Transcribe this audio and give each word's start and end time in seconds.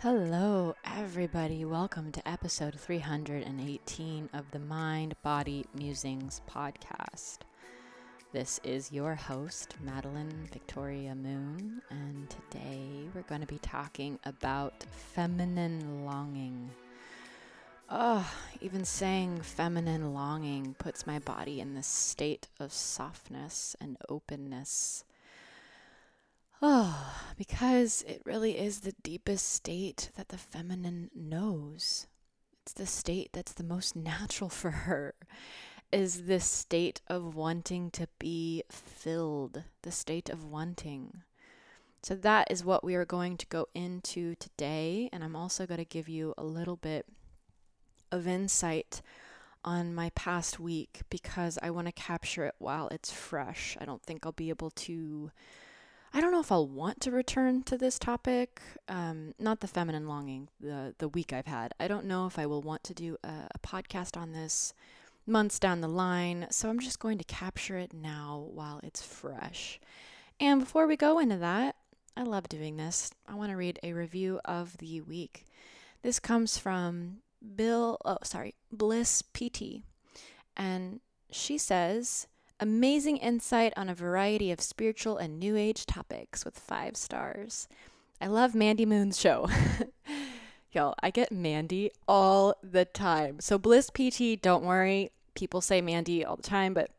Hello, 0.00 0.74
everybody. 0.84 1.64
Welcome 1.64 2.12
to 2.12 2.28
episode 2.28 2.78
318 2.78 4.28
of 4.34 4.50
the 4.50 4.58
Mind 4.58 5.14
Body 5.22 5.64
Musings 5.74 6.42
podcast. 6.50 7.38
This 8.34 8.60
is 8.62 8.92
your 8.92 9.14
host, 9.14 9.76
Madeline 9.80 10.46
Victoria 10.52 11.14
Moon, 11.14 11.80
and 11.88 12.28
today 12.28 13.08
we're 13.14 13.22
going 13.22 13.40
to 13.40 13.46
be 13.46 13.58
talking 13.58 14.18
about 14.24 14.84
feminine 15.14 16.04
longing. 16.04 16.68
Oh, 17.92 18.32
even 18.60 18.84
saying 18.84 19.40
feminine 19.40 20.14
longing 20.14 20.74
puts 20.78 21.08
my 21.08 21.18
body 21.18 21.58
in 21.58 21.74
this 21.74 21.88
state 21.88 22.46
of 22.60 22.72
softness 22.72 23.74
and 23.80 23.96
openness. 24.08 25.04
Oh, 26.62 27.20
because 27.36 28.04
it 28.06 28.22
really 28.24 28.56
is 28.56 28.80
the 28.80 28.94
deepest 29.02 29.48
state 29.52 30.10
that 30.16 30.28
the 30.28 30.38
feminine 30.38 31.10
knows. 31.16 32.06
It's 32.62 32.74
the 32.74 32.86
state 32.86 33.30
that's 33.32 33.54
the 33.54 33.64
most 33.64 33.96
natural 33.96 34.50
for 34.50 34.70
her. 34.70 35.14
Is 35.90 36.26
this 36.26 36.44
state 36.44 37.00
of 37.08 37.34
wanting 37.34 37.90
to 37.90 38.06
be 38.20 38.62
filled, 38.70 39.64
the 39.82 39.90
state 39.90 40.30
of 40.30 40.44
wanting. 40.44 41.22
So, 42.04 42.14
that 42.14 42.52
is 42.52 42.64
what 42.64 42.84
we 42.84 42.94
are 42.94 43.04
going 43.04 43.36
to 43.38 43.46
go 43.46 43.66
into 43.74 44.36
today. 44.36 45.10
And 45.12 45.24
I'm 45.24 45.34
also 45.34 45.66
going 45.66 45.78
to 45.78 45.84
give 45.84 46.08
you 46.08 46.32
a 46.38 46.44
little 46.44 46.76
bit 46.76 47.04
of 48.10 48.26
insight 48.26 49.02
on 49.64 49.94
my 49.94 50.10
past 50.14 50.58
week 50.58 51.02
because 51.10 51.58
I 51.62 51.70
want 51.70 51.86
to 51.86 51.92
capture 51.92 52.44
it 52.44 52.54
while 52.58 52.88
it's 52.88 53.12
fresh. 53.12 53.76
I 53.80 53.84
don't 53.84 54.02
think 54.02 54.24
I'll 54.24 54.32
be 54.32 54.48
able 54.48 54.70
to 54.70 55.30
I 56.12 56.20
don't 56.20 56.32
know 56.32 56.40
if 56.40 56.50
I'll 56.50 56.66
want 56.66 57.00
to 57.02 57.12
return 57.12 57.62
to 57.64 57.78
this 57.78 57.96
topic. 57.96 58.60
Um, 58.88 59.34
not 59.38 59.60
the 59.60 59.68
feminine 59.68 60.08
longing, 60.08 60.48
the 60.60 60.94
the 60.98 61.08
week 61.08 61.32
I've 61.32 61.46
had. 61.46 61.72
I 61.78 61.86
don't 61.86 62.06
know 62.06 62.26
if 62.26 62.38
I 62.38 62.46
will 62.46 62.62
want 62.62 62.82
to 62.84 62.94
do 62.94 63.16
a, 63.22 63.48
a 63.54 63.58
podcast 63.60 64.16
on 64.16 64.32
this 64.32 64.74
months 65.26 65.58
down 65.58 65.80
the 65.80 65.88
line. 65.88 66.46
So 66.50 66.68
I'm 66.68 66.80
just 66.80 66.98
going 66.98 67.18
to 67.18 67.24
capture 67.24 67.76
it 67.76 67.92
now 67.92 68.48
while 68.52 68.80
it's 68.82 69.02
fresh. 69.02 69.78
And 70.40 70.60
before 70.60 70.86
we 70.86 70.96
go 70.96 71.18
into 71.18 71.36
that, 71.36 71.76
I 72.16 72.22
love 72.22 72.48
doing 72.48 72.76
this. 72.76 73.12
I 73.28 73.34
want 73.34 73.50
to 73.50 73.56
read 73.56 73.78
a 73.82 73.92
review 73.92 74.40
of 74.44 74.76
the 74.78 75.00
week. 75.02 75.44
This 76.02 76.18
comes 76.18 76.58
from 76.58 77.18
Bill. 77.56 77.98
Oh, 78.04 78.18
sorry, 78.22 78.54
Bliss 78.72 79.22
PT, 79.22 79.82
and 80.56 81.00
she 81.30 81.58
says. 81.58 82.26
Amazing 82.62 83.16
insight 83.16 83.72
on 83.74 83.88
a 83.88 83.94
variety 83.94 84.50
of 84.50 84.60
spiritual 84.60 85.16
and 85.16 85.40
new 85.40 85.56
age 85.56 85.86
topics 85.86 86.44
with 86.44 86.58
five 86.58 86.94
stars. 86.94 87.68
I 88.20 88.26
love 88.26 88.54
Mandy 88.54 88.84
Moon's 88.84 89.18
show. 89.18 89.48
Y'all, 90.72 90.94
I 91.02 91.08
get 91.08 91.32
Mandy 91.32 91.90
all 92.06 92.54
the 92.62 92.84
time. 92.84 93.40
So, 93.40 93.56
Bliss 93.56 93.88
PT, 93.88 94.40
don't 94.42 94.62
worry. 94.62 95.10
People 95.34 95.62
say 95.62 95.80
Mandy 95.80 96.22
all 96.22 96.36
the 96.36 96.42
time, 96.42 96.74
but 96.74 96.90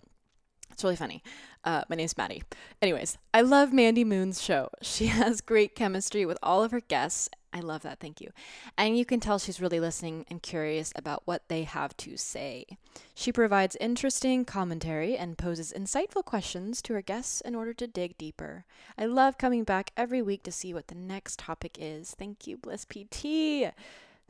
it's 0.72 0.83
really 0.83 0.95
funny. 0.95 1.23
Uh, 1.64 1.83
my 1.89 1.95
name's 1.95 2.17
Maddie. 2.17 2.44
Anyways, 2.81 3.17
I 3.33 3.41
love 3.41 3.72
Mandy 3.72 4.03
Moon's 4.03 4.41
show. 4.41 4.69
She 4.81 5.08
has 5.08 5.41
great 5.41 5.75
chemistry 5.75 6.25
with 6.25 6.38
all 6.44 6.64
of 6.64 6.72
her 6.72 6.80
guests, 6.81 7.30
I 7.53 7.59
love 7.59 7.81
that. 7.81 8.00
Thank 8.00 8.22
you. 8.22 8.31
And 8.77 8.97
you 8.97 9.03
can 9.03 9.19
tell 9.19 9.38
she's 9.38 9.59
really 9.59 9.80
listening 9.80 10.25
and 10.30 10.42
curious 10.42 10.94
about 10.95 11.23
what 11.25 11.49
they 11.49 11.64
have 11.64 11.95
to 11.97 12.16
say. 12.16 12.66
She 13.14 13.31
provides 13.31 13.75
interesting 13.81 14.45
commentary 14.45 15.17
and 15.17 15.38
poses 15.38 15.73
insightful 15.75 16.23
questions 16.23 16.81
to 16.83 16.94
her 16.94 17.02
guests 17.02 17.42
in 17.42 17.55
order 17.55 17.73
to 17.73 17.88
dig 17.88 18.17
deeper. 18.17 18.64
I 18.98 19.05
love 19.05 19.38
coming 19.38 19.65
back 19.65 19.92
every 19.98 20.21
week 20.21 20.43
to 20.43 20.52
see 20.52 20.73
what 20.73 20.88
the 20.88 20.95
next 20.95 21.39
topic 21.39 21.77
is. 21.80 22.15
Thank 22.17 22.48
you, 22.48 22.58
Bliss 22.58 22.86
PT. 22.86 23.73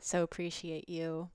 So 0.00 0.22
appreciate 0.24 0.88
you. 0.88 1.28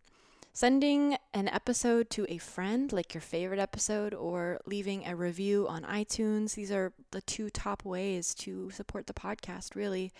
Sending 0.57 1.19
an 1.35 1.47
episode 1.50 2.09
to 2.09 2.25
a 2.34 2.40
friend, 2.40 2.91
like 2.91 3.13
your 3.13 3.22
favorite 3.22 3.59
episode, 3.59 4.16
or 4.16 4.59
leaving 4.66 5.06
a 5.06 5.16
review 5.16 5.68
on 5.69 5.84
iTunes. 5.84 6.56
These 6.56 6.72
are 6.72 6.94
the 7.12 7.22
two 7.22 7.51
top 7.51 7.85
ways 7.85 8.34
to 8.40 8.72
support 8.72 9.06
the 9.06 9.13
podcast, 9.13 9.75
really. 9.75 10.12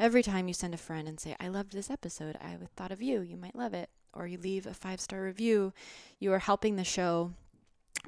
Every 0.00 0.22
time 0.22 0.48
you 0.48 0.54
send 0.54 0.72
a 0.72 0.78
friend 0.78 1.06
and 1.06 1.20
say, 1.20 1.36
I 1.38 1.48
loved 1.48 1.74
this 1.74 1.90
episode, 1.90 2.38
I 2.40 2.56
thought 2.74 2.90
of 2.90 3.02
you, 3.02 3.20
you 3.20 3.36
might 3.36 3.54
love 3.54 3.74
it, 3.74 3.90
or 4.14 4.26
you 4.26 4.38
leave 4.38 4.66
a 4.66 4.72
five 4.72 4.98
star 4.98 5.24
review, 5.24 5.74
you 6.18 6.32
are 6.32 6.38
helping 6.38 6.76
the 6.76 6.84
show 6.84 7.34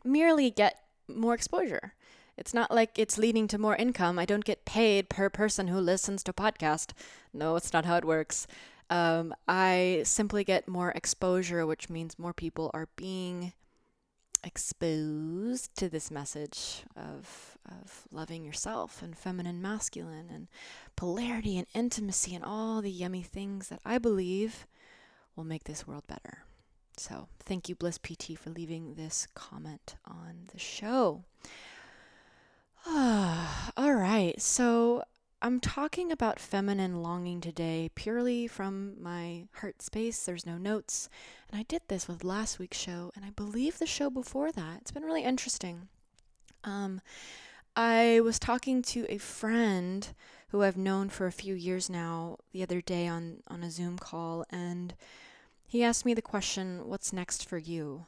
merely 0.02 0.50
get 0.50 0.84
more 1.06 1.34
exposure. 1.34 1.92
It's 2.38 2.54
not 2.54 2.70
like 2.70 2.98
it's 2.98 3.18
leading 3.18 3.46
to 3.48 3.58
more 3.58 3.76
income. 3.76 4.18
I 4.18 4.24
don't 4.24 4.46
get 4.46 4.64
paid 4.64 5.10
per 5.10 5.28
person 5.28 5.68
who 5.68 5.80
listens 5.80 6.22
to 6.22 6.32
podcast. 6.32 6.92
No, 7.34 7.56
it's 7.56 7.74
not 7.74 7.84
how 7.84 7.96
it 7.96 8.06
works 8.06 8.46
um, 8.94 9.34
I 9.48 10.02
simply 10.04 10.44
get 10.44 10.68
more 10.68 10.92
exposure, 10.92 11.66
which 11.66 11.90
means 11.90 12.16
more 12.16 12.32
people 12.32 12.70
are 12.72 12.86
being 12.94 13.52
exposed 14.44 15.74
to 15.74 15.88
this 15.88 16.12
message 16.12 16.84
of 16.94 17.58
of 17.68 18.04
loving 18.12 18.44
yourself 18.44 19.02
and 19.02 19.16
feminine 19.16 19.60
masculine 19.60 20.28
and 20.32 20.46
polarity 20.94 21.58
and 21.58 21.66
intimacy 21.74 22.36
and 22.36 22.44
all 22.44 22.82
the 22.82 22.90
yummy 22.90 23.22
things 23.22 23.68
that 23.68 23.80
I 23.84 23.98
believe 23.98 24.64
will 25.34 25.44
make 25.44 25.64
this 25.64 25.88
world 25.88 26.06
better. 26.06 26.44
So, 26.96 27.26
thank 27.40 27.68
you 27.68 27.74
Bliss 27.74 27.98
PT 27.98 28.38
for 28.38 28.50
leaving 28.50 28.94
this 28.94 29.26
comment 29.34 29.96
on 30.06 30.46
the 30.52 30.60
show. 30.60 31.24
all 32.86 33.94
right. 33.94 34.40
So, 34.40 35.02
I'm 35.44 35.60
talking 35.60 36.10
about 36.10 36.40
feminine 36.40 37.02
longing 37.02 37.42
today 37.42 37.90
purely 37.94 38.46
from 38.46 38.94
my 38.98 39.44
heart 39.56 39.82
space. 39.82 40.24
There's 40.24 40.46
no 40.46 40.56
notes. 40.56 41.10
And 41.50 41.60
I 41.60 41.64
did 41.64 41.82
this 41.86 42.08
with 42.08 42.24
last 42.24 42.58
week's 42.58 42.78
show, 42.78 43.12
and 43.14 43.26
I 43.26 43.28
believe 43.28 43.78
the 43.78 43.84
show 43.84 44.08
before 44.08 44.52
that. 44.52 44.78
It's 44.80 44.90
been 44.90 45.02
really 45.02 45.22
interesting. 45.22 45.88
Um, 46.64 47.02
I 47.76 48.22
was 48.24 48.38
talking 48.38 48.80
to 48.84 49.04
a 49.10 49.18
friend 49.18 50.08
who 50.48 50.62
I've 50.62 50.78
known 50.78 51.10
for 51.10 51.26
a 51.26 51.30
few 51.30 51.54
years 51.54 51.90
now 51.90 52.38
the 52.52 52.62
other 52.62 52.80
day 52.80 53.06
on, 53.06 53.42
on 53.46 53.62
a 53.62 53.70
Zoom 53.70 53.98
call, 53.98 54.46
and 54.48 54.94
he 55.66 55.84
asked 55.84 56.06
me 56.06 56.14
the 56.14 56.22
question, 56.22 56.88
What's 56.88 57.12
next 57.12 57.46
for 57.46 57.58
you? 57.58 58.06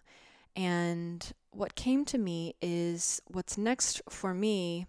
And 0.56 1.34
what 1.50 1.74
came 1.74 2.06
to 2.06 2.16
me 2.16 2.54
is 2.62 3.20
what's 3.26 3.58
next 3.58 4.00
for 4.08 4.32
me 4.32 4.86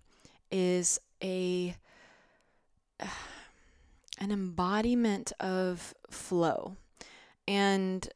is 0.50 0.98
a 1.22 1.76
an 4.20 4.32
embodiment 4.32 5.32
of 5.40 5.94
flow. 6.10 6.76
And 7.48 8.08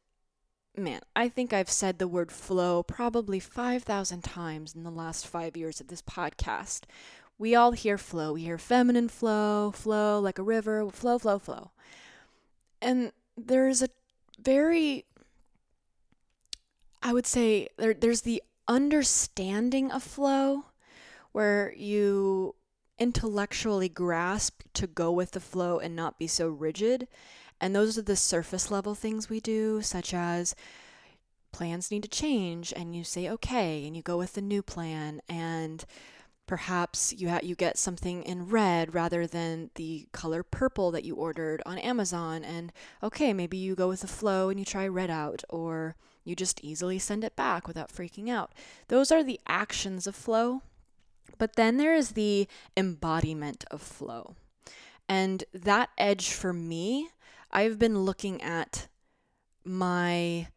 man, 0.75 1.01
I 1.15 1.29
think 1.29 1.53
I've 1.53 1.69
said 1.69 1.99
the 1.99 2.07
word 2.07 2.31
flow 2.31 2.83
probably 2.83 3.39
5,000 3.39 4.23
times 4.23 4.75
in 4.75 4.83
the 4.83 4.91
last 4.91 5.27
five 5.27 5.55
years 5.55 5.79
of 5.79 5.87
this 5.87 6.01
podcast. 6.01 6.81
We 7.37 7.55
all 7.55 7.71
hear 7.71 7.97
flow. 7.97 8.33
We 8.33 8.43
hear 8.43 8.57
feminine 8.57 9.09
flow, 9.09 9.71
flow 9.71 10.19
like 10.19 10.37
a 10.37 10.43
river, 10.43 10.87
flow, 10.89 11.17
flow, 11.17 11.39
flow. 11.39 11.71
And 12.81 13.11
there's 13.37 13.81
a 13.81 13.89
very, 14.39 15.05
I 17.01 17.13
would 17.13 17.27
say, 17.27 17.67
there, 17.77 17.93
there's 17.93 18.21
the 18.21 18.43
understanding 18.67 19.91
of 19.91 20.03
flow 20.03 20.65
where 21.31 21.73
you 21.75 22.55
intellectually 23.01 23.89
grasp 23.89 24.61
to 24.75 24.85
go 24.85 25.11
with 25.11 25.31
the 25.31 25.39
flow 25.39 25.79
and 25.79 25.95
not 25.95 26.19
be 26.19 26.27
so 26.27 26.47
rigid. 26.47 27.07
And 27.59 27.75
those 27.75 27.97
are 27.97 28.03
the 28.03 28.15
surface 28.15 28.69
level 28.69 28.93
things 28.93 29.27
we 29.27 29.39
do, 29.39 29.81
such 29.81 30.13
as 30.13 30.55
plans 31.51 31.89
need 31.89 32.03
to 32.03 32.07
change 32.07 32.71
and 32.75 32.95
you 32.95 33.03
say 33.03 33.27
okay 33.27 33.85
and 33.85 33.97
you 33.97 34.03
go 34.03 34.17
with 34.17 34.33
the 34.33 34.41
new 34.41 34.61
plan 34.61 35.19
and 35.27 35.83
perhaps 36.47 37.11
you 37.11 37.29
ha- 37.29 37.39
you 37.43 37.55
get 37.55 37.77
something 37.77 38.23
in 38.23 38.47
red 38.47 38.93
rather 38.93 39.27
than 39.27 39.69
the 39.75 40.07
color 40.13 40.43
purple 40.43 40.91
that 40.91 41.03
you 41.03 41.15
ordered 41.15 41.61
on 41.65 41.77
Amazon 41.79 42.43
and 42.45 42.71
okay 43.03 43.33
maybe 43.33 43.57
you 43.57 43.75
go 43.75 43.89
with 43.89 43.99
the 43.99 44.07
flow 44.07 44.47
and 44.47 44.59
you 44.59 44.65
try 44.65 44.87
red 44.87 45.09
out 45.09 45.43
or 45.49 45.95
you 46.23 46.35
just 46.35 46.63
easily 46.63 46.97
send 46.97 47.23
it 47.23 47.35
back 47.35 47.67
without 47.67 47.91
freaking 47.91 48.29
out 48.29 48.53
those 48.87 49.11
are 49.11 49.23
the 49.23 49.39
actions 49.45 50.07
of 50.07 50.15
flow 50.15 50.61
but 51.41 51.55
then 51.55 51.77
there 51.77 51.95
is 51.95 52.11
the 52.11 52.47
embodiment 52.77 53.65
of 53.71 53.81
flow. 53.81 54.35
And 55.09 55.43
that 55.55 55.89
edge 55.97 56.29
for 56.29 56.53
me, 56.53 57.09
I've 57.51 57.79
been 57.79 58.05
looking 58.05 58.43
at 58.43 58.87
my 59.65 60.49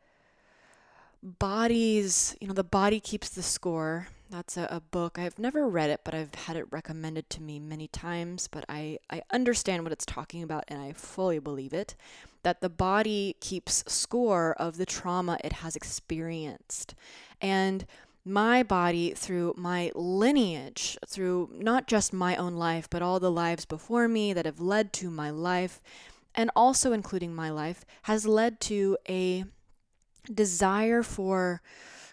body's, 1.22 2.36
you 2.38 2.48
know, 2.48 2.52
the 2.52 2.62
body 2.62 3.00
keeps 3.00 3.30
the 3.30 3.42
score. 3.42 4.08
That's 4.28 4.58
a, 4.58 4.68
a, 4.70 4.80
book. 4.80 5.18
I've 5.18 5.38
never 5.38 5.66
read 5.66 5.88
it, 5.88 6.00
but 6.04 6.14
I've 6.14 6.34
had 6.34 6.58
it 6.58 6.66
recommended 6.70 7.30
to 7.30 7.42
me 7.42 7.58
many 7.58 7.88
times. 7.88 8.46
But 8.46 8.66
I, 8.68 8.98
I 9.08 9.22
understand 9.32 9.84
what 9.84 9.92
it's 9.92 10.04
talking 10.04 10.42
about 10.42 10.64
and 10.68 10.82
I 10.82 10.92
fully 10.92 11.38
believe 11.38 11.72
it. 11.72 11.96
that 12.42 12.60
the 12.60 12.68
body 12.68 13.36
keeps 13.40 13.82
score 13.86 14.52
of 14.58 14.76
the 14.76 14.84
trauma 14.84 15.38
it 15.42 15.54
has 15.54 15.76
experienced. 15.76 16.94
And 17.40 17.86
my 18.24 18.62
body, 18.62 19.12
through 19.12 19.54
my 19.56 19.92
lineage, 19.94 20.96
through 21.06 21.50
not 21.52 21.86
just 21.86 22.12
my 22.12 22.36
own 22.36 22.54
life, 22.54 22.88
but 22.88 23.02
all 23.02 23.20
the 23.20 23.30
lives 23.30 23.64
before 23.64 24.08
me 24.08 24.32
that 24.32 24.46
have 24.46 24.60
led 24.60 24.92
to 24.94 25.10
my 25.10 25.30
life, 25.30 25.82
and 26.34 26.50
also 26.56 26.92
including 26.92 27.34
my 27.34 27.50
life, 27.50 27.84
has 28.02 28.26
led 28.26 28.60
to 28.60 28.96
a 29.08 29.44
desire 30.32 31.02
for 31.02 31.60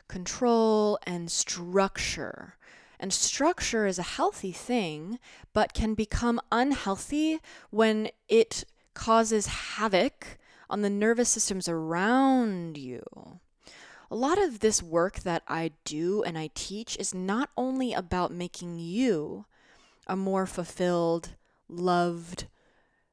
control 0.08 1.00
and 1.04 1.32
structure. 1.32 2.56
And 3.00 3.14
structure 3.14 3.88
is 3.88 3.98
a 3.98 4.04
healthy 4.04 4.52
thing, 4.52 5.18
but 5.54 5.74
can 5.74 5.96
become 5.96 6.42
unhealthy 6.52 7.40
when 7.70 8.10
it 8.28 8.66
causes 8.94 9.48
havoc 9.48 10.38
on 10.70 10.82
the 10.82 10.90
nervous 10.90 11.30
systems 11.30 11.68
around 11.68 12.78
you. 12.78 13.02
A 14.12 14.16
lot 14.16 14.38
of 14.38 14.60
this 14.60 14.84
work 14.84 15.22
that 15.22 15.42
I 15.48 15.72
do 15.86 16.22
and 16.22 16.38
I 16.38 16.50
teach 16.54 16.98
is 16.98 17.14
not 17.14 17.50
only 17.56 17.94
about 17.94 18.30
making 18.30 18.78
you 18.78 19.46
a 20.06 20.18
more 20.18 20.46
fulfilled, 20.46 21.30
loved, 21.70 22.48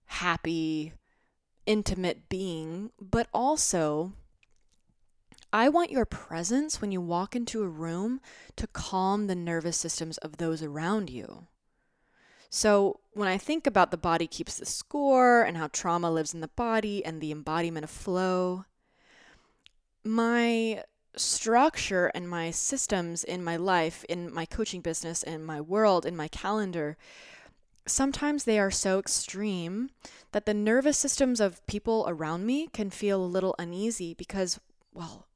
happy, 0.07 0.93
intimate 1.67 2.29
being, 2.29 2.91
but 3.01 3.29
also 3.33 4.13
I 5.53 5.69
want 5.69 5.93
your 5.93 6.05
presence 6.05 6.81
when 6.81 6.91
you 6.91 7.01
walk 7.01 7.37
into 7.37 7.63
a 7.63 7.69
room 7.69 8.21
to 8.57 8.67
calm 8.67 9.29
the 9.29 9.37
nervous 9.37 9.77
systems 9.77 10.19
of 10.19 10.39
those 10.39 10.65
around 10.65 11.11
you. 11.11 11.47
So, 12.51 12.99
when 13.13 13.29
I 13.29 13.39
think 13.39 13.69
about 13.69 13.91
the 13.93 13.97
body 13.97 14.27
keeps 14.27 14.57
the 14.57 14.67
score 14.67 15.43
and 15.43 15.57
how 15.57 15.69
trauma 15.69 16.11
lives 16.11 16.35
in 16.35 16.41
the 16.41 16.49
body 16.49 17.05
and 17.05 17.21
the 17.21 17.31
embodiment 17.31 17.85
of 17.85 17.91
flow, 17.91 18.65
my 20.09 20.83
structure 21.17 22.07
and 22.15 22.29
my 22.29 22.51
systems 22.51 23.25
in 23.25 23.43
my 23.45 23.57
life, 23.57 24.05
in 24.09 24.33
my 24.33 24.47
coaching 24.47 24.81
business, 24.81 25.23
in 25.23 25.45
my 25.45 25.61
world, 25.61 26.07
in 26.07 26.17
my 26.17 26.29
calendar, 26.29 26.97
sometimes 27.87 28.45
they 28.45 28.59
are 28.59 28.71
so 28.71 28.99
extreme 28.99 29.91
that 30.33 30.47
the 30.47 30.55
nervous 30.55 30.99
systems 30.99 31.41
of 31.41 31.67
people 31.67 32.05
around 32.09 32.47
me 32.47 32.69
can 32.69 32.91
feel 32.91 33.23
a 33.23 33.27
little 33.27 33.55
uneasy 33.59 34.15
because, 34.15 34.61
well, 34.93 35.27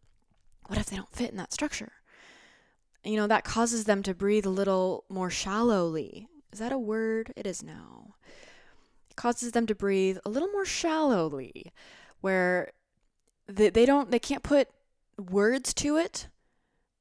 what 0.67 0.79
if 0.79 0.87
they 0.87 0.97
don't 0.97 1.13
fit 1.13 1.31
in 1.31 1.37
that 1.37 1.53
structure? 1.53 1.93
You 3.05 3.17
know, 3.17 3.27
that 3.27 3.45
causes 3.45 3.85
them 3.85 4.03
to 4.05 4.15
breathe 4.15 4.47
a 4.47 4.51
little 4.51 5.05
more 5.09 5.31
shallowly. 5.31 6.29
Is 6.53 6.61
that 6.61 6.73
a 6.73 6.79
word? 6.79 7.33
It 7.37 7.47
is 7.47 7.63
now. 7.63 8.15
It 9.11 9.17
causes 9.17 9.53
them 9.53 9.67
to 9.67 9.75
breathe 9.75 10.19
a 10.25 10.31
little 10.31 10.49
more 10.49 10.65
shallowly, 10.65 11.73
where 12.21 12.73
they, 13.49 13.71
they 13.71 13.87
don't, 13.87 14.11
they 14.11 14.19
can't 14.19 14.43
put 14.43 14.69
words 15.19 15.75
to 15.75 15.97
it. 15.97 16.29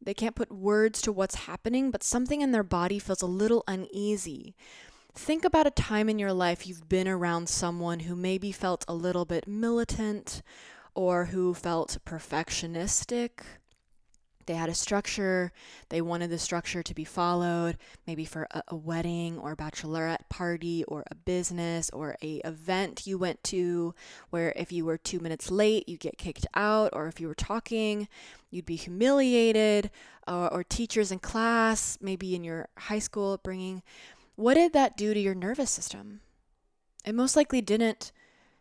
They 0.04 0.14
can't 0.14 0.36
put 0.36 0.52
words 0.52 1.02
to 1.04 1.12
what's 1.12 1.36
happening, 1.36 1.92
but 1.92 2.04
something 2.04 2.42
in 2.42 2.52
their 2.52 2.64
body 2.64 2.98
feels 2.98 3.22
a 3.22 3.28
little 3.28 3.64
uneasy. 3.68 4.56
Think 5.14 5.46
about 5.46 5.68
a 5.68 5.72
time 5.72 6.10
in 6.10 6.18
your 6.18 6.34
life 6.34 6.66
you've 6.66 6.90
been 6.90 7.08
around 7.08 7.50
someone 7.50 8.02
who 8.02 8.16
maybe 8.16 8.52
felt 8.52 8.86
a 8.88 8.96
little 8.96 9.26
bit 9.26 9.48
militant 9.48 10.42
or 10.96 11.26
who 11.26 11.54
felt 11.54 11.98
perfectionistic. 12.06 13.30
They 14.46 14.56
had 14.56 14.70
a 14.70 14.74
structure, 14.74 15.52
they 15.90 16.02
wanted 16.02 16.30
the 16.30 16.38
structure 16.38 16.84
to 16.84 16.94
be 16.94 17.04
followed, 17.04 17.78
maybe 18.08 18.26
for 18.26 18.48
a, 18.52 18.64
a, 18.70 18.76
wedding 18.76 19.38
or 19.38 19.52
a 19.52 19.56
bachelorette 19.56 20.30
party 20.30 20.84
or 20.86 21.04
a 21.10 21.16
business 21.16 21.90
or 21.92 22.16
a 22.22 22.38
event 22.46 23.06
you 23.06 23.18
went 23.18 23.44
to 23.46 23.94
where 24.30 24.54
if 24.56 24.72
you 24.72 24.86
were 24.86 24.98
2 24.98 25.20
minutes 25.20 25.52
late, 25.52 25.88
you 25.88 25.98
get 25.98 26.18
kicked 26.18 26.48
out 26.56 26.90
or 26.94 27.08
if 27.08 27.20
you 27.20 27.28
were 27.28 27.36
talking, 27.36 28.08
you'd 28.50 28.66
be 28.66 28.76
humiliated 28.76 29.92
or, 30.28 30.52
or 30.54 30.64
teachers 30.64 31.12
in 31.12 31.20
class, 31.20 31.98
maybe 32.02 32.36
in 32.36 32.44
your 32.44 32.68
high 32.78 33.00
school 33.00 33.34
upbringing. 33.34 33.84
What 34.36 34.56
did 34.56 34.74
that 34.74 34.98
do 34.98 35.14
to 35.14 35.20
your 35.20 35.36
nervous 35.36 35.70
system? 35.70 36.22
It 37.06 37.16
most 37.16 37.36
likely 37.36 37.62
didn't 37.62 38.12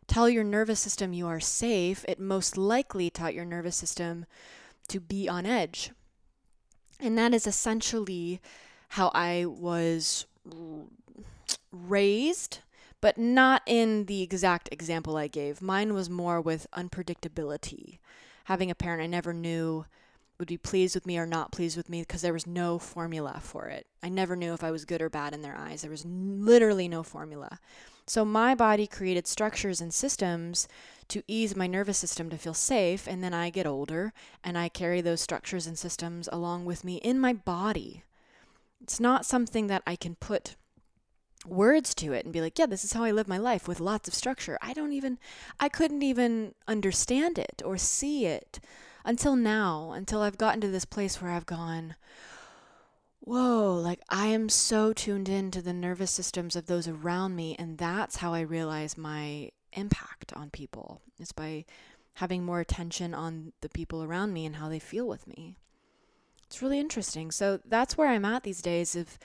tell 0.07 0.29
your 0.29 0.45
nervous 0.45 0.81
system 0.81 1.13
you 1.13 1.27
are 1.27 1.41
safe, 1.41 2.05
it 2.09 2.19
most 2.19 2.57
likely 2.57 3.11
taught 3.11 3.35
your 3.35 3.45
nervous 3.45 3.77
system 3.77 4.27
to 4.91 5.01
be 5.01 5.29
on 5.29 5.47
edge. 5.47 5.91
And 7.01 7.17
that 7.17 7.33
is 7.33 7.47
essentially 7.47 8.41
how 8.91 9.11
I 9.15 9.47
was 9.47 10.27
raised, 11.73 12.59
but 13.01 13.17
not 13.17 13.63
in 13.67 14.07
the 14.07 14.23
exact 14.23 14.69
example 14.73 15.17
I 15.17 15.29
gave. 15.29 15.63
Mine 15.63 15.95
was 15.95 16.11
more 16.11 16.41
with 16.41 16.67
unpredictability. 16.77 17.99
Having 18.45 18.71
a 18.71 18.75
parent 18.75 19.03
I 19.03 19.07
never 19.07 19.33
knew 19.33 19.87
would 20.39 20.49
be 20.49 20.59
pleased 20.59 20.95
with 20.95 21.07
me 21.07 21.19
or 21.19 21.27
not 21.27 21.53
pleased 21.53 21.77
with 21.77 21.89
me 21.89 22.01
because 22.01 22.23
there 22.23 22.33
was 22.33 22.47
no 22.47 22.79
formula 22.79 23.39
for 23.43 23.69
it. 23.69 23.87
I 24.03 24.09
never 24.09 24.35
knew 24.35 24.55
if 24.55 24.65
I 24.65 24.71
was 24.71 24.85
good 24.85 25.03
or 25.03 25.11
bad 25.11 25.35
in 25.35 25.43
their 25.43 25.57
eyes. 25.57 25.83
There 25.83 25.91
was 25.91 26.05
literally 26.05 26.89
no 26.89 27.03
formula. 27.03 27.61
So 28.11 28.25
my 28.25 28.57
body 28.57 28.89
created 28.89 29.29
structures 29.29 29.81
and 29.81 29.95
systems 29.95 30.67
to 31.07 31.23
ease 31.29 31.55
my 31.55 31.69
nervous 31.69 31.97
system 31.97 32.29
to 32.31 32.39
feel 32.39 32.55
safe. 32.55 33.07
And 33.07 33.23
then 33.23 33.33
I 33.33 33.51
get 33.51 33.69
older 33.69 34.13
and 34.43 34.59
I 34.59 34.69
carry 34.69 35.01
those 35.01 35.21
structures 35.21 35.65
and 35.65 35.79
systems 35.79 36.29
along 36.33 36.65
with 36.65 36.83
me 36.83 36.97
in 36.97 37.21
my 37.21 37.33
body. 37.33 38.03
It's 38.83 38.99
not 38.99 39.27
something 39.27 39.69
that 39.69 39.85
I 39.87 39.95
can 39.95 40.17
put 40.17 40.57
words 41.47 41.95
to 41.95 42.13
it 42.13 42.25
and 42.25 42.33
be 42.33 42.41
like, 42.41 42.59
yeah, 42.59 42.67
this 42.67 42.85
is 42.85 42.95
how 42.95 43.05
I 43.05 43.13
live 43.13 43.29
my 43.29 43.39
life 43.39 43.69
with 43.69 43.79
lots 43.79 44.09
of 44.09 44.15
structure. 44.15 44.59
I 44.61 44.73
don't 44.73 44.93
even, 44.93 45.17
I 45.61 45.69
couldn't 45.69 46.03
even 46.03 46.57
understand 46.67 47.39
it 47.39 47.63
or 47.65 47.79
see 47.79 48.27
it 48.27 48.59
until 49.05 49.37
now, 49.37 49.93
until 49.93 50.21
I've 50.21 50.37
gotten 50.37 50.61
to 50.63 50.69
this 50.69 50.85
place 50.85 51.23
where 51.23 51.31
I've 51.31 51.47
gone, 51.47 51.95
whoa, 53.31 53.75
like 53.75 54.01
I 54.09 54.27
am 54.27 54.49
so 54.49 54.93
tuned 54.93 55.29
in 55.29 55.53
to 55.53 55.63
the 55.63 55.73
nervous 55.73 56.11
systems 56.11 56.57
of 56.57 56.67
those 56.67 56.89
around 56.89 57.37
me. 57.37 57.55
And 57.61 57.79
that's 57.79 58.17
how 58.17 58.35
I 58.35 58.41
realize 58.41 58.99
my 58.99 59.51
impact 59.73 60.33
on 60.35 60.51
people 60.51 61.01
is 61.21 61.31
by 61.31 61.65
having 62.15 62.45
more 62.45 62.59
attention 62.59 63.15
on 63.15 63.53
the 63.61 63.69
people 63.69 64.03
around 64.03 64.33
me 64.33 64.47
and 64.47 64.57
how 64.57 64.69
they 64.69 64.81
feel 64.81 65.07
with 65.07 65.29
me. 65.29 65.57
It's 66.45 66.61
really 66.61 66.81
interesting. 66.81 67.31
So 67.31 67.61
that's 67.65 67.97
where 67.97 68.09
I'm 68.09 68.25
at 68.25 68.43
these 68.43 68.61
days 68.61 68.97
of 68.97 69.17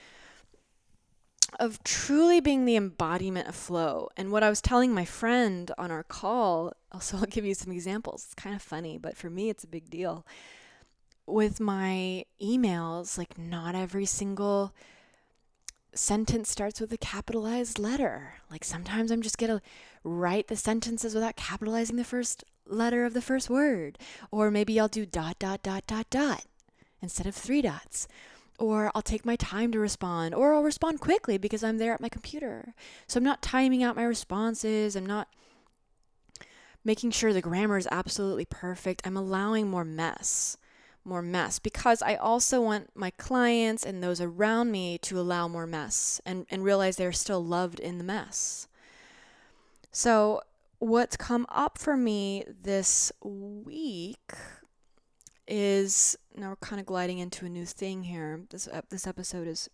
of 1.59 1.81
truly 1.83 2.41
being 2.41 2.65
the 2.65 2.75
embodiment 2.75 3.47
of 3.47 3.55
flow. 3.55 4.09
And 4.17 4.31
what 4.31 4.43
I 4.43 4.49
was 4.49 4.61
telling 4.61 4.93
my 4.93 5.05
friend 5.05 5.71
on 5.77 5.89
our 5.89 6.03
call, 6.03 6.73
also 6.91 7.17
I'll 7.17 7.25
give 7.25 7.45
you 7.45 7.55
some 7.55 7.73
examples. 7.73 8.25
It's 8.25 8.35
kind 8.35 8.55
of 8.55 8.61
funny, 8.61 8.99
but 8.99 9.17
for 9.17 9.31
me 9.31 9.49
it's 9.49 9.63
a 9.63 9.67
big 9.67 9.89
deal 9.89 10.27
with 11.27 11.59
my 11.59 12.25
emails, 12.41 13.17
like 13.17 13.37
not 13.37 13.75
every 13.75 14.05
single 14.05 14.73
sentence 15.93 16.49
starts 16.49 16.79
with 16.81 16.91
a 16.91 16.97
capitalized 16.97 17.79
letter. 17.79 18.35
Like 18.51 18.63
sometimes 18.63 19.11
I'm 19.11 19.21
just 19.21 19.37
going 19.37 19.51
to 19.51 19.61
write 20.03 20.47
the 20.47 20.55
sentences 20.55 21.15
without 21.15 21.35
capitalizing 21.35 21.95
the 21.95 22.03
first 22.03 22.43
letter 22.67 23.05
of 23.05 23.13
the 23.13 23.21
first 23.21 23.49
word. 23.49 23.97
Or 24.31 24.51
maybe 24.51 24.79
I'll 24.79 24.87
do 24.87 25.05
dot, 25.05 25.39
dot, 25.39 25.63
dot, 25.63 25.87
dot, 25.87 26.09
dot 26.09 26.45
instead 27.01 27.27
of 27.27 27.35
three 27.35 27.61
dots. 27.61 28.07
Or 28.57 28.91
I'll 28.95 29.01
take 29.01 29.25
my 29.25 29.35
time 29.35 29.73
to 29.73 29.79
respond, 29.79 30.33
or 30.33 30.53
I'll 30.53 30.63
respond 30.63 31.01
quickly 31.01 31.37
because 31.37 31.61
I'm 31.61 31.77
there 31.77 31.93
at 31.93 31.99
my 31.99 32.07
computer. 32.07 32.73
So 33.05 33.17
I'm 33.17 33.23
not 33.23 33.41
timing 33.41 33.83
out 33.83 33.97
my 33.97 34.05
responses. 34.05 34.95
I'm 34.95 35.05
not 35.05 35.27
making 36.85 37.11
sure 37.11 37.33
the 37.33 37.41
grammar 37.41 37.77
is 37.77 37.87
absolutely 37.91 38.45
perfect. 38.45 39.01
I'm 39.03 39.17
allowing 39.17 39.67
more 39.67 39.83
mess 39.83 40.55
more 41.05 41.21
mess 41.21 41.59
because 41.59 42.01
I 42.01 42.15
also 42.15 42.61
want 42.61 42.89
my 42.95 43.11
clients 43.11 43.85
and 43.85 44.03
those 44.03 44.19
around 44.19 44.71
me 44.71 44.97
to 44.99 45.19
allow 45.19 45.47
more 45.47 45.67
mess 45.67 46.19
and, 46.25 46.45
and 46.49 46.63
realize 46.63 46.95
they're 46.95 47.11
still 47.11 47.43
loved 47.43 47.79
in 47.79 47.97
the 47.97 48.03
mess. 48.03 48.67
So, 49.91 50.41
what's 50.79 51.15
come 51.15 51.45
up 51.49 51.77
for 51.77 51.95
me 51.95 52.43
this 52.61 53.11
week 53.23 54.33
is 55.47 56.17
now 56.35 56.49
we're 56.49 56.55
kind 56.57 56.79
of 56.79 56.85
gliding 56.85 57.19
into 57.19 57.45
a 57.45 57.49
new 57.49 57.65
thing 57.65 58.03
here. 58.03 58.41
This, 58.49 58.67
uh, 58.67 58.81
this 58.89 59.07
episode 59.07 59.47
is 59.47 59.69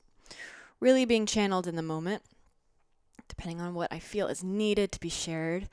really 0.79 1.05
being 1.05 1.25
channeled 1.25 1.67
in 1.67 1.75
the 1.75 1.81
moment, 1.81 2.23
depending 3.27 3.61
on 3.61 3.73
what 3.73 3.91
I 3.91 3.99
feel 3.99 4.27
is 4.27 4.43
needed 4.43 4.91
to 4.91 4.99
be 4.99 5.09
shared. 5.09 5.69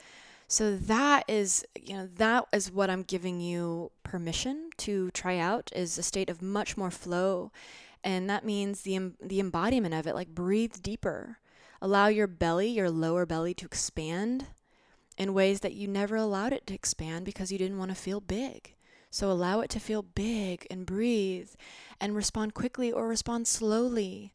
So 0.51 0.77
that 0.77 1.25
is, 1.29 1.63
you 1.79 1.95
know, 1.95 2.09
that 2.17 2.47
is 2.55 2.73
what 2.73 2.89
I'm 2.89 3.03
giving 3.03 3.39
you 3.39 3.93
permission 4.03 4.71
to 4.79 5.11
try 5.11 5.37
out 5.37 5.71
is 5.77 5.99
a 5.99 6.03
state 6.03 6.31
of 6.31 6.41
much 6.41 6.75
more 6.75 6.91
flow. 6.91 7.53
And 8.03 8.31
that 8.31 8.47
means 8.47 8.81
the 8.81 9.13
the 9.21 9.41
embodiment 9.41 9.93
of 9.93 10.07
it, 10.07 10.15
like 10.15 10.29
breathe 10.29 10.77
deeper. 10.81 11.39
Allow 11.83 12.07
your 12.07 12.27
belly, 12.27 12.69
your 12.69 12.91
lower 12.91 13.27
belly 13.27 13.53
to 13.55 13.67
expand 13.67 14.47
in 15.19 15.35
ways 15.35 15.61
that 15.61 15.75
you 15.75 15.87
never 15.87 16.17
allowed 16.17 16.55
it 16.55 16.67
to 16.69 16.75
expand 16.75 17.27
because 17.27 17.53
you 17.53 17.59
didn't 17.59 17.79
want 17.79 17.91
to 17.91 17.95
feel 17.95 18.21
big. 18.21 18.75
So 19.11 19.31
allow 19.31 19.61
it 19.61 19.69
to 19.71 19.81
feel 19.81 20.03
big 20.03 20.67
and 20.71 20.87
breathe 20.87 21.51
and 22.01 22.17
respond 22.17 22.55
quickly 22.55 22.91
or 22.91 23.07
respond 23.07 23.47
slowly. 23.47 24.33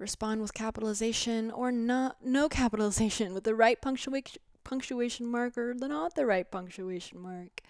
Respond 0.00 0.40
with 0.40 0.54
capitalization 0.54 1.52
or 1.52 1.70
not 1.70 2.16
no 2.24 2.48
capitalization 2.48 3.32
with 3.34 3.44
the 3.44 3.54
right 3.54 3.80
punctuation 3.80 4.42
punctuation 4.64 5.26
mark 5.26 5.56
or 5.56 5.74
not 5.74 6.14
the 6.14 6.26
right 6.26 6.50
punctuation 6.50 7.20
mark. 7.20 7.60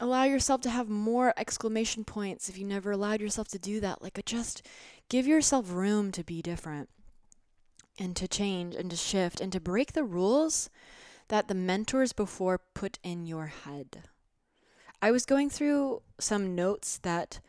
Allow 0.00 0.24
yourself 0.24 0.60
to 0.62 0.70
have 0.70 0.88
more 0.88 1.32
exclamation 1.36 2.04
points 2.04 2.48
if 2.48 2.58
you 2.58 2.64
never 2.64 2.90
allowed 2.90 3.20
yourself 3.20 3.48
to 3.48 3.58
do 3.58 3.80
that. 3.80 4.02
Like, 4.02 4.20
just 4.24 4.66
give 5.08 5.26
yourself 5.26 5.72
room 5.72 6.10
to 6.12 6.24
be 6.24 6.42
different 6.42 6.88
and 7.98 8.16
to 8.16 8.26
change 8.26 8.74
and 8.74 8.90
to 8.90 8.96
shift 8.96 9.40
and 9.40 9.52
to 9.52 9.60
break 9.60 9.92
the 9.92 10.04
rules 10.04 10.68
that 11.28 11.48
the 11.48 11.54
mentors 11.54 12.12
before 12.12 12.60
put 12.74 12.98
in 13.02 13.24
your 13.26 13.46
head. 13.46 14.02
I 15.00 15.10
was 15.10 15.26
going 15.26 15.50
through 15.50 16.02
some 16.18 16.54
notes 16.54 16.98
that 16.98 17.40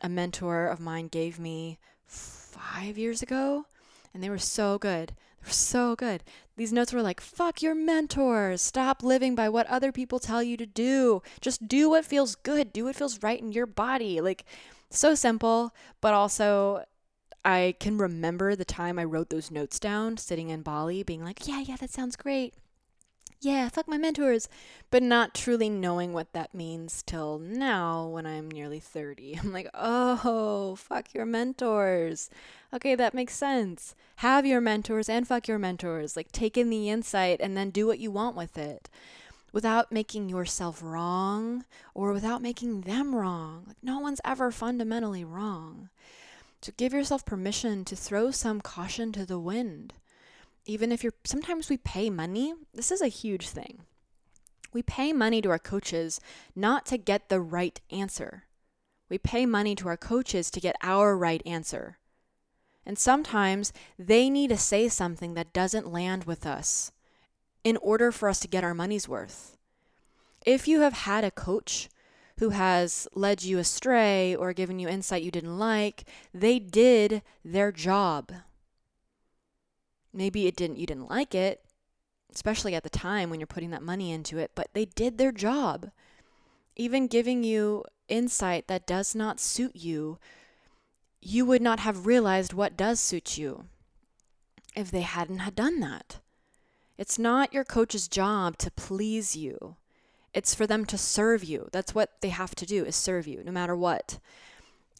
a 0.00 0.08
mentor 0.08 0.66
of 0.66 0.80
mine 0.80 1.08
gave 1.08 1.38
me 1.38 1.78
five 2.06 2.96
years 2.98 3.22
ago, 3.22 3.66
and 4.12 4.22
they 4.22 4.30
were 4.30 4.38
so 4.38 4.78
good. 4.78 5.14
They 5.40 5.48
were 5.48 5.52
so 5.52 5.96
good. 5.96 6.22
These 6.56 6.72
notes 6.72 6.92
were 6.92 7.02
like, 7.02 7.20
fuck 7.20 7.62
your 7.62 7.74
mentors. 7.74 8.60
Stop 8.60 9.02
living 9.02 9.34
by 9.34 9.48
what 9.48 9.66
other 9.66 9.92
people 9.92 10.18
tell 10.18 10.42
you 10.42 10.56
to 10.56 10.66
do. 10.66 11.22
Just 11.40 11.66
do 11.68 11.90
what 11.90 12.04
feels 12.04 12.34
good. 12.34 12.72
Do 12.72 12.84
what 12.84 12.96
feels 12.96 13.22
right 13.22 13.40
in 13.40 13.52
your 13.52 13.66
body. 13.66 14.20
Like, 14.20 14.44
so 14.90 15.14
simple, 15.14 15.74
but 16.00 16.14
also 16.14 16.84
I 17.44 17.74
can 17.80 17.96
remember 17.96 18.54
the 18.54 18.64
time 18.64 18.98
I 18.98 19.04
wrote 19.04 19.30
those 19.30 19.50
notes 19.50 19.78
down 19.78 20.16
sitting 20.18 20.50
in 20.50 20.62
Bali, 20.62 21.02
being 21.02 21.24
like, 21.24 21.46
yeah, 21.48 21.60
yeah, 21.60 21.76
that 21.76 21.90
sounds 21.90 22.16
great 22.16 22.54
yeah, 23.42 23.70
fuck 23.70 23.88
my 23.88 23.96
mentors, 23.96 24.48
but 24.90 25.02
not 25.02 25.34
truly 25.34 25.70
knowing 25.70 26.12
what 26.12 26.32
that 26.34 26.54
means 26.54 27.02
till 27.02 27.38
now 27.38 28.06
when 28.06 28.26
I'm 28.26 28.50
nearly 28.50 28.80
30. 28.80 29.38
I'm 29.42 29.52
like, 29.52 29.68
oh, 29.72 30.76
fuck 30.76 31.14
your 31.14 31.24
mentors. 31.24 32.28
Okay, 32.72 32.94
that 32.94 33.14
makes 33.14 33.34
sense. 33.34 33.94
Have 34.16 34.44
your 34.44 34.60
mentors 34.60 35.08
and 35.08 35.26
fuck 35.26 35.48
your 35.48 35.58
mentors. 35.58 36.16
Like, 36.16 36.30
take 36.32 36.58
in 36.58 36.68
the 36.68 36.90
insight 36.90 37.40
and 37.40 37.56
then 37.56 37.70
do 37.70 37.86
what 37.86 37.98
you 37.98 38.10
want 38.10 38.36
with 38.36 38.58
it 38.58 38.90
without 39.52 39.90
making 39.90 40.28
yourself 40.28 40.80
wrong 40.82 41.64
or 41.94 42.12
without 42.12 42.42
making 42.42 42.82
them 42.82 43.14
wrong. 43.14 43.64
Like, 43.66 43.78
no 43.82 43.98
one's 43.98 44.20
ever 44.22 44.50
fundamentally 44.50 45.24
wrong. 45.24 45.88
So, 46.60 46.72
give 46.76 46.92
yourself 46.92 47.24
permission 47.24 47.86
to 47.86 47.96
throw 47.96 48.30
some 48.30 48.60
caution 48.60 49.12
to 49.12 49.24
the 49.24 49.38
wind 49.38 49.94
even 50.66 50.92
if 50.92 51.02
you're 51.02 51.14
sometimes 51.24 51.68
we 51.68 51.76
pay 51.76 52.10
money. 52.10 52.54
This 52.74 52.90
is 52.90 53.00
a 53.00 53.08
huge 53.08 53.48
thing. 53.48 53.80
We 54.72 54.82
pay 54.82 55.12
money 55.12 55.42
to 55.42 55.50
our 55.50 55.58
coaches 55.58 56.20
not 56.54 56.86
to 56.86 56.96
get 56.96 57.28
the 57.28 57.40
right 57.40 57.80
answer. 57.90 58.44
We 59.08 59.18
pay 59.18 59.44
money 59.46 59.74
to 59.76 59.88
our 59.88 59.96
coaches 59.96 60.50
to 60.52 60.60
get 60.60 60.76
our 60.82 61.16
right 61.16 61.42
answer. 61.44 61.98
And 62.86 62.98
sometimes 62.98 63.72
they 63.98 64.30
need 64.30 64.50
to 64.50 64.56
say 64.56 64.88
something 64.88 65.34
that 65.34 65.52
doesn't 65.52 65.92
land 65.92 66.24
with 66.24 66.46
us 66.46 66.92
in 67.64 67.76
order 67.78 68.10
for 68.12 68.28
us 68.28 68.40
to 68.40 68.48
get 68.48 68.64
our 68.64 68.74
money's 68.74 69.08
worth. 69.08 69.56
If 70.46 70.66
you 70.66 70.80
have 70.80 70.94
had 70.94 71.24
a 71.24 71.30
coach 71.30 71.88
who 72.38 72.50
has 72.50 73.06
led 73.14 73.42
you 73.42 73.58
astray 73.58 74.34
or 74.34 74.54
given 74.54 74.78
you 74.78 74.88
insight 74.88 75.22
you 75.22 75.30
didn't 75.30 75.58
like, 75.58 76.04
they 76.32 76.58
did 76.58 77.22
their 77.44 77.70
job. 77.70 78.32
Maybe 80.12 80.46
it 80.46 80.56
didn't 80.56 80.78
you 80.78 80.86
didn't 80.86 81.10
like 81.10 81.34
it, 81.34 81.64
especially 82.34 82.74
at 82.74 82.82
the 82.82 82.90
time 82.90 83.30
when 83.30 83.40
you're 83.40 83.46
putting 83.46 83.70
that 83.70 83.82
money 83.82 84.12
into 84.12 84.38
it, 84.38 84.52
but 84.54 84.68
they 84.72 84.86
did 84.86 85.18
their 85.18 85.32
job. 85.32 85.90
Even 86.76 87.06
giving 87.06 87.44
you 87.44 87.84
insight 88.08 88.66
that 88.68 88.86
does 88.86 89.14
not 89.14 89.40
suit 89.40 89.76
you, 89.76 90.18
you 91.20 91.44
would 91.44 91.62
not 91.62 91.80
have 91.80 92.06
realized 92.06 92.52
what 92.52 92.76
does 92.76 92.98
suit 92.98 93.38
you 93.38 93.66
if 94.74 94.90
they 94.90 95.02
hadn't 95.02 95.40
had 95.40 95.54
done 95.54 95.80
that. 95.80 96.18
It's 96.96 97.18
not 97.18 97.54
your 97.54 97.64
coach's 97.64 98.08
job 98.08 98.58
to 98.58 98.70
please 98.70 99.36
you. 99.36 99.76
It's 100.32 100.54
for 100.54 100.66
them 100.66 100.84
to 100.86 100.98
serve 100.98 101.42
you. 101.42 101.68
That's 101.72 101.94
what 101.94 102.20
they 102.20 102.28
have 102.28 102.54
to 102.56 102.66
do 102.66 102.84
is 102.84 102.94
serve 102.94 103.26
you 103.26 103.42
no 103.44 103.52
matter 103.52 103.76
what. 103.76 104.18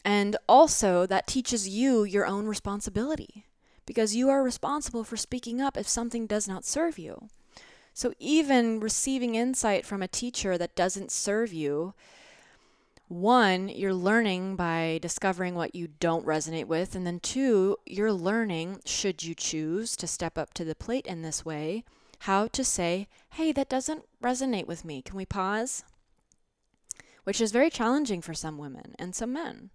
And 0.04 0.36
also 0.48 1.06
that 1.06 1.26
teaches 1.26 1.68
you 1.68 2.04
your 2.04 2.26
own 2.26 2.46
responsibility 2.46 3.44
because 3.86 4.14
you 4.14 4.28
are 4.28 4.42
responsible 4.42 5.04
for 5.04 5.16
speaking 5.16 5.60
up 5.60 5.76
if 5.76 5.88
something 5.88 6.26
does 6.26 6.46
not 6.46 6.64
serve 6.64 6.98
you. 6.98 7.28
So, 7.92 8.14
even 8.18 8.80
receiving 8.80 9.34
insight 9.34 9.84
from 9.84 10.02
a 10.02 10.08
teacher 10.08 10.56
that 10.56 10.76
doesn't 10.76 11.10
serve 11.10 11.52
you, 11.52 11.94
one, 13.10 13.68
you're 13.68 13.92
learning 13.92 14.54
by 14.54 15.00
discovering 15.02 15.56
what 15.56 15.74
you 15.74 15.88
don't 15.98 16.24
resonate 16.24 16.66
with. 16.66 16.94
And 16.94 17.04
then 17.04 17.18
two, 17.18 17.76
you're 17.84 18.12
learning, 18.12 18.82
should 18.86 19.24
you 19.24 19.34
choose 19.34 19.96
to 19.96 20.06
step 20.06 20.38
up 20.38 20.54
to 20.54 20.64
the 20.64 20.76
plate 20.76 21.06
in 21.06 21.22
this 21.22 21.44
way, 21.44 21.82
how 22.20 22.46
to 22.46 22.62
say, 22.62 23.08
hey, 23.30 23.50
that 23.50 23.68
doesn't 23.68 24.04
resonate 24.22 24.68
with 24.68 24.84
me. 24.84 25.02
Can 25.02 25.16
we 25.16 25.26
pause? 25.26 25.82
Which 27.24 27.40
is 27.40 27.50
very 27.50 27.68
challenging 27.68 28.22
for 28.22 28.32
some 28.32 28.58
women 28.58 28.94
and 28.96 29.14
some 29.14 29.32
men 29.32 29.70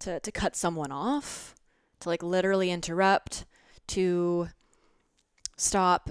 to, 0.00 0.18
to 0.20 0.32
cut 0.32 0.56
someone 0.56 0.90
off, 0.90 1.54
to 2.02 2.08
like 2.08 2.22
literally 2.22 2.70
interrupt, 2.70 3.44
to 3.88 4.48
stop 5.56 6.10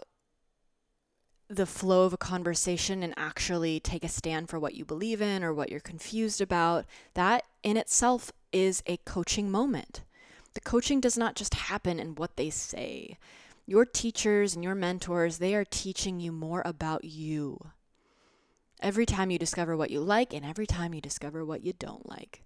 the 1.49 1.65
flow 1.65 2.05
of 2.05 2.13
a 2.13 2.17
conversation 2.17 3.03
and 3.03 3.13
actually 3.17 3.79
take 3.79 4.05
a 4.05 4.09
stand 4.09 4.49
for 4.49 4.57
what 4.57 4.75
you 4.75 4.85
believe 4.85 5.21
in 5.21 5.43
or 5.43 5.53
what 5.53 5.69
you're 5.69 5.81
confused 5.81 6.39
about, 6.39 6.85
that 7.13 7.43
in 7.61 7.75
itself 7.75 8.31
is 8.53 8.81
a 8.87 8.97
coaching 8.97 9.51
moment. 9.51 10.01
The 10.53 10.61
coaching 10.61 11.01
does 11.01 11.17
not 11.17 11.35
just 11.35 11.53
happen 11.53 11.99
in 11.99 12.15
what 12.15 12.37
they 12.37 12.49
say. 12.49 13.17
Your 13.65 13.85
teachers 13.85 14.55
and 14.55 14.63
your 14.63 14.75
mentors, 14.75 15.37
they 15.37 15.53
are 15.55 15.65
teaching 15.65 16.19
you 16.19 16.31
more 16.31 16.61
about 16.65 17.03
you. 17.03 17.59
Every 18.81 19.05
time 19.05 19.29
you 19.29 19.37
discover 19.37 19.75
what 19.75 19.91
you 19.91 19.99
like 19.99 20.33
and 20.33 20.45
every 20.45 20.65
time 20.65 20.93
you 20.93 21.01
discover 21.01 21.45
what 21.45 21.63
you 21.63 21.73
don't 21.73 22.09
like. 22.09 22.43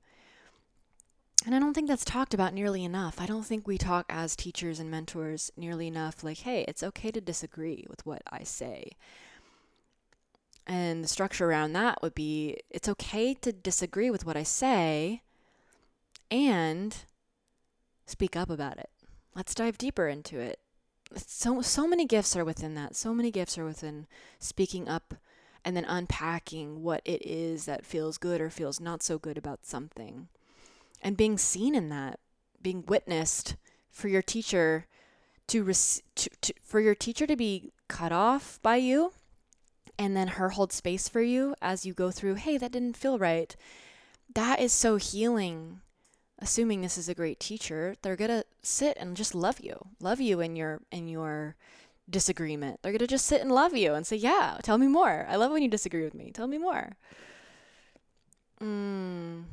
And 1.45 1.53
I 1.53 1.59
don't 1.59 1.75
think 1.75 1.87
that's 1.87 2.03
talked 2.03 2.33
about 2.33 2.55
nearly 2.55 2.83
enough. 2.83 3.21
I 3.21 3.27
don't 3.27 3.45
think 3.45 3.67
we 3.67 3.77
talk 3.77 4.07
as 4.09 4.35
teachers 4.35 4.79
and 4.79 4.89
mentors 4.89 5.51
nearly 5.55 5.85
enough 5.85 6.23
like, 6.23 6.39
hey, 6.39 6.65
it's 6.67 6.81
okay 6.81 7.11
to 7.11 7.21
disagree 7.21 7.85
with 7.87 8.03
what 8.03 8.23
I 8.31 8.43
say. 8.43 8.93
And 10.65 11.03
the 11.03 11.07
structure 11.07 11.47
around 11.47 11.73
that 11.73 12.01
would 12.01 12.15
be 12.15 12.57
it's 12.71 12.89
okay 12.89 13.35
to 13.35 13.53
disagree 13.53 14.09
with 14.09 14.25
what 14.25 14.35
I 14.35 14.41
say 14.41 15.21
and 16.31 16.97
speak 18.07 18.35
up 18.35 18.49
about 18.49 18.79
it. 18.79 18.89
Let's 19.35 19.53
dive 19.53 19.77
deeper 19.77 20.07
into 20.07 20.39
it. 20.39 20.59
So 21.15 21.61
so 21.61 21.87
many 21.87 22.05
gifts 22.07 22.35
are 22.35 22.43
within 22.43 22.73
that. 22.73 22.95
So 22.95 23.13
many 23.13 23.29
gifts 23.29 23.55
are 23.59 23.65
within 23.65 24.07
speaking 24.39 24.89
up 24.89 25.13
and 25.63 25.77
then 25.77 25.85
unpacking 25.85 26.81
what 26.81 27.03
it 27.05 27.23
is 27.23 27.65
that 27.65 27.85
feels 27.85 28.17
good 28.17 28.41
or 28.41 28.49
feels 28.49 28.79
not 28.79 29.03
so 29.03 29.19
good 29.19 29.37
about 29.37 29.63
something 29.67 30.29
and 31.05 31.15
being 31.15 31.37
seen 31.37 31.75
in 31.75 31.89
that, 31.89 32.19
being 32.63 32.83
witnessed 32.87 33.55
for 33.91 34.07
your 34.07 34.23
teacher 34.23 34.87
to, 35.47 35.63
res- 35.63 36.01
to, 36.15 36.29
to 36.41 36.53
for 36.63 36.79
your 36.79 36.95
teacher 36.95 37.27
to 37.27 37.35
be 37.35 37.71
cut 37.87 38.11
off 38.11 38.59
by 38.63 38.77
you 38.77 39.13
and 39.99 40.17
then 40.17 40.29
her 40.29 40.49
hold 40.49 40.73
space 40.73 41.07
for 41.07 41.21
you 41.21 41.53
as 41.61 41.85
you 41.85 41.93
go 41.93 42.09
through, 42.09 42.33
hey, 42.33 42.57
that 42.57 42.71
didn't 42.71 42.97
feel 42.97 43.19
right. 43.19 43.55
That 44.33 44.59
is 44.59 44.73
so 44.73 44.95
healing. 44.95 45.81
Assuming 46.39 46.81
this 46.81 46.97
is 46.97 47.07
a 47.07 47.13
great 47.13 47.39
teacher, 47.39 47.95
they're 48.01 48.17
going 48.17 48.29
to 48.29 48.43
sit 48.63 48.97
and 48.99 49.15
just 49.15 49.35
love 49.35 49.59
you. 49.61 49.89
Love 50.01 50.19
you 50.19 50.41
in 50.41 50.55
your 50.55 50.81
in 50.91 51.07
your 51.07 51.55
disagreement. 52.09 52.81
They're 52.81 52.91
going 52.91 52.99
to 52.99 53.07
just 53.07 53.25
sit 53.25 53.41
and 53.41 53.51
love 53.51 53.73
you 53.73 53.93
and 53.93 54.05
say, 54.05 54.17
"Yeah, 54.17 54.57
tell 54.61 54.77
me 54.77 54.87
more. 54.87 55.25
I 55.29 55.37
love 55.37 55.51
when 55.51 55.63
you 55.63 55.69
disagree 55.69 56.03
with 56.03 56.13
me. 56.13 56.31
Tell 56.33 56.47
me 56.47 56.57
more." 56.57 56.97
Mm, 58.61 59.45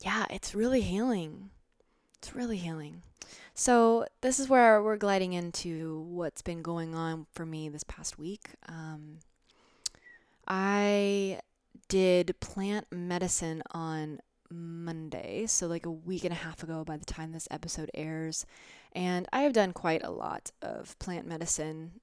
yeah, 0.00 0.24
it's 0.30 0.54
really 0.54 0.80
healing. 0.80 1.50
It's 2.18 2.34
really 2.34 2.56
healing. 2.56 3.02
So, 3.54 4.06
this 4.20 4.38
is 4.38 4.48
where 4.48 4.82
we're 4.82 4.96
gliding 4.96 5.32
into 5.32 6.00
what's 6.08 6.42
been 6.42 6.62
going 6.62 6.94
on 6.94 7.26
for 7.32 7.44
me 7.44 7.68
this 7.68 7.84
past 7.84 8.18
week. 8.18 8.50
Um, 8.68 9.18
I 10.46 11.40
did 11.88 12.38
plant 12.40 12.86
medicine 12.90 13.62
on 13.72 14.20
Monday, 14.50 15.46
so 15.46 15.66
like 15.66 15.86
a 15.86 15.90
week 15.90 16.24
and 16.24 16.32
a 16.32 16.36
half 16.36 16.62
ago 16.62 16.84
by 16.84 16.96
the 16.96 17.04
time 17.04 17.32
this 17.32 17.48
episode 17.50 17.90
airs. 17.94 18.46
And 18.92 19.26
I 19.32 19.40
have 19.42 19.52
done 19.52 19.72
quite 19.72 20.04
a 20.04 20.10
lot 20.10 20.50
of 20.62 20.98
plant 20.98 21.26
medicine 21.26 22.00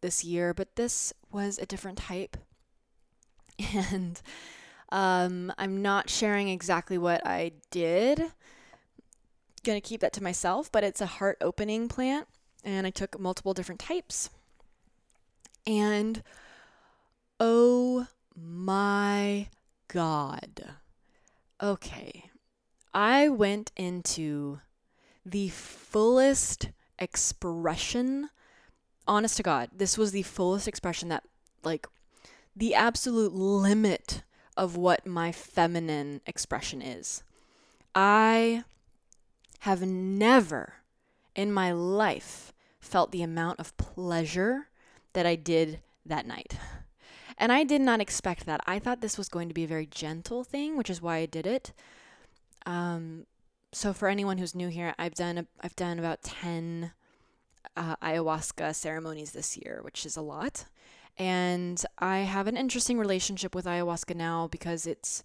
this 0.00 0.24
year, 0.24 0.54
but 0.54 0.76
this 0.76 1.12
was 1.30 1.58
a 1.58 1.66
different 1.66 1.98
type. 1.98 2.36
And 3.74 4.20
um, 4.92 5.52
I'm 5.58 5.82
not 5.82 6.08
sharing 6.08 6.48
exactly 6.48 6.98
what 6.98 7.26
I 7.26 7.52
did. 7.70 8.22
Gonna 9.64 9.80
keep 9.80 10.00
that 10.00 10.12
to 10.14 10.22
myself, 10.22 10.70
but 10.70 10.84
it's 10.84 11.00
a 11.00 11.06
heart 11.06 11.38
opening 11.40 11.88
plant, 11.88 12.28
and 12.64 12.86
I 12.86 12.90
took 12.90 13.18
multiple 13.18 13.54
different 13.54 13.80
types. 13.80 14.30
And 15.66 16.22
oh 17.40 18.06
my 18.36 19.48
God. 19.88 20.76
Okay. 21.60 22.30
I 22.94 23.28
went 23.28 23.72
into 23.76 24.60
the 25.24 25.48
fullest 25.48 26.70
expression 26.98 28.28
honest 29.06 29.36
to 29.36 29.42
God, 29.42 29.70
this 29.74 29.98
was 29.98 30.12
the 30.12 30.22
fullest 30.22 30.68
expression 30.68 31.08
that, 31.08 31.24
like, 31.62 31.86
the 32.54 32.74
absolute 32.74 33.32
limit 33.32 34.22
of 34.56 34.76
what 34.76 35.06
my 35.06 35.32
feminine 35.32 36.20
expression 36.26 36.82
is. 36.82 37.22
I 37.94 38.64
have 39.60 39.82
never 39.82 40.74
in 41.34 41.52
my 41.52 41.72
life 41.72 42.52
felt 42.80 43.12
the 43.12 43.22
amount 43.22 43.60
of 43.60 43.76
pleasure 43.76 44.68
that 45.12 45.26
I 45.26 45.36
did 45.36 45.80
that 46.04 46.26
night. 46.26 46.56
And 47.38 47.50
I 47.50 47.64
did 47.64 47.80
not 47.80 48.00
expect 48.00 48.46
that. 48.46 48.60
I 48.66 48.78
thought 48.78 49.00
this 49.00 49.18
was 49.18 49.28
going 49.28 49.48
to 49.48 49.54
be 49.54 49.64
a 49.64 49.68
very 49.68 49.86
gentle 49.86 50.44
thing, 50.44 50.76
which 50.76 50.90
is 50.90 51.00
why 51.00 51.16
I 51.16 51.26
did 51.26 51.46
it. 51.46 51.72
Um, 52.66 53.26
so 53.72 53.92
for 53.92 54.08
anyone 54.08 54.38
who's 54.38 54.54
new 54.54 54.68
here, 54.68 54.94
I've 54.98 55.14
done 55.14 55.38
a, 55.38 55.46
I've 55.60 55.76
done 55.76 55.98
about 55.98 56.22
ten 56.22 56.92
uh, 57.76 57.96
ayahuasca 57.96 58.74
ceremonies 58.74 59.32
this 59.32 59.56
year, 59.56 59.80
which 59.82 60.04
is 60.04 60.16
a 60.16 60.22
lot. 60.22 60.66
And 61.18 61.84
I 61.98 62.18
have 62.20 62.46
an 62.46 62.56
interesting 62.56 62.98
relationship 62.98 63.54
with 63.54 63.66
ayahuasca 63.66 64.16
now 64.16 64.48
because 64.48 64.86
it's 64.86 65.22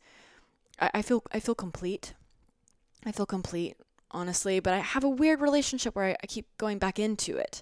I, 0.79 0.91
I 0.96 1.01
feel 1.01 1.24
I 1.32 1.39
feel 1.39 1.56
complete. 1.56 2.13
I 3.06 3.12
feel 3.12 3.25
complete, 3.25 3.77
honestly, 4.12 4.60
but 4.60 4.74
I 4.74 4.79
have 4.79 5.03
a 5.03 5.10
weird 5.10 5.39
relationship 5.39 5.96
where 5.96 6.06
I, 6.06 6.15
I 6.24 6.27
keep 6.27 6.46
going 6.58 6.77
back 6.77 7.00
into 7.00 7.38
it. 7.38 7.62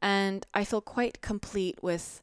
And 0.00 0.46
I 0.52 0.64
feel 0.64 0.80
quite 0.80 1.22
complete 1.22 1.78
with 1.82 2.22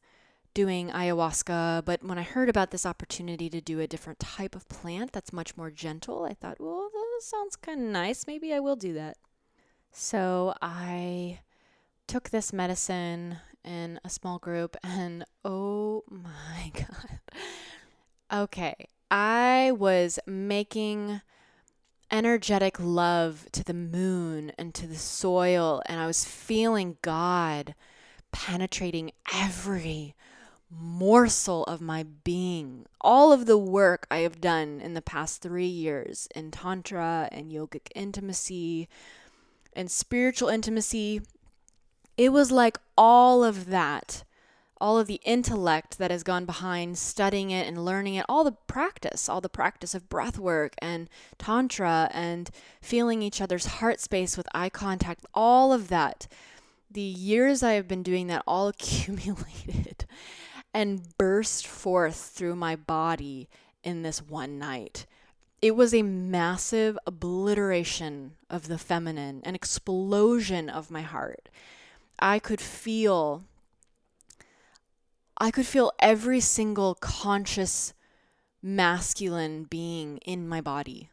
doing 0.53 0.89
ayahuasca, 0.89 1.85
but 1.85 2.03
when 2.03 2.17
I 2.17 2.23
heard 2.23 2.49
about 2.49 2.71
this 2.71 2.85
opportunity 2.85 3.49
to 3.49 3.61
do 3.61 3.79
a 3.79 3.87
different 3.87 4.19
type 4.19 4.55
of 4.55 4.67
plant 4.67 5.13
that's 5.13 5.31
much 5.31 5.55
more 5.55 5.71
gentle, 5.71 6.25
I 6.25 6.33
thought, 6.33 6.59
well, 6.59 6.89
that 6.93 7.21
sounds 7.21 7.55
kind 7.55 7.81
of 7.81 7.87
nice. 7.87 8.27
Maybe 8.27 8.53
I 8.53 8.59
will 8.59 8.75
do 8.75 8.93
that. 8.93 9.17
So 9.91 10.53
I 10.61 11.39
took 12.07 12.29
this 12.29 12.51
medicine 12.51 13.37
in 13.63 13.99
a 14.03 14.09
small 14.09 14.39
group, 14.39 14.77
and 14.83 15.25
oh 15.43 16.03
my 16.09 16.71
God. 16.73 17.19
Okay, 18.31 18.75
I 19.09 19.73
was 19.77 20.19
making 20.25 21.21
energetic 22.09 22.77
love 22.79 23.47
to 23.53 23.63
the 23.63 23.73
moon 23.73 24.51
and 24.57 24.73
to 24.75 24.87
the 24.87 24.95
soil, 24.95 25.81
and 25.85 25.99
I 25.99 26.07
was 26.07 26.25
feeling 26.25 26.97
God 27.01 27.75
penetrating 28.31 29.11
every 29.33 30.15
morsel 30.69 31.63
of 31.65 31.81
my 31.81 32.03
being. 32.23 32.85
All 33.01 33.33
of 33.33 33.45
the 33.45 33.57
work 33.57 34.07
I 34.09 34.19
have 34.19 34.39
done 34.39 34.79
in 34.79 34.93
the 34.93 35.01
past 35.01 35.41
three 35.41 35.65
years 35.65 36.27
in 36.33 36.51
Tantra 36.51 37.27
and 37.31 37.51
yogic 37.51 37.89
intimacy 37.93 38.87
and 39.73 39.91
spiritual 39.91 40.49
intimacy, 40.49 41.21
it 42.21 42.31
was 42.31 42.51
like 42.51 42.77
all 42.95 43.43
of 43.43 43.65
that, 43.65 44.23
all 44.79 44.99
of 44.99 45.07
the 45.07 45.19
intellect 45.25 45.97
that 45.97 46.11
has 46.11 46.21
gone 46.21 46.45
behind 46.45 46.99
studying 46.99 47.49
it 47.49 47.67
and 47.67 47.83
learning 47.83 48.13
it, 48.13 48.27
all 48.29 48.43
the 48.43 48.51
practice, 48.51 49.27
all 49.27 49.41
the 49.41 49.49
practice 49.49 49.95
of 49.95 50.07
breath 50.07 50.37
work 50.37 50.75
and 50.77 51.09
Tantra 51.39 52.11
and 52.13 52.51
feeling 52.79 53.23
each 53.23 53.41
other's 53.41 53.65
heart 53.65 53.99
space 53.99 54.37
with 54.37 54.47
eye 54.53 54.69
contact, 54.69 55.25
all 55.33 55.73
of 55.73 55.87
that. 55.87 56.27
The 56.91 57.01
years 57.01 57.63
I 57.63 57.71
have 57.71 57.87
been 57.87 58.03
doing 58.03 58.27
that 58.27 58.43
all 58.45 58.67
accumulated 58.67 60.05
and 60.75 61.17
burst 61.17 61.65
forth 61.65 62.17
through 62.17 62.55
my 62.55 62.75
body 62.75 63.49
in 63.83 64.03
this 64.03 64.21
one 64.21 64.59
night. 64.59 65.07
It 65.59 65.75
was 65.75 65.91
a 65.91 66.03
massive 66.03 66.99
obliteration 67.07 68.33
of 68.47 68.67
the 68.67 68.77
feminine, 68.77 69.41
an 69.43 69.55
explosion 69.55 70.69
of 70.69 70.91
my 70.91 71.01
heart. 71.01 71.49
I 72.21 72.39
could 72.39 72.61
feel 72.61 73.43
I 75.37 75.49
could 75.49 75.65
feel 75.65 75.91
every 75.99 76.39
single 76.39 76.93
conscious 76.95 77.93
masculine 78.61 79.63
being 79.63 80.17
in 80.17 80.47
my 80.47 80.61
body 80.61 81.09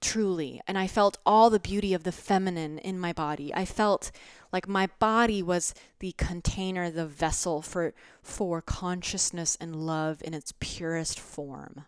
truly. 0.00 0.60
And 0.66 0.78
i 0.78 0.86
felt 0.86 1.18
all 1.26 1.50
the 1.50 1.60
beauty 1.60 1.92
of 1.92 2.04
the 2.04 2.12
feminine 2.12 2.78
in 2.78 2.98
my 2.98 3.12
body. 3.12 3.52
I 3.54 3.64
felt 3.64 4.10
like 4.52 4.68
my 4.68 4.88
body 4.98 5.42
was 5.42 5.74
the 5.98 6.12
container 6.12 6.90
the 6.90 7.06
vessel 7.06 7.62
for 7.62 7.94
for 8.22 8.62
consciousness 8.62 9.56
and 9.60 9.86
love 9.86 10.22
in 10.24 10.34
its 10.34 10.54
purest 10.60 11.18
form. 11.20 11.84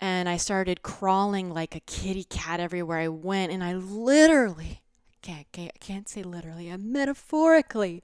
And 0.00 0.28
i 0.28 0.36
started 0.36 0.82
crawling 0.82 1.50
like 1.50 1.74
a 1.74 1.80
kitty 1.80 2.24
cat 2.24 2.60
everywhere 2.60 2.98
i 2.98 3.08
went. 3.08 3.52
And 3.52 3.64
i 3.64 3.74
literally 3.74 4.82
can't, 5.26 5.52
can't, 5.52 5.72
I 5.74 5.78
can't 5.78 6.08
say 6.08 6.22
literally 6.22 6.70
i 6.70 6.76
metaphorically 6.76 8.02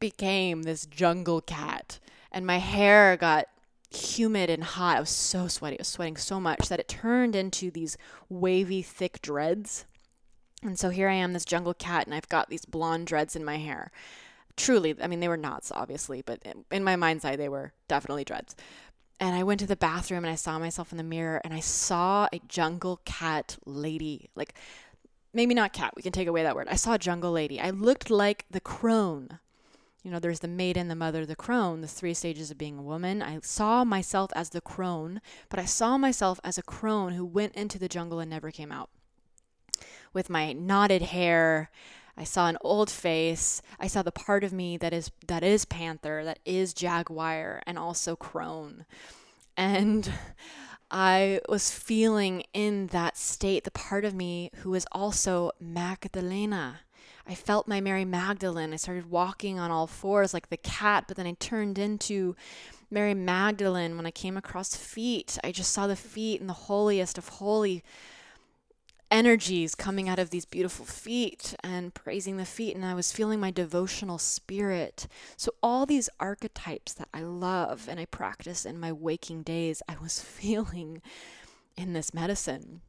became 0.00 0.62
this 0.62 0.86
jungle 0.86 1.40
cat 1.40 1.98
and 2.32 2.46
my 2.46 2.58
hair 2.58 3.16
got 3.16 3.46
humid 3.94 4.50
and 4.50 4.64
hot. 4.64 4.96
I 4.96 5.00
was 5.00 5.10
so 5.10 5.48
sweaty. 5.48 5.78
I 5.78 5.82
was 5.82 5.88
sweating 5.88 6.16
so 6.16 6.40
much 6.40 6.68
that 6.68 6.80
it 6.80 6.88
turned 6.88 7.36
into 7.36 7.70
these 7.70 7.96
wavy, 8.28 8.82
thick 8.82 9.20
dreads. 9.22 9.84
And 10.62 10.78
so 10.78 10.90
here 10.90 11.08
I 11.08 11.14
am, 11.14 11.32
this 11.32 11.44
jungle 11.44 11.74
cat, 11.74 12.06
and 12.06 12.14
I've 12.14 12.28
got 12.28 12.48
these 12.48 12.64
blonde 12.64 13.06
dreads 13.06 13.36
in 13.36 13.44
my 13.44 13.58
hair. 13.58 13.90
Truly, 14.56 14.94
I 15.02 15.06
mean, 15.06 15.20
they 15.20 15.28
were 15.28 15.36
knots, 15.36 15.72
obviously, 15.74 16.22
but 16.22 16.42
in 16.70 16.84
my 16.84 16.96
mind's 16.96 17.24
eye, 17.24 17.36
they 17.36 17.48
were 17.48 17.72
definitely 17.88 18.24
dreads. 18.24 18.54
And 19.18 19.34
I 19.36 19.42
went 19.42 19.60
to 19.60 19.66
the 19.66 19.76
bathroom 19.76 20.24
and 20.24 20.32
I 20.32 20.36
saw 20.36 20.58
myself 20.58 20.92
in 20.92 20.98
the 20.98 21.04
mirror 21.04 21.40
and 21.44 21.54
I 21.54 21.60
saw 21.60 22.28
a 22.32 22.40
jungle 22.48 23.00
cat 23.04 23.56
lady. 23.64 24.30
Like, 24.34 24.54
maybe 25.32 25.54
not 25.54 25.72
cat, 25.72 25.94
we 25.96 26.02
can 26.02 26.12
take 26.12 26.28
away 26.28 26.42
that 26.42 26.54
word. 26.54 26.68
I 26.70 26.76
saw 26.76 26.94
a 26.94 26.98
jungle 26.98 27.32
lady. 27.32 27.60
I 27.60 27.70
looked 27.70 28.10
like 28.10 28.44
the 28.50 28.60
crone 28.60 29.38
you 30.02 30.10
know, 30.10 30.18
there's 30.18 30.40
the 30.40 30.48
maiden, 30.48 30.88
the 30.88 30.96
mother, 30.96 31.24
the 31.24 31.36
crone, 31.36 31.80
the 31.80 31.86
three 31.86 32.14
stages 32.14 32.50
of 32.50 32.58
being 32.58 32.76
a 32.76 32.82
woman. 32.82 33.22
I 33.22 33.38
saw 33.40 33.84
myself 33.84 34.32
as 34.34 34.50
the 34.50 34.60
crone, 34.60 35.20
but 35.48 35.60
I 35.60 35.64
saw 35.64 35.96
myself 35.96 36.40
as 36.42 36.58
a 36.58 36.62
crone 36.62 37.12
who 37.12 37.24
went 37.24 37.54
into 37.54 37.78
the 37.78 37.88
jungle 37.88 38.18
and 38.18 38.28
never 38.28 38.50
came 38.50 38.72
out. 38.72 38.90
With 40.12 40.28
my 40.28 40.52
knotted 40.52 41.02
hair, 41.02 41.70
I 42.16 42.24
saw 42.24 42.48
an 42.48 42.58
old 42.62 42.90
face. 42.90 43.62
I 43.78 43.86
saw 43.86 44.02
the 44.02 44.10
part 44.10 44.42
of 44.42 44.52
me 44.52 44.76
that 44.76 44.92
is 44.92 45.10
that 45.28 45.44
is 45.44 45.64
panther, 45.64 46.24
that 46.24 46.40
is 46.44 46.74
jaguar, 46.74 47.62
and 47.64 47.78
also 47.78 48.16
crone. 48.16 48.84
And 49.56 50.10
I 50.92 51.40
was 51.48 51.70
feeling 51.70 52.44
in 52.52 52.88
that 52.88 53.16
state 53.16 53.64
the 53.64 53.70
part 53.70 54.04
of 54.04 54.14
me 54.14 54.50
who 54.56 54.70
was 54.70 54.86
also 54.92 55.50
Magdalena 55.58 56.80
I 57.26 57.34
felt 57.34 57.68
my 57.68 57.80
Mary 57.80 58.04
Magdalene. 58.04 58.72
I 58.72 58.76
started 58.76 59.10
walking 59.10 59.58
on 59.58 59.70
all 59.70 59.86
fours 59.86 60.34
like 60.34 60.48
the 60.48 60.56
cat, 60.56 61.04
but 61.06 61.16
then 61.16 61.26
I 61.26 61.36
turned 61.38 61.78
into 61.78 62.34
Mary 62.90 63.14
Magdalene 63.14 63.96
when 63.96 64.06
I 64.06 64.10
came 64.10 64.36
across 64.36 64.74
feet. 64.74 65.38
I 65.44 65.52
just 65.52 65.72
saw 65.72 65.86
the 65.86 65.96
feet 65.96 66.40
and 66.40 66.48
the 66.48 66.54
holiest 66.54 67.18
of 67.18 67.28
holy 67.28 67.84
energies 69.12 69.74
coming 69.74 70.08
out 70.08 70.18
of 70.18 70.30
these 70.30 70.44
beautiful 70.44 70.84
feet 70.84 71.54
and 71.62 71.94
praising 71.94 72.38
the 72.38 72.44
feet 72.44 72.74
and 72.74 72.84
I 72.84 72.94
was 72.94 73.12
feeling 73.12 73.38
my 73.38 73.50
devotional 73.50 74.18
spirit. 74.18 75.06
So 75.36 75.52
all 75.62 75.86
these 75.86 76.08
archetypes 76.18 76.94
that 76.94 77.08
I 77.14 77.20
love 77.20 77.86
and 77.88 78.00
I 78.00 78.06
practice 78.06 78.64
in 78.64 78.80
my 78.80 78.90
waking 78.90 79.42
days, 79.42 79.82
I 79.86 79.96
was 80.02 80.20
feeling 80.22 81.02
in 81.76 81.92
this 81.92 82.12
medicine. 82.12 82.80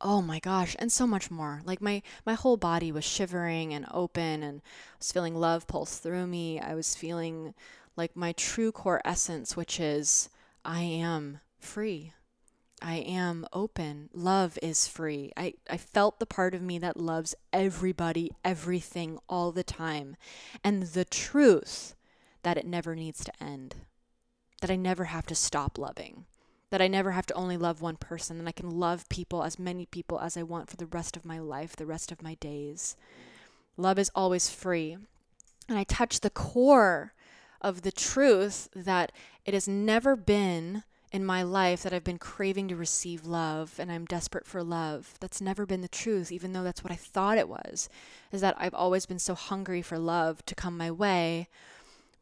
Oh 0.00 0.20
my 0.20 0.38
gosh 0.38 0.76
and 0.78 0.92
so 0.92 1.06
much 1.06 1.30
more. 1.30 1.62
Like 1.64 1.80
my 1.80 2.02
my 2.26 2.34
whole 2.34 2.56
body 2.56 2.92
was 2.92 3.04
shivering 3.04 3.72
and 3.72 3.86
open 3.92 4.42
and 4.42 4.60
I 4.60 4.96
was 4.98 5.12
feeling 5.12 5.34
love 5.34 5.66
pulse 5.66 5.98
through 5.98 6.26
me. 6.26 6.60
I 6.60 6.74
was 6.74 6.94
feeling 6.94 7.54
like 7.96 8.16
my 8.16 8.32
true 8.32 8.72
core 8.72 9.02
essence 9.04 9.56
which 9.56 9.78
is 9.78 10.28
i 10.64 10.80
am 10.80 11.40
free 11.58 12.12
i 12.82 12.96
am 12.96 13.46
open. 13.52 14.10
Love 14.12 14.58
is 14.62 14.88
free. 14.88 15.32
I 15.36 15.54
i 15.70 15.76
felt 15.76 16.18
the 16.18 16.26
part 16.26 16.54
of 16.54 16.62
me 16.62 16.78
that 16.78 16.96
loves 16.96 17.34
everybody 17.52 18.30
everything 18.44 19.18
all 19.28 19.52
the 19.52 19.64
time. 19.64 20.16
And 20.64 20.82
the 20.82 21.04
truth 21.04 21.94
that 22.42 22.56
it 22.56 22.66
never 22.66 22.94
needs 22.94 23.24
to 23.24 23.42
end. 23.42 23.76
That 24.60 24.70
i 24.70 24.76
never 24.76 25.04
have 25.04 25.26
to 25.26 25.34
stop 25.34 25.78
loving. 25.78 26.26
That 26.70 26.82
I 26.82 26.88
never 26.88 27.10
have 27.10 27.26
to 27.26 27.34
only 27.34 27.56
love 27.56 27.82
one 27.82 27.96
person. 27.96 28.38
And 28.38 28.48
I 28.48 28.52
can 28.52 28.70
love 28.70 29.08
people 29.08 29.42
as 29.42 29.58
many 29.58 29.86
people 29.86 30.18
as 30.18 30.36
I 30.36 30.42
want 30.42 30.70
for 30.70 30.76
the 30.76 30.86
rest 30.86 31.16
of 31.16 31.26
my 31.26 31.38
life, 31.38 31.76
the 31.76 31.86
rest 31.86 32.10
of 32.10 32.22
my 32.22 32.34
days. 32.34 32.96
Love 33.76 33.98
is 33.98 34.10
always 34.14 34.50
free. 34.50 34.96
And 35.68 35.78
I 35.78 35.84
touch 35.84 36.20
the 36.20 36.30
core 36.30 37.12
of 37.60 37.82
the 37.82 37.92
truth 37.92 38.68
that 38.74 39.12
it 39.44 39.54
has 39.54 39.68
never 39.68 40.16
been 40.16 40.82
in 41.12 41.24
my 41.24 41.42
life 41.42 41.82
that 41.82 41.92
I've 41.92 42.02
been 42.02 42.18
craving 42.18 42.68
to 42.68 42.76
receive 42.76 43.26
love 43.26 43.74
and 43.78 43.92
I'm 43.92 44.06
desperate 44.06 44.46
for 44.46 44.62
love. 44.62 45.14
That's 45.20 45.42
never 45.42 45.66
been 45.66 45.82
the 45.82 45.88
truth, 45.88 46.32
even 46.32 46.52
though 46.54 46.62
that's 46.62 46.82
what 46.82 46.92
I 46.92 46.96
thought 46.96 47.36
it 47.36 47.48
was, 47.48 47.90
is 48.32 48.40
that 48.40 48.56
I've 48.58 48.74
always 48.74 49.04
been 49.04 49.18
so 49.18 49.34
hungry 49.34 49.82
for 49.82 49.98
love 49.98 50.44
to 50.46 50.54
come 50.54 50.76
my 50.76 50.90
way. 50.90 51.48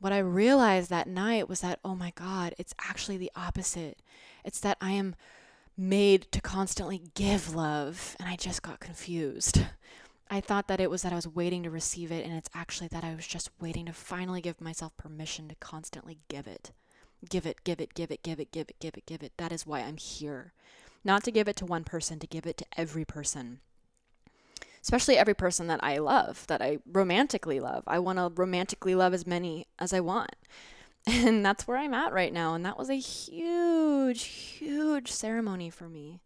What 0.00 0.12
I 0.12 0.18
realized 0.18 0.90
that 0.90 1.06
night 1.06 1.48
was 1.48 1.60
that, 1.60 1.78
oh 1.84 1.94
my 1.94 2.12
God, 2.16 2.54
it's 2.58 2.74
actually 2.80 3.16
the 3.16 3.30
opposite. 3.36 4.00
It's 4.44 4.60
that 4.60 4.76
I 4.80 4.90
am 4.92 5.14
made 5.76 6.26
to 6.32 6.40
constantly 6.40 7.02
give 7.14 7.54
love, 7.54 8.16
and 8.18 8.28
I 8.28 8.36
just 8.36 8.62
got 8.62 8.80
confused. 8.80 9.62
I 10.30 10.40
thought 10.40 10.68
that 10.68 10.80
it 10.80 10.90
was 10.90 11.02
that 11.02 11.12
I 11.12 11.16
was 11.16 11.28
waiting 11.28 11.62
to 11.62 11.70
receive 11.70 12.10
it, 12.10 12.24
and 12.24 12.34
it's 12.36 12.50
actually 12.54 12.88
that 12.88 13.04
I 13.04 13.14
was 13.14 13.26
just 13.26 13.50
waiting 13.60 13.86
to 13.86 13.92
finally 13.92 14.40
give 14.40 14.60
myself 14.60 14.96
permission 14.96 15.48
to 15.48 15.54
constantly 15.56 16.18
give 16.28 16.46
it. 16.46 16.72
Give 17.28 17.46
it, 17.46 17.64
give 17.64 17.80
it, 17.80 17.94
give 17.94 18.10
it, 18.10 18.22
give 18.22 18.40
it, 18.40 18.50
give 18.52 18.68
it, 18.68 18.78
give 18.80 18.96
it, 18.96 19.06
give 19.06 19.22
it. 19.22 19.32
That 19.36 19.52
is 19.52 19.66
why 19.66 19.80
I'm 19.80 19.96
here. 19.96 20.52
Not 21.04 21.22
to 21.24 21.30
give 21.30 21.48
it 21.48 21.56
to 21.56 21.66
one 21.66 21.84
person, 21.84 22.18
to 22.18 22.26
give 22.26 22.46
it 22.46 22.56
to 22.58 22.66
every 22.76 23.04
person. 23.04 23.60
Especially 24.82 25.18
every 25.18 25.34
person 25.34 25.66
that 25.66 25.82
I 25.82 25.98
love, 25.98 26.46
that 26.46 26.62
I 26.62 26.78
romantically 26.90 27.60
love. 27.60 27.84
I 27.86 27.98
want 27.98 28.18
to 28.18 28.32
romantically 28.34 28.94
love 28.94 29.12
as 29.12 29.26
many 29.26 29.66
as 29.78 29.92
I 29.92 30.00
want. 30.00 30.34
And 31.06 31.44
that's 31.44 31.66
where 31.66 31.78
I'm 31.78 31.94
at 31.94 32.12
right 32.12 32.32
now. 32.32 32.54
And 32.54 32.64
that 32.66 32.76
was 32.76 32.90
a 32.90 32.94
huge, 32.94 34.24
huge 34.24 35.10
ceremony 35.10 35.70
for 35.70 35.88
me. 35.88 36.20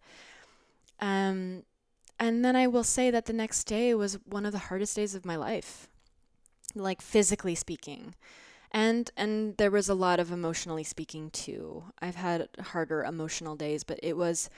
Um, 1.01 1.63
and 2.19 2.45
then 2.45 2.57
I 2.57 2.67
will 2.67 2.85
say 2.85 3.11
that 3.11 3.27
the 3.27 3.33
next 3.33 3.65
day 3.65 3.95
was 3.95 4.19
one 4.25 4.47
of 4.47 4.53
the 4.53 4.59
hardest 4.59 4.97
days 4.97 5.15
of 5.15 5.25
my 5.25 5.37
life, 5.37 5.89
like 6.75 7.01
physically 7.01 7.55
speaking. 7.55 8.15
And 8.75 9.09
and 9.17 9.57
there 9.57 9.71
was 9.71 9.89
a 9.89 9.95
lot 9.95 10.19
of 10.19 10.33
emotionally 10.33 10.83
speaking 10.83 11.31
too. 11.31 11.85
I've 12.03 12.17
had 12.17 12.49
harder 12.61 13.05
emotional 13.05 13.55
days, 13.55 13.85
but 13.85 14.01
it 14.03 14.17
was 14.17 14.51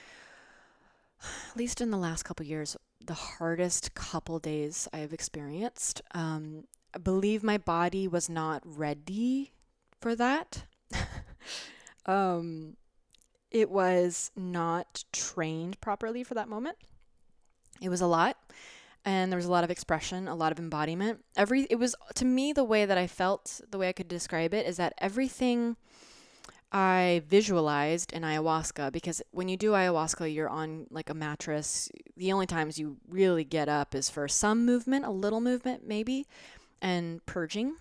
at 1.50 1.56
least 1.56 1.82
in 1.82 1.90
the 1.90 1.98
last 1.98 2.24
couple 2.24 2.46
years 2.46 2.76
the 3.04 3.14
hardest 3.14 3.94
couple 3.94 4.38
days 4.38 4.88
I've 4.92 5.12
experienced. 5.12 6.00
Um, 6.12 6.64
I 6.94 6.98
believe 6.98 7.44
my 7.44 7.58
body 7.58 8.08
was 8.08 8.28
not 8.30 8.62
ready 8.64 9.52
for 10.00 10.16
that. 10.16 10.64
um, 12.06 12.76
it 13.50 13.70
was 13.70 14.30
not 14.34 15.04
trained 15.12 15.80
properly 15.80 16.24
for 16.24 16.34
that 16.34 16.48
moment. 16.48 16.78
It 17.82 17.90
was 17.90 18.00
a 18.00 18.06
lot 18.06 18.38
and 19.06 19.30
there 19.30 19.36
was 19.36 19.46
a 19.46 19.50
lot 19.50 19.62
of 19.62 19.70
expression, 19.70 20.26
a 20.26 20.34
lot 20.34 20.50
of 20.50 20.58
embodiment. 20.58 21.24
Every 21.36 21.62
it 21.70 21.76
was 21.76 21.94
to 22.16 22.24
me 22.24 22.52
the 22.52 22.64
way 22.64 22.84
that 22.84 22.98
I 22.98 23.06
felt, 23.06 23.60
the 23.70 23.78
way 23.78 23.88
I 23.88 23.92
could 23.92 24.08
describe 24.08 24.52
it 24.52 24.66
is 24.66 24.76
that 24.78 24.92
everything 24.98 25.76
I 26.72 27.22
visualized 27.28 28.12
in 28.12 28.22
ayahuasca 28.22 28.90
because 28.92 29.22
when 29.30 29.48
you 29.48 29.56
do 29.56 29.70
ayahuasca, 29.70 30.34
you're 30.34 30.48
on 30.48 30.88
like 30.90 31.08
a 31.08 31.14
mattress. 31.14 31.88
The 32.16 32.32
only 32.32 32.46
times 32.46 32.80
you 32.80 32.96
really 33.08 33.44
get 33.44 33.68
up 33.68 33.94
is 33.94 34.10
for 34.10 34.26
some 34.26 34.66
movement, 34.66 35.04
a 35.04 35.10
little 35.10 35.40
movement 35.40 35.86
maybe, 35.86 36.26
and 36.82 37.24
purging. 37.24 37.76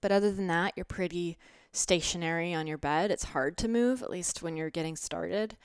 But 0.00 0.10
other 0.10 0.32
than 0.32 0.48
that, 0.48 0.72
you're 0.74 0.84
pretty 0.84 1.38
stationary 1.72 2.52
on 2.52 2.66
your 2.66 2.78
bed. 2.78 3.12
It's 3.12 3.24
hard 3.24 3.56
to 3.58 3.68
move, 3.68 4.02
at 4.02 4.10
least 4.10 4.42
when 4.42 4.56
you're 4.56 4.70
getting 4.70 4.96
started. 4.96 5.56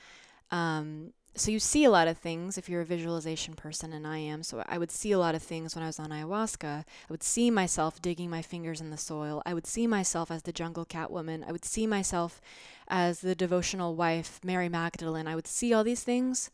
Um, 0.52 1.12
so 1.36 1.50
you 1.50 1.60
see 1.60 1.84
a 1.84 1.90
lot 1.90 2.08
of 2.08 2.16
things 2.16 2.56
if 2.56 2.68
you're 2.68 2.80
a 2.80 2.86
visualization 2.86 3.54
person 3.54 3.92
and 3.92 4.06
I 4.06 4.18
am. 4.18 4.42
So 4.42 4.64
I 4.66 4.78
would 4.78 4.90
see 4.90 5.12
a 5.12 5.18
lot 5.18 5.34
of 5.34 5.42
things 5.42 5.74
when 5.74 5.84
I 5.84 5.86
was 5.86 6.00
on 6.00 6.10
ayahuasca. 6.10 6.84
I 6.84 6.84
would 7.10 7.22
see 7.22 7.50
myself 7.50 8.00
digging 8.00 8.30
my 8.30 8.40
fingers 8.42 8.80
in 8.80 8.90
the 8.90 8.96
soil. 8.96 9.42
I 9.44 9.52
would 9.52 9.66
see 9.66 9.86
myself 9.86 10.30
as 10.30 10.42
the 10.42 10.52
jungle 10.52 10.86
cat 10.86 11.10
woman. 11.10 11.44
I 11.46 11.52
would 11.52 11.64
see 11.64 11.86
myself 11.86 12.40
as 12.88 13.20
the 13.20 13.34
devotional 13.34 13.94
wife, 13.94 14.40
Mary 14.42 14.70
Magdalene. 14.70 15.28
I 15.28 15.34
would 15.34 15.46
see 15.46 15.74
all 15.74 15.84
these 15.84 16.02
things. 16.02 16.50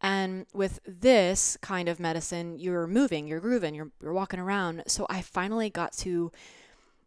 And 0.00 0.46
with 0.52 0.80
this 0.84 1.56
kind 1.62 1.88
of 1.88 2.00
medicine, 2.00 2.58
you're 2.58 2.88
moving, 2.88 3.28
you're 3.28 3.40
grooving, 3.40 3.74
you're, 3.74 3.90
you're 4.02 4.12
walking 4.12 4.40
around. 4.40 4.82
So 4.88 5.06
I 5.08 5.22
finally 5.22 5.70
got 5.70 5.92
to 5.98 6.32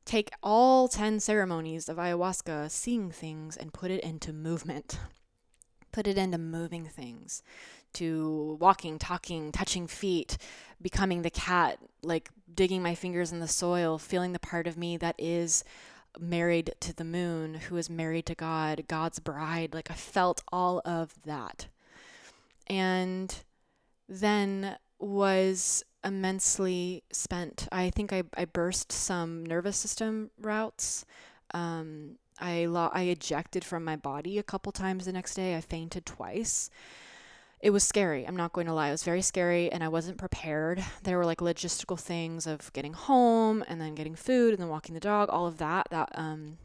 take 0.06 0.32
all 0.42 0.88
10 0.88 1.20
ceremonies 1.20 1.90
of 1.90 1.98
ayahuasca, 1.98 2.72
seeing 2.72 3.12
things, 3.12 3.58
and 3.58 3.74
put 3.74 3.92
it 3.92 4.02
into 4.04 4.32
movement 4.32 4.98
put 5.98 6.06
it 6.06 6.16
into 6.16 6.38
moving 6.38 6.86
things 6.86 7.42
to 7.92 8.56
walking, 8.62 9.00
talking, 9.00 9.52
touching 9.52 9.88
feet, 9.88 10.38
becoming 10.80 11.24
the 11.24 11.30
cat, 11.32 11.80
like 12.04 12.30
digging 12.54 12.84
my 12.84 12.94
fingers 12.94 13.32
in 13.32 13.40
the 13.40 13.48
soil, 13.48 13.98
feeling 13.98 14.32
the 14.32 14.38
part 14.38 14.68
of 14.68 14.78
me 14.78 14.96
that 14.96 15.16
is 15.18 15.64
married 16.20 16.72
to 16.80 16.96
the 16.96 17.04
moon, 17.04 17.56
who 17.56 17.78
is 17.78 17.90
married 17.90 18.28
to 18.28 18.36
God, 18.36 18.84
God's 18.88 19.18
bride. 19.18 19.74
Like 19.74 19.90
I 19.90 19.96
felt 19.96 20.44
all 20.52 20.84
of 20.86 21.16
that. 21.26 21.66
And 22.68 23.36
then 24.08 24.78
was 25.00 25.84
immensely 26.04 27.02
spent. 27.12 27.68
I 27.72 27.90
think 27.90 28.14
I, 28.14 28.22
I 28.36 28.46
burst 28.46 28.92
some 28.92 29.44
nervous 29.44 29.78
system 29.78 30.30
routes. 30.40 31.06
Um, 31.56 32.18
I 32.40 32.66
lo- 32.66 32.92
I 32.94 33.04
ejected 33.04 33.64
from 33.64 33.84
my 33.84 33.96
body 33.96 34.38
a 34.38 34.44
couple 34.44 34.72
times 34.72 35.06
the 35.06 35.12
next 35.12 35.36
day. 35.36 35.56
I 35.56 35.62
fainted 35.62 36.06
twice. 36.06 36.70
It 37.60 37.72
was 37.72 37.84
scary. 37.84 38.28
I'm 38.28 38.36
not 38.36 38.54
going 38.54 38.68
to 38.68 38.74
lie. 38.74 38.90
It 38.90 38.92
was 38.92 39.04
very 39.04 39.24
scary 39.24 39.72
and 39.72 39.84
I 39.84 39.88
wasn't 39.88 40.20
prepared. 40.20 40.84
There 41.04 41.18
were 41.18 41.26
like 41.26 41.40
logistical 41.40 42.00
things 42.00 42.46
of 42.46 42.72
getting 42.74 42.94
home 42.94 43.64
and 43.68 43.82
then 43.82 43.96
getting 43.96 44.16
food 44.16 44.54
and 44.54 44.62
then 44.62 44.70
walking 44.70 44.94
the 44.94 45.02
dog, 45.02 45.30
all 45.30 45.48
of 45.48 45.58
that 45.58 45.88
that 45.90 46.10
um 46.14 46.58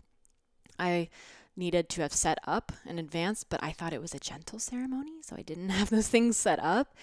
I 0.78 1.08
needed 1.56 1.88
to 1.90 2.02
have 2.02 2.12
set 2.12 2.38
up 2.46 2.72
in 2.86 2.98
advance, 2.98 3.44
but 3.44 3.62
I 3.62 3.72
thought 3.72 3.92
it 3.92 4.00
was 4.00 4.14
a 4.14 4.18
gentle 4.18 4.58
ceremony, 4.58 5.22
so 5.22 5.36
I 5.36 5.42
didn't 5.42 5.68
have 5.78 5.90
those 5.90 6.08
things 6.08 6.36
set 6.36 6.58
up. 6.58 6.94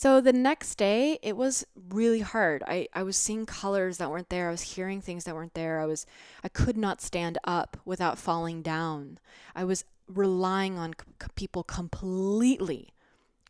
So 0.00 0.22
the 0.22 0.32
next 0.32 0.76
day, 0.76 1.18
it 1.20 1.36
was 1.36 1.66
really 1.90 2.20
hard. 2.20 2.62
I, 2.66 2.88
I 2.94 3.02
was 3.02 3.18
seeing 3.18 3.44
colors 3.44 3.98
that 3.98 4.10
weren't 4.10 4.30
there. 4.30 4.48
I 4.48 4.50
was 4.50 4.62
hearing 4.62 5.02
things 5.02 5.24
that 5.24 5.34
weren't 5.34 5.52
there. 5.52 5.78
I 5.78 5.84
was 5.84 6.06
I 6.42 6.48
could 6.48 6.78
not 6.78 7.02
stand 7.02 7.36
up 7.44 7.76
without 7.84 8.16
falling 8.16 8.62
down. 8.62 9.18
I 9.54 9.64
was 9.64 9.84
relying 10.08 10.78
on 10.78 10.94
c- 10.94 11.28
people 11.34 11.62
completely. 11.62 12.94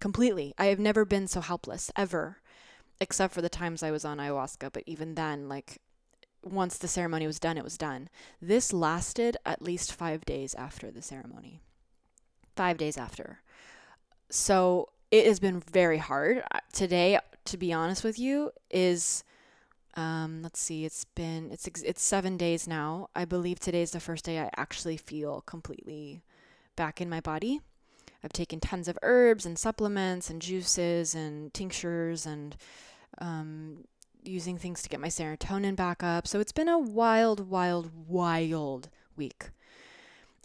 Completely. 0.00 0.52
I 0.58 0.64
have 0.64 0.80
never 0.80 1.04
been 1.04 1.28
so 1.28 1.40
helpless 1.40 1.92
ever, 1.94 2.38
except 3.00 3.32
for 3.32 3.42
the 3.42 3.48
times 3.48 3.84
I 3.84 3.92
was 3.92 4.04
on 4.04 4.18
ayahuasca, 4.18 4.72
but 4.72 4.82
even 4.86 5.14
then 5.14 5.48
like 5.48 5.78
once 6.42 6.78
the 6.78 6.88
ceremony 6.88 7.28
was 7.28 7.38
done, 7.38 7.58
it 7.58 7.64
was 7.64 7.78
done. 7.78 8.08
This 8.42 8.72
lasted 8.72 9.36
at 9.46 9.62
least 9.62 9.92
5 9.92 10.24
days 10.24 10.56
after 10.56 10.90
the 10.90 11.00
ceremony. 11.00 11.60
5 12.56 12.76
days 12.76 12.98
after. 12.98 13.38
So 14.30 14.88
it 15.10 15.26
has 15.26 15.40
been 15.40 15.60
very 15.60 15.98
hard. 15.98 16.42
Today, 16.72 17.18
to 17.46 17.56
be 17.56 17.72
honest 17.72 18.04
with 18.04 18.18
you, 18.18 18.50
is 18.70 19.24
um, 19.96 20.42
let's 20.42 20.60
see, 20.60 20.84
it's 20.84 21.04
been 21.04 21.50
it's 21.50 21.66
it's 21.66 22.02
seven 22.02 22.36
days 22.36 22.68
now. 22.68 23.08
I 23.14 23.24
believe 23.24 23.58
today 23.58 23.82
is 23.82 23.90
the 23.90 24.00
first 24.00 24.24
day 24.24 24.38
I 24.38 24.50
actually 24.56 24.96
feel 24.96 25.42
completely 25.42 26.22
back 26.76 27.00
in 27.00 27.10
my 27.10 27.20
body. 27.20 27.60
I've 28.22 28.32
taken 28.32 28.60
tons 28.60 28.86
of 28.86 28.98
herbs 29.02 29.46
and 29.46 29.58
supplements 29.58 30.30
and 30.30 30.42
juices 30.42 31.14
and 31.14 31.52
tinctures 31.54 32.26
and 32.26 32.56
um, 33.18 33.84
using 34.22 34.58
things 34.58 34.82
to 34.82 34.88
get 34.88 35.00
my 35.00 35.08
serotonin 35.08 35.74
back 35.74 36.02
up. 36.02 36.26
So 36.26 36.38
it's 36.38 36.52
been 36.52 36.68
a 36.68 36.78
wild, 36.78 37.48
wild, 37.48 37.90
wild 38.06 38.90
week. 39.16 39.50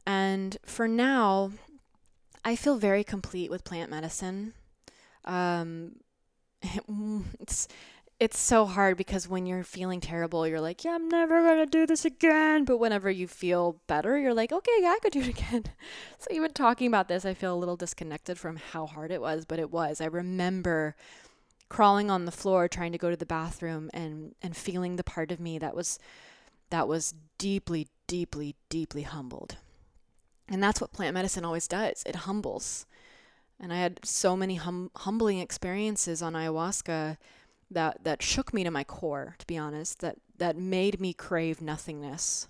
And 0.07 0.57
for 0.65 0.87
now, 0.87 1.51
I 2.45 2.55
feel 2.55 2.77
very 2.77 3.03
complete 3.03 3.49
with 3.49 3.63
plant 3.63 3.89
medicine. 3.89 4.53
Um, 5.25 5.95
it's 7.39 7.67
it's 8.17 8.39
so 8.39 8.65
hard 8.65 8.95
because 8.95 9.27
when 9.27 9.45
you're 9.45 9.63
feeling 9.63 9.99
terrible, 9.99 10.47
you're 10.47 10.61
like, 10.61 10.85
yeah, 10.85 10.95
I'm 10.95 11.09
never 11.09 11.43
gonna 11.43 11.65
do 11.65 11.85
this 11.85 12.05
again. 12.05 12.63
But 12.63 12.77
whenever 12.77 13.09
you 13.09 13.27
feel 13.27 13.81
better, 13.87 14.17
you're 14.17 14.33
like, 14.33 14.53
okay, 14.53 14.71
yeah, 14.79 14.89
I 14.95 14.99
could 15.01 15.11
do 15.11 15.21
it 15.21 15.27
again. 15.39 15.65
So 16.19 16.27
even 16.31 16.53
talking 16.53 16.87
about 16.87 17.07
this, 17.07 17.25
I 17.25 17.33
feel 17.33 17.53
a 17.53 17.57
little 17.57 17.75
disconnected 17.75 18.37
from 18.37 18.57
how 18.57 18.85
hard 18.85 19.11
it 19.11 19.21
was, 19.21 19.43
but 19.43 19.59
it 19.59 19.71
was. 19.71 19.99
I 19.99 20.05
remember 20.05 20.95
crawling 21.67 22.11
on 22.11 22.25
the 22.25 22.31
floor 22.31 22.67
trying 22.67 22.91
to 22.91 22.97
go 22.99 23.09
to 23.09 23.17
the 23.17 23.25
bathroom 23.25 23.89
and 23.91 24.35
and 24.41 24.55
feeling 24.55 24.97
the 24.97 25.03
part 25.03 25.31
of 25.31 25.39
me 25.39 25.57
that 25.57 25.75
was 25.75 25.97
that 26.69 26.87
was 26.87 27.15
deeply, 27.39 27.87
deeply, 28.07 28.55
deeply 28.69 29.01
humbled. 29.01 29.57
And 30.49 30.61
that's 30.61 30.79
what 30.79 30.93
plant 30.93 31.13
medicine 31.13 31.45
always 31.45 31.67
does 31.67 32.03
it 32.05 32.15
humbles. 32.15 32.85
And 33.59 33.71
I 33.71 33.77
had 33.77 33.99
so 34.03 34.35
many 34.35 34.55
hum- 34.55 34.91
humbling 34.95 35.39
experiences 35.39 36.21
on 36.21 36.33
ayahuasca 36.33 37.17
that, 37.71 38.03
that 38.03 38.21
shook 38.21 38.53
me 38.53 38.63
to 38.63 38.71
my 38.71 38.83
core, 38.83 39.35
to 39.39 39.47
be 39.47 39.57
honest, 39.57 39.99
that, 39.99 40.17
that 40.37 40.57
made 40.57 40.99
me 40.99 41.13
crave 41.13 41.61
nothingness. 41.61 42.47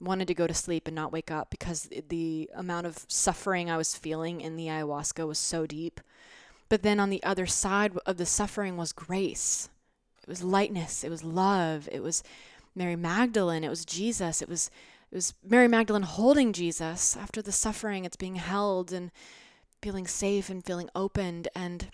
Wanted 0.00 0.28
to 0.28 0.34
go 0.34 0.46
to 0.46 0.54
sleep 0.54 0.86
and 0.86 0.94
not 0.94 1.12
wake 1.12 1.30
up 1.30 1.50
because 1.50 1.88
the 2.08 2.50
amount 2.54 2.86
of 2.86 3.04
suffering 3.08 3.70
I 3.70 3.76
was 3.76 3.94
feeling 3.94 4.40
in 4.40 4.56
the 4.56 4.66
ayahuasca 4.66 5.26
was 5.26 5.38
so 5.38 5.66
deep. 5.66 6.00
But 6.68 6.82
then 6.82 7.00
on 7.00 7.10
the 7.10 7.22
other 7.22 7.46
side 7.46 7.96
of 8.06 8.16
the 8.16 8.26
suffering 8.26 8.76
was 8.76 8.92
grace. 8.92 9.68
It 10.22 10.28
was 10.28 10.42
lightness. 10.42 11.02
It 11.02 11.10
was 11.10 11.24
love. 11.24 11.88
It 11.90 12.02
was 12.02 12.22
Mary 12.74 12.96
Magdalene. 12.96 13.64
It 13.64 13.70
was 13.70 13.84
Jesus. 13.84 14.40
It 14.40 14.48
was 14.48 14.70
it 15.10 15.14
was 15.14 15.34
Mary 15.42 15.68
Magdalene 15.68 16.02
holding 16.02 16.52
Jesus 16.52 17.16
after 17.16 17.40
the 17.40 17.52
suffering. 17.52 18.04
It's 18.04 18.16
being 18.16 18.36
held 18.36 18.92
and 18.92 19.10
feeling 19.80 20.06
safe 20.06 20.50
and 20.50 20.64
feeling 20.64 20.90
opened. 20.94 21.48
And 21.54 21.88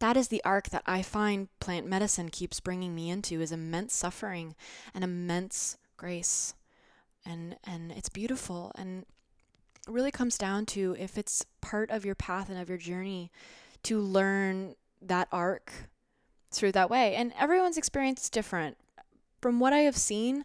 that 0.00 0.16
is 0.16 0.28
the 0.28 0.44
arc 0.44 0.68
that 0.70 0.82
I 0.86 1.00
find 1.00 1.48
plant 1.60 1.86
medicine 1.86 2.28
keeps 2.28 2.60
bringing 2.60 2.94
me 2.94 3.08
into 3.08 3.40
is 3.40 3.52
immense 3.52 3.94
suffering 3.94 4.54
and 4.94 5.02
immense 5.02 5.78
grace. 5.96 6.54
And, 7.24 7.56
and 7.64 7.90
it's 7.92 8.10
beautiful. 8.10 8.70
And 8.76 9.06
it 9.86 9.92
really 9.92 10.10
comes 10.10 10.36
down 10.36 10.66
to 10.66 10.94
if 10.98 11.16
it's 11.16 11.46
part 11.62 11.90
of 11.90 12.04
your 12.04 12.14
path 12.14 12.50
and 12.50 12.58
of 12.58 12.68
your 12.68 12.78
journey 12.78 13.30
to 13.84 13.98
learn 13.98 14.74
that 15.00 15.28
arc 15.32 15.72
through 16.50 16.72
that 16.72 16.90
way. 16.90 17.14
And 17.14 17.32
everyone's 17.38 17.78
experience 17.78 18.24
is 18.24 18.30
different. 18.30 18.76
From 19.40 19.58
what 19.58 19.72
I 19.72 19.80
have 19.80 19.96
seen, 19.96 20.44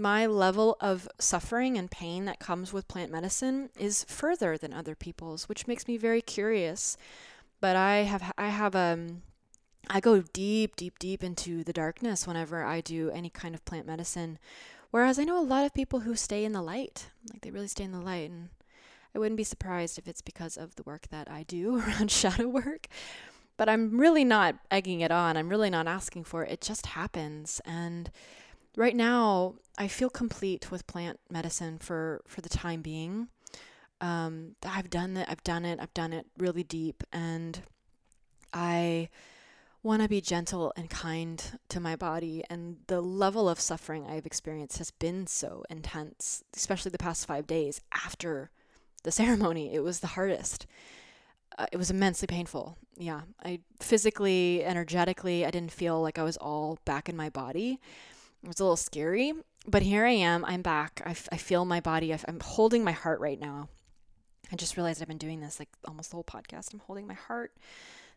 my 0.00 0.26
level 0.26 0.76
of 0.80 1.08
suffering 1.18 1.76
and 1.76 1.90
pain 1.90 2.24
that 2.24 2.40
comes 2.40 2.72
with 2.72 2.88
plant 2.88 3.12
medicine 3.12 3.68
is 3.78 4.04
further 4.04 4.56
than 4.56 4.72
other 4.72 4.94
people's, 4.94 5.48
which 5.48 5.66
makes 5.66 5.86
me 5.86 5.96
very 5.96 6.22
curious. 6.22 6.96
But 7.60 7.76
I 7.76 7.98
have 7.98 8.32
I 8.38 8.48
have 8.48 8.74
um 8.74 9.22
I 9.88 10.00
go 10.00 10.22
deep, 10.32 10.76
deep, 10.76 10.98
deep 10.98 11.22
into 11.22 11.62
the 11.62 11.72
darkness 11.72 12.26
whenever 12.26 12.64
I 12.64 12.80
do 12.80 13.10
any 13.10 13.28
kind 13.28 13.54
of 13.54 13.64
plant 13.64 13.86
medicine. 13.86 14.38
Whereas 14.90 15.18
I 15.18 15.24
know 15.24 15.38
a 15.38 15.44
lot 15.44 15.66
of 15.66 15.74
people 15.74 16.00
who 16.00 16.16
stay 16.16 16.44
in 16.44 16.52
the 16.52 16.62
light, 16.62 17.08
like 17.30 17.42
they 17.42 17.50
really 17.50 17.68
stay 17.68 17.84
in 17.84 17.92
the 17.92 18.00
light. 18.00 18.30
And 18.30 18.48
I 19.14 19.18
wouldn't 19.18 19.36
be 19.36 19.44
surprised 19.44 19.98
if 19.98 20.08
it's 20.08 20.22
because 20.22 20.56
of 20.56 20.76
the 20.76 20.82
work 20.82 21.08
that 21.10 21.30
I 21.30 21.42
do 21.44 21.78
around 21.86 22.10
shadow 22.10 22.48
work. 22.48 22.88
But 23.56 23.68
I'm 23.68 24.00
really 24.00 24.24
not 24.24 24.56
egging 24.70 25.00
it 25.00 25.10
on. 25.10 25.36
I'm 25.36 25.50
really 25.50 25.70
not 25.70 25.86
asking 25.86 26.24
for 26.24 26.44
it. 26.44 26.52
It 26.52 26.60
just 26.62 26.86
happens. 26.86 27.60
And 27.66 28.10
right 28.80 28.96
now, 28.96 29.56
I 29.76 29.88
feel 29.88 30.08
complete 30.08 30.70
with 30.70 30.86
plant 30.86 31.20
medicine 31.30 31.78
for, 31.78 32.22
for 32.26 32.40
the 32.40 32.48
time 32.48 32.80
being. 32.80 33.28
Um, 34.00 34.56
I've 34.64 34.88
done 34.88 35.18
it. 35.18 35.28
I've 35.30 35.44
done 35.44 35.66
it. 35.66 35.78
I've 35.80 35.92
done 35.92 36.14
it 36.14 36.26
really 36.38 36.62
deep. 36.62 37.04
And 37.12 37.60
I 38.54 39.10
want 39.82 40.00
to 40.00 40.08
be 40.08 40.22
gentle 40.22 40.72
and 40.78 40.88
kind 40.88 41.58
to 41.68 41.78
my 41.78 41.94
body. 41.94 42.42
And 42.48 42.78
the 42.86 43.02
level 43.02 43.50
of 43.50 43.60
suffering 43.60 44.06
I've 44.06 44.24
experienced 44.24 44.78
has 44.78 44.90
been 44.90 45.26
so 45.26 45.62
intense, 45.68 46.42
especially 46.56 46.90
the 46.90 46.96
past 46.96 47.26
five 47.26 47.46
days 47.46 47.82
after 47.92 48.50
the 49.02 49.12
ceremony. 49.12 49.74
It 49.74 49.80
was 49.80 50.00
the 50.00 50.06
hardest. 50.06 50.66
Uh, 51.58 51.66
it 51.70 51.76
was 51.76 51.90
immensely 51.90 52.26
painful. 52.26 52.78
Yeah. 52.96 53.22
I 53.44 53.60
physically, 53.78 54.64
energetically, 54.64 55.44
I 55.44 55.50
didn't 55.50 55.72
feel 55.72 56.00
like 56.00 56.18
I 56.18 56.22
was 56.22 56.38
all 56.38 56.78
back 56.86 57.10
in 57.10 57.16
my 57.16 57.28
body. 57.28 57.78
It 58.42 58.48
was 58.48 58.60
a 58.60 58.64
little 58.64 58.76
scary. 58.76 59.32
But 59.66 59.82
here 59.82 60.06
I 60.06 60.12
am. 60.12 60.44
I'm 60.44 60.62
back. 60.62 61.02
I, 61.04 61.10
f- 61.10 61.28
I 61.30 61.36
feel 61.36 61.64
my 61.64 61.80
body. 61.80 62.12
i 62.12 62.14
f- 62.14 62.24
I'm 62.26 62.40
holding 62.40 62.82
my 62.82 62.92
heart 62.92 63.20
right 63.20 63.38
now. 63.38 63.68
I 64.50 64.56
just 64.56 64.76
realized 64.76 65.00
I've 65.02 65.08
been 65.08 65.18
doing 65.18 65.40
this 65.40 65.58
like 65.58 65.68
almost 65.86 66.10
the 66.10 66.16
whole 66.16 66.24
podcast. 66.24 66.72
I'm 66.72 66.80
holding 66.80 67.06
my 67.06 67.14
heart 67.14 67.52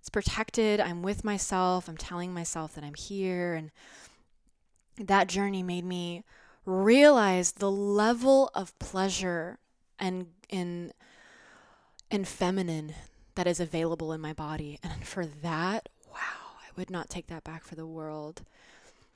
it's 0.04 0.10
protected. 0.10 0.82
I'm 0.82 1.02
with 1.02 1.24
myself. 1.24 1.88
I'm 1.88 1.96
telling 1.96 2.34
myself 2.34 2.76
that 2.76 2.84
I'm 2.84 2.94
here. 2.94 3.54
And 3.54 3.72
that 4.98 5.30
journey 5.30 5.64
made 5.64 5.86
me 5.86 6.26
realize 6.66 7.54
the 7.54 7.72
level 7.72 8.52
of 8.54 8.78
pleasure 8.80 9.60
and 9.98 10.28
in 10.50 10.92
and 12.12 12.28
feminine 12.28 12.94
that 13.36 13.48
is 13.48 13.62
available 13.62 14.12
in 14.12 14.20
my 14.20 14.34
body. 14.34 14.78
And 14.84 15.08
for 15.08 15.26
that, 15.26 15.88
wow, 16.12 16.58
I 16.60 16.68
would 16.76 16.90
not 16.90 17.10
take 17.10 17.28
that 17.28 17.46
back 17.46 17.64
for 17.64 17.76
the 17.76 17.88
world. 17.88 18.42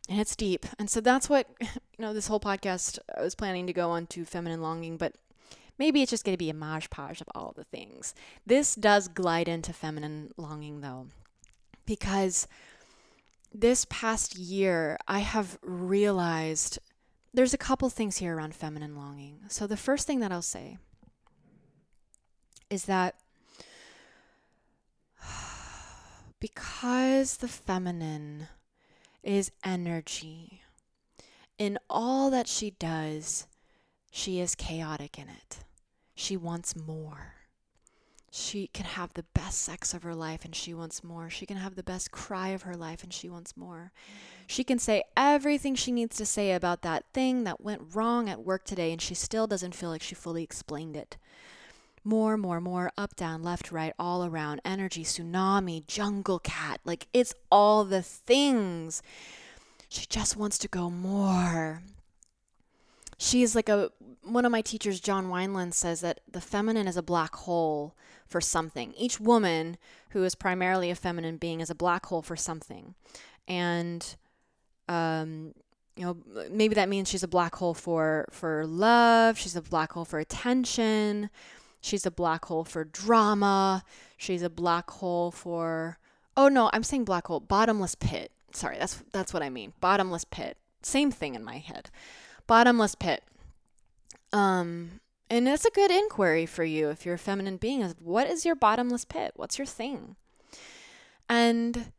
And 0.09 0.19
it's 0.19 0.35
deep. 0.35 0.65
And 0.79 0.89
so 0.89 1.01
that's 1.01 1.29
what, 1.29 1.47
you 1.61 1.67
know, 1.99 2.13
this 2.13 2.27
whole 2.27 2.39
podcast 2.39 2.99
I 3.17 3.21
was 3.21 3.35
planning 3.35 3.67
to 3.67 3.73
go 3.73 3.89
on 3.91 4.07
to 4.07 4.25
feminine 4.25 4.61
longing, 4.61 4.97
but 4.97 5.15
Maybe 5.79 6.01
it's 6.01 6.09
just 6.09 6.25
going 6.25 6.33
to 6.33 6.37
be 6.37 6.49
a 6.49 6.55
mosh 6.55 6.89
podge 6.89 7.21
of 7.21 7.29
all 7.35 7.53
the 7.55 7.63
things. 7.63 8.15
This 8.45 8.73
does 8.75 9.07
glide 9.07 9.47
into 9.47 9.73
feminine 9.73 10.31
longing, 10.35 10.81
though, 10.81 11.07
because 11.85 12.47
this 13.53 13.85
past 13.89 14.35
year 14.37 14.97
I 15.07 15.19
have 15.19 15.59
realized 15.61 16.79
there's 17.33 17.53
a 17.53 17.59
couple 17.59 17.89
things 17.89 18.17
here 18.17 18.35
around 18.35 18.55
feminine 18.55 18.95
longing. 18.95 19.41
So, 19.49 19.67
the 19.67 19.77
first 19.77 20.07
thing 20.07 20.19
that 20.21 20.31
I'll 20.31 20.41
say 20.41 20.77
is 22.69 22.85
that 22.85 23.15
because 26.39 27.37
the 27.37 27.47
feminine 27.47 28.47
is 29.27 29.51
energy, 29.63 30.61
in 31.57 31.77
all 31.89 32.29
that 32.29 32.47
she 32.47 32.71
does, 32.71 33.45
she 34.09 34.39
is 34.39 34.55
chaotic 34.55 35.19
in 35.19 35.27
it. 35.27 35.59
She 36.15 36.37
wants 36.37 36.75
more. 36.75 37.33
She 38.31 38.67
can 38.67 38.85
have 38.85 39.13
the 39.13 39.25
best 39.33 39.61
sex 39.61 39.93
of 39.93 40.03
her 40.03 40.15
life 40.15 40.45
and 40.45 40.55
she 40.55 40.73
wants 40.73 41.03
more. 41.03 41.29
She 41.29 41.45
can 41.45 41.57
have 41.57 41.75
the 41.75 41.83
best 41.83 42.11
cry 42.11 42.49
of 42.49 42.63
her 42.63 42.75
life 42.75 43.03
and 43.03 43.13
she 43.13 43.29
wants 43.29 43.57
more. 43.57 43.91
She 44.47 44.63
can 44.63 44.79
say 44.79 45.03
everything 45.15 45.75
she 45.75 45.91
needs 45.91 46.15
to 46.17 46.25
say 46.25 46.53
about 46.53 46.81
that 46.83 47.05
thing 47.13 47.43
that 47.43 47.61
went 47.61 47.95
wrong 47.95 48.29
at 48.29 48.45
work 48.45 48.63
today 48.63 48.91
and 48.91 49.01
she 49.01 49.13
still 49.13 49.47
doesn't 49.47 49.75
feel 49.75 49.89
like 49.89 50.03
she 50.03 50.15
fully 50.15 50.43
explained 50.43 50.95
it. 50.95 51.17
More, 52.07 52.37
more, 52.37 52.61
more, 52.61 52.89
up, 52.97 53.17
down, 53.17 53.43
left, 53.43 53.69
right, 53.69 53.93
all 53.99 54.23
around, 54.23 54.61
energy, 54.63 55.03
tsunami, 55.03 55.85
jungle 55.87 56.39
cat. 56.39 56.79
Like 56.85 57.07
it's 57.13 57.33
all 57.51 57.83
the 57.83 58.01
things. 58.01 59.01
She 59.89 60.05
just 60.05 60.37
wants 60.37 60.57
to 60.59 60.69
go 60.69 60.89
more. 60.89 61.81
She 63.17 63.43
is 63.43 63.55
like 63.55 63.67
a 63.67 63.91
one 64.23 64.45
of 64.45 64.53
my 64.53 64.61
teachers 64.61 65.01
john 65.01 65.27
wineland 65.27 65.73
says 65.73 66.01
that 66.01 66.19
the 66.31 66.39
feminine 66.41 66.87
is 66.87 66.95
a 66.95 67.03
black 67.03 67.35
hole 67.35 67.93
for 68.25 68.39
something. 68.39 68.93
Each 68.97 69.19
woman 69.19 69.75
who 70.11 70.23
is 70.23 70.33
primarily 70.33 70.89
a 70.89 70.95
feminine 70.95 71.35
being 71.35 71.59
is 71.59 71.69
a 71.69 71.75
black 71.75 72.05
hole 72.05 72.21
for 72.21 72.37
something. 72.37 72.95
And 73.49 74.15
um 74.87 75.53
you 75.97 76.05
know 76.05 76.17
maybe 76.49 76.75
that 76.75 76.87
means 76.87 77.09
she's 77.09 77.23
a 77.23 77.27
black 77.27 77.55
hole 77.55 77.73
for 77.73 78.29
for 78.31 78.65
love. 78.65 79.37
She's 79.37 79.57
a 79.57 79.61
black 79.61 79.91
hole 79.91 80.05
for 80.05 80.19
attention 80.19 81.29
she's 81.87 82.05
a 82.05 82.11
black 82.11 82.45
hole 82.45 82.63
for 82.63 82.83
drama 82.83 83.83
she's 84.17 84.41
a 84.41 84.49
black 84.49 84.89
hole 84.89 85.31
for 85.31 85.97
oh 86.35 86.47
no 86.47 86.69
i'm 86.73 86.83
saying 86.83 87.03
black 87.03 87.27
hole 87.27 87.39
bottomless 87.39 87.95
pit 87.95 88.31
sorry 88.51 88.77
that's 88.77 89.03
that's 89.11 89.33
what 89.33 89.43
i 89.43 89.49
mean 89.49 89.73
bottomless 89.79 90.25
pit 90.25 90.57
same 90.81 91.11
thing 91.11 91.35
in 91.35 91.43
my 91.43 91.57
head 91.57 91.89
bottomless 92.47 92.95
pit. 92.95 93.21
Um, 94.33 95.01
and 95.29 95.45
that's 95.45 95.65
a 95.65 95.71
good 95.71 95.91
inquiry 95.91 96.45
for 96.45 96.63
you 96.63 96.89
if 96.89 97.05
you're 97.05 97.15
a 97.15 97.19
feminine 97.19 97.57
being 97.57 97.81
is 97.81 97.95
what 97.99 98.27
is 98.27 98.45
your 98.45 98.55
bottomless 98.55 99.05
pit? 99.05 99.33
What's 99.35 99.57
your 99.57 99.67
thing? 99.67 100.15
And 101.29 101.91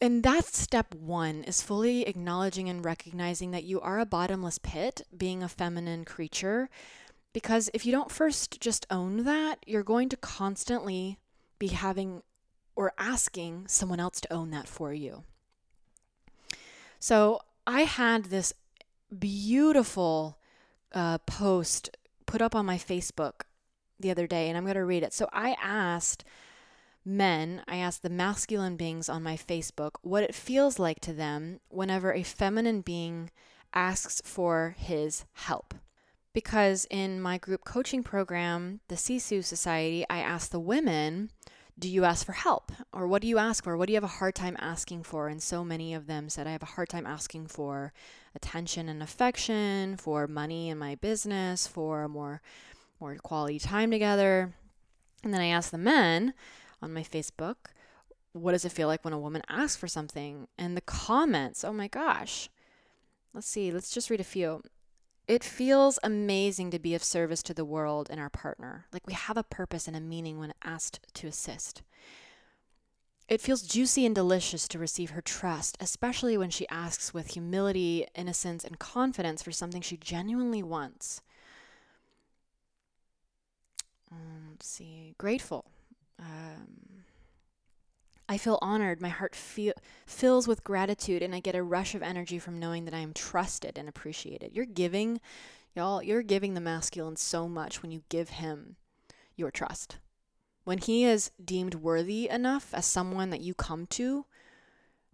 and 0.00 0.22
that's 0.22 0.56
step 0.56 0.94
1 0.94 1.42
is 1.42 1.60
fully 1.60 2.02
acknowledging 2.06 2.68
and 2.68 2.84
recognizing 2.84 3.50
that 3.50 3.64
you 3.64 3.80
are 3.80 3.98
a 3.98 4.06
bottomless 4.06 4.58
pit, 4.58 5.02
being 5.16 5.42
a 5.42 5.48
feminine 5.48 6.04
creature. 6.04 6.70
Because 7.32 7.70
if 7.72 7.86
you 7.86 7.92
don't 7.92 8.10
first 8.10 8.60
just 8.60 8.86
own 8.90 9.24
that, 9.24 9.56
you're 9.66 9.82
going 9.82 10.08
to 10.10 10.16
constantly 10.16 11.18
be 11.58 11.68
having 11.68 12.22
or 12.76 12.92
asking 12.98 13.66
someone 13.68 14.00
else 14.00 14.20
to 14.20 14.32
own 14.32 14.50
that 14.50 14.68
for 14.68 14.92
you. 14.92 15.24
So 16.98 17.40
I 17.66 17.82
had 17.82 18.26
this 18.26 18.52
beautiful 19.18 20.38
uh, 20.92 21.18
post 21.18 21.96
put 22.26 22.42
up 22.42 22.54
on 22.54 22.66
my 22.66 22.76
Facebook 22.76 23.42
the 23.98 24.10
other 24.10 24.26
day, 24.26 24.48
and 24.48 24.56
I'm 24.56 24.64
going 24.64 24.74
to 24.74 24.84
read 24.84 25.02
it. 25.02 25.12
So 25.12 25.28
I 25.32 25.56
asked 25.62 26.24
men, 27.04 27.62
I 27.66 27.76
asked 27.76 28.02
the 28.02 28.10
masculine 28.10 28.76
beings 28.76 29.08
on 29.08 29.22
my 29.22 29.36
Facebook 29.36 29.92
what 30.02 30.22
it 30.22 30.34
feels 30.34 30.78
like 30.78 31.00
to 31.00 31.12
them 31.12 31.60
whenever 31.68 32.12
a 32.12 32.22
feminine 32.22 32.80
being 32.80 33.30
asks 33.74 34.20
for 34.24 34.74
his 34.78 35.24
help. 35.32 35.74
Because 36.32 36.86
in 36.90 37.20
my 37.20 37.38
group 37.38 37.64
coaching 37.64 38.02
program, 38.02 38.80
the 38.88 38.94
Sisu 38.94 39.44
Society, 39.44 40.04
I 40.08 40.18
asked 40.18 40.52
the 40.52 40.60
women 40.60 41.30
do 41.78 41.88
you 41.88 42.04
ask 42.04 42.24
for 42.24 42.32
help? 42.32 42.70
Or 42.92 43.06
what 43.06 43.22
do 43.22 43.28
you 43.28 43.38
ask 43.38 43.64
for? 43.64 43.76
What 43.76 43.86
do 43.86 43.92
you 43.92 43.96
have 43.96 44.04
a 44.04 44.18
hard 44.18 44.34
time 44.34 44.56
asking 44.60 45.04
for? 45.04 45.28
And 45.28 45.42
so 45.42 45.64
many 45.64 45.94
of 45.94 46.06
them 46.06 46.28
said, 46.28 46.46
I 46.46 46.52
have 46.52 46.62
a 46.62 46.66
hard 46.66 46.88
time 46.88 47.06
asking 47.06 47.46
for 47.46 47.92
attention 48.34 48.88
and 48.88 49.02
affection, 49.02 49.96
for 49.96 50.26
money 50.26 50.68
in 50.68 50.78
my 50.78 50.94
business, 50.96 51.66
for 51.66 52.08
more, 52.08 52.40
more 53.00 53.16
quality 53.16 53.58
time 53.58 53.90
together. 53.90 54.52
And 55.24 55.32
then 55.32 55.40
I 55.40 55.46
asked 55.46 55.70
the 55.70 55.78
men 55.78 56.34
on 56.80 56.92
my 56.92 57.02
Facebook, 57.02 57.56
what 58.32 58.52
does 58.52 58.64
it 58.64 58.72
feel 58.72 58.88
like 58.88 59.04
when 59.04 59.14
a 59.14 59.18
woman 59.18 59.42
asks 59.48 59.76
for 59.76 59.88
something? 59.88 60.48
And 60.58 60.76
the 60.76 60.82
comments, 60.82 61.64
oh 61.64 61.72
my 61.72 61.88
gosh. 61.88 62.48
Let's 63.34 63.48
see, 63.48 63.70
let's 63.70 63.92
just 63.92 64.10
read 64.10 64.20
a 64.20 64.24
few 64.24 64.62
it 65.28 65.44
feels 65.44 65.98
amazing 66.02 66.70
to 66.70 66.78
be 66.78 66.94
of 66.94 67.04
service 67.04 67.42
to 67.44 67.54
the 67.54 67.64
world 67.64 68.08
and 68.10 68.20
our 68.20 68.30
partner. 68.30 68.86
Like 68.92 69.06
we 69.06 69.12
have 69.12 69.36
a 69.36 69.42
purpose 69.42 69.86
and 69.86 69.96
a 69.96 70.00
meaning 70.00 70.38
when 70.38 70.52
asked 70.62 71.00
to 71.14 71.26
assist. 71.26 71.82
It 73.28 73.40
feels 73.40 73.62
juicy 73.62 74.04
and 74.04 74.14
delicious 74.14 74.68
to 74.68 74.78
receive 74.78 75.10
her 75.10 75.22
trust, 75.22 75.78
especially 75.80 76.36
when 76.36 76.50
she 76.50 76.68
asks 76.68 77.14
with 77.14 77.28
humility, 77.28 78.06
innocence, 78.14 78.64
and 78.64 78.78
confidence 78.78 79.42
for 79.42 79.52
something 79.52 79.80
she 79.80 79.96
genuinely 79.96 80.62
wants. 80.62 81.22
Um, 84.10 84.50
let's 84.50 84.66
see, 84.66 85.14
grateful. 85.16 85.64
Um, 86.18 86.91
I 88.32 88.38
feel 88.38 88.58
honored. 88.62 89.02
My 89.02 89.10
heart 89.10 89.34
feel, 89.34 89.74
fills 90.06 90.48
with 90.48 90.64
gratitude, 90.64 91.22
and 91.22 91.34
I 91.34 91.40
get 91.40 91.54
a 91.54 91.62
rush 91.62 91.94
of 91.94 92.02
energy 92.02 92.38
from 92.38 92.58
knowing 92.58 92.86
that 92.86 92.94
I 92.94 93.00
am 93.00 93.12
trusted 93.12 93.76
and 93.76 93.90
appreciated. 93.90 94.56
You're 94.56 94.64
giving, 94.64 95.20
y'all, 95.76 96.02
you're 96.02 96.22
giving 96.22 96.54
the 96.54 96.60
masculine 96.62 97.16
so 97.16 97.46
much 97.46 97.82
when 97.82 97.90
you 97.90 98.04
give 98.08 98.30
him 98.30 98.76
your 99.36 99.50
trust. 99.50 99.98
When 100.64 100.78
he 100.78 101.04
is 101.04 101.30
deemed 101.44 101.74
worthy 101.74 102.26
enough 102.30 102.72
as 102.72 102.86
someone 102.86 103.28
that 103.28 103.42
you 103.42 103.52
come 103.52 103.86
to 103.88 104.24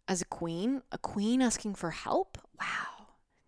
as 0.07 0.23
a 0.23 0.27
queen, 0.27 0.83
a 0.93 0.99
queen 0.99 1.43
asking 1.43 1.75
for 1.75 1.91
help. 1.91 2.39
Wow. 2.61 3.07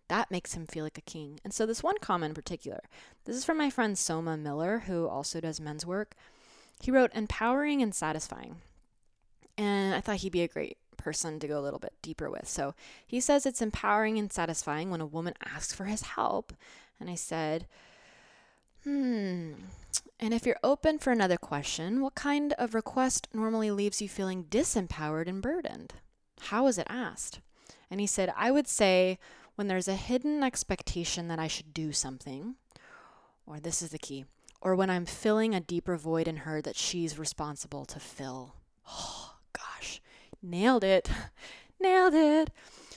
That 0.09 0.31
makes 0.31 0.53
him 0.53 0.67
feel 0.67 0.83
like 0.83 0.97
a 0.97 1.01
king. 1.01 1.39
And 1.45 1.53
so, 1.53 1.65
this 1.65 1.81
one 1.81 1.97
comment 2.01 2.31
in 2.31 2.35
particular, 2.35 2.81
this 3.23 3.37
is 3.37 3.45
from 3.45 3.57
my 3.57 3.69
friend 3.69 3.97
Soma 3.97 4.35
Miller, 4.35 4.79
who 4.79 5.07
also 5.07 5.39
does 5.39 5.61
men's 5.61 5.85
work. 5.85 6.13
He 6.81 6.91
wrote, 6.91 7.11
empowering 7.13 7.81
and 7.81 7.95
satisfying. 7.95 8.57
And 9.57 9.93
I 9.93 10.01
thought 10.01 10.17
he'd 10.17 10.31
be 10.31 10.41
a 10.41 10.47
great 10.47 10.77
person 10.97 11.39
to 11.39 11.47
go 11.47 11.59
a 11.59 11.61
little 11.61 11.79
bit 11.79 11.93
deeper 12.01 12.29
with. 12.29 12.47
So 12.47 12.73
he 13.05 13.19
says 13.19 13.45
it's 13.45 13.61
empowering 13.61 14.17
and 14.17 14.31
satisfying 14.31 14.89
when 14.89 15.01
a 15.01 15.05
woman 15.05 15.33
asks 15.43 15.73
for 15.73 15.85
his 15.85 16.01
help. 16.01 16.53
And 16.99 17.09
I 17.09 17.15
said, 17.15 17.67
hmm. 18.83 19.53
And 20.19 20.33
if 20.33 20.45
you're 20.45 20.59
open 20.63 20.99
for 20.99 21.11
another 21.11 21.37
question, 21.37 22.01
what 22.01 22.15
kind 22.15 22.53
of 22.53 22.75
request 22.75 23.27
normally 23.33 23.71
leaves 23.71 24.01
you 24.01 24.07
feeling 24.07 24.45
disempowered 24.45 25.27
and 25.27 25.41
burdened? 25.41 25.93
How 26.39 26.67
is 26.67 26.77
it 26.77 26.87
asked? 26.89 27.39
And 27.89 27.99
he 27.99 28.07
said, 28.07 28.31
I 28.37 28.51
would 28.51 28.67
say 28.67 29.17
when 29.55 29.67
there's 29.67 29.87
a 29.87 29.95
hidden 29.95 30.43
expectation 30.43 31.27
that 31.27 31.39
I 31.39 31.47
should 31.47 31.73
do 31.73 31.91
something, 31.91 32.55
or 33.45 33.59
this 33.59 33.81
is 33.81 33.89
the 33.89 33.99
key, 33.99 34.25
or 34.61 34.75
when 34.75 34.89
I'm 34.89 35.05
filling 35.05 35.53
a 35.55 35.59
deeper 35.59 35.97
void 35.97 36.27
in 36.27 36.37
her 36.37 36.61
that 36.61 36.75
she's 36.75 37.19
responsible 37.19 37.85
to 37.85 37.99
fill. 37.99 38.55
Nailed 40.41 40.83
it. 40.83 41.09
nailed 41.79 42.13
it. 42.13 42.51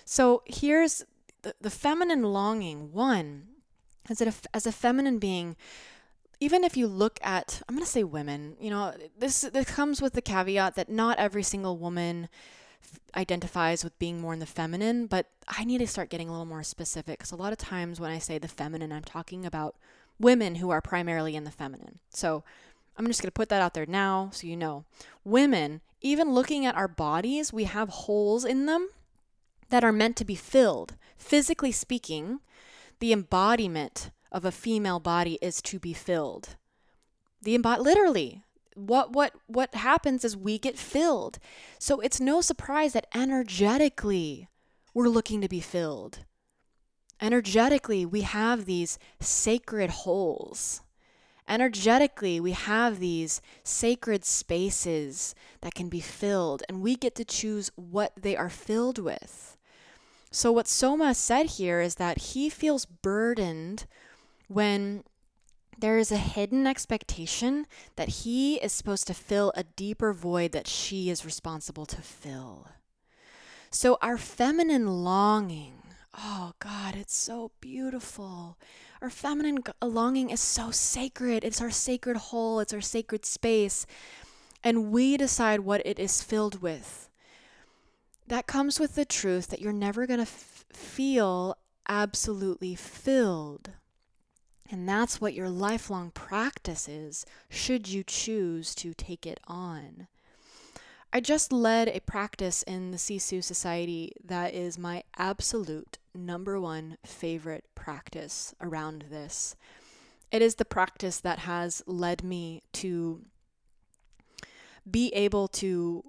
So 0.05 0.43
here's 0.47 1.05
the, 1.43 1.55
the 1.61 1.71
feminine 1.71 2.23
longing. 2.23 2.93
One, 2.93 3.49
as 4.09 4.21
a, 4.21 4.33
as 4.53 4.67
a 4.67 4.73
feminine 4.73 5.19
being, 5.19 5.57
even 6.41 6.65
if 6.65 6.77
you 6.77 6.87
look 6.87 7.19
at, 7.23 7.63
I'm 7.69 7.75
going 7.75 7.85
to 7.85 7.91
say 7.91 8.05
women, 8.05 8.57
you 8.61 8.71
know, 8.71 8.95
this, 9.19 9.43
this 9.43 9.71
comes 9.71 10.03
with 10.03 10.13
the 10.13 10.23
caveat 10.23 10.75
that 10.75 10.89
not 10.89 11.19
every 11.19 11.43
single 11.43 11.79
woman 11.79 12.29
identifies 13.17 13.85
with 13.85 13.99
being 13.99 14.21
more 14.21 14.35
in 14.35 14.41
the 14.41 14.47
feminine, 14.47 15.07
but 15.07 15.27
I 15.49 15.65
need 15.65 15.79
to 15.79 15.87
start 15.87 16.11
getting 16.11 16.29
a 16.29 16.33
little 16.33 16.47
more 16.47 16.63
specific 16.63 17.19
because 17.19 17.33
a 17.33 17.37
lot 17.37 17.53
of 17.53 17.59
times 17.59 18.01
when 18.01 18.11
I 18.11 18.19
say 18.19 18.39
the 18.39 18.49
feminine, 18.49 18.93
I'm 18.93 19.05
talking 19.05 19.47
about 19.47 19.77
women 20.19 20.57
who 20.57 20.71
are 20.71 20.81
primarily 20.81 21.35
in 21.37 21.45
the 21.45 21.51
feminine. 21.51 21.99
So 22.11 22.45
I'm 22.97 23.07
just 23.07 23.21
going 23.21 23.29
to 23.29 23.33
put 23.33 23.49
that 23.49 23.63
out 23.63 23.75
there 23.75 23.87
now 23.87 24.31
so 24.33 24.47
you 24.47 24.57
know. 24.57 24.85
Women, 25.25 25.81
even 26.01 26.33
looking 26.33 26.65
at 26.65 26.77
our 26.77 26.89
bodies, 26.89 27.53
we 27.53 27.65
have 27.65 27.89
holes 27.89 28.45
in 28.45 28.67
them 28.67 28.89
that 29.71 29.85
are 29.85 29.93
meant 29.93 30.17
to 30.17 30.25
be 30.25 30.35
filled. 30.35 30.95
Physically 31.17 31.73
speaking, 31.73 32.41
the 33.01 33.13
embodiment 33.13 34.11
of 34.31 34.45
a 34.45 34.53
female 34.53 35.01
body 35.01 35.39
is 35.41 35.61
to 35.63 35.79
be 35.79 35.93
filled. 35.93 36.57
The 37.43 37.57
embod 37.59 37.79
literally 37.79 38.45
what 38.75 39.13
what 39.13 39.33
what 39.47 39.75
happens 39.75 40.25
is 40.25 40.37
we 40.37 40.59
get 40.59 40.77
filled. 40.77 41.39
So 41.79 42.01
it's 42.01 42.21
no 42.21 42.41
surprise 42.41 42.93
that 42.93 43.07
energetically 43.15 44.49
we're 44.93 45.09
looking 45.09 45.41
to 45.41 45.49
be 45.49 45.61
filled. 45.61 46.21
Energetically, 47.21 48.05
we 48.05 48.23
have 48.23 48.65
these 48.65 48.99
sacred 49.21 49.91
holes. 49.91 50.83
Energetically, 51.47 52.41
we 52.41 52.53
have 52.53 52.99
these 52.99 53.43
sacred 53.63 54.25
spaces 54.25 55.35
that 55.61 55.75
can 55.75 55.89
be 55.89 56.01
filled, 56.01 56.63
and 56.69 56.81
we 56.81 56.97
get 56.97 57.15
to 57.15 57.25
choose 57.25 57.71
what 57.77 58.13
they 58.17 58.35
are 58.35 58.49
filled 58.49 58.99
with. 58.99 59.57
So, 60.31 60.51
what 60.51 60.67
Soma 60.67 61.15
said 61.15 61.47
here 61.47 61.81
is 61.81 61.97
that 61.97 62.19
he 62.19 62.49
feels 62.49 62.87
burdened 62.87 63.87
when 64.49 65.05
there 65.79 65.99
is 65.99 66.11
a 66.11 66.17
hidden 66.17 66.67
expectation 66.67 67.67
that 67.97 68.09
he 68.09 68.57
is 68.57 68.73
supposed 68.73 69.07
to 69.09 69.15
fill 69.15 69.53
a 69.55 69.65
deeper 69.65 70.13
void 70.13 70.53
that 70.53 70.67
she 70.67 71.11
is 71.11 71.27
responsible 71.27 71.85
to 71.87 72.01
fill. 72.01 72.69
So, 73.71 73.99
our 74.01 74.17
feminine 74.17 75.05
longing 75.05 75.83
Oh 76.17 76.53
God, 76.61 76.95
it's 76.95 77.17
so 77.17 77.51
beautiful. 77.61 78.57
Our 79.05 79.11
feminine 79.11 79.59
uh, 79.83 79.87
longing 79.87 80.31
is 80.31 80.41
so 80.41 80.71
sacred. 80.71 81.45
It's 81.45 81.61
our 81.61 81.71
sacred 81.71 82.17
hole, 82.17 82.59
it's 82.59 82.73
our 82.73 82.81
sacred 82.81 83.27
space. 83.27 83.85
And 84.63 84.91
we 84.91 85.19
decide 85.19 85.61
what 85.61 85.85
it 85.85 85.99
is 85.99 86.23
filled 86.23 86.63
with. 86.63 87.11
That 88.27 88.47
comes 88.47 88.81
with 88.81 88.95
the 88.95 89.05
truth 89.05 89.49
that 89.49 89.61
you're 89.61 89.75
never 89.75 90.07
going 90.07 90.21
to 90.21 90.23
f- 90.23 90.65
feel 90.73 91.59
absolutely 91.87 92.75
filled. 92.75 93.73
And 94.71 94.89
that's 94.89 95.21
what 95.21 95.35
your 95.35 95.51
lifelong 95.51 96.11
practice 96.11 96.89
is, 96.89 97.27
should 97.51 97.87
you 97.87 98.05
choose 98.05 98.75
to 98.77 98.95
take 98.95 99.27
it 99.27 99.39
on. 99.47 100.07
I 101.13 101.21
just 101.21 101.53
led 101.53 101.89
a 101.89 102.01
practice 102.01 102.63
in 102.63 102.91
the 102.91 102.97
Sisu 102.97 103.45
Society 103.45 104.13
that 104.25 104.55
is 104.55 104.79
my 104.79 105.03
absolute 105.19 105.99
number 106.15 106.61
one 106.61 106.97
favorite 107.05 107.65
practice 107.75 108.55
around 108.61 109.07
this. 109.11 109.57
It 110.31 110.43
is 110.43 110.57
the 110.57 110.65
practice 110.65 111.21
that 111.21 111.41
has 111.41 111.83
led 111.87 112.25
me 112.25 112.63
to 112.75 113.23
be 114.91 115.09
able 115.15 115.49
to 115.49 116.05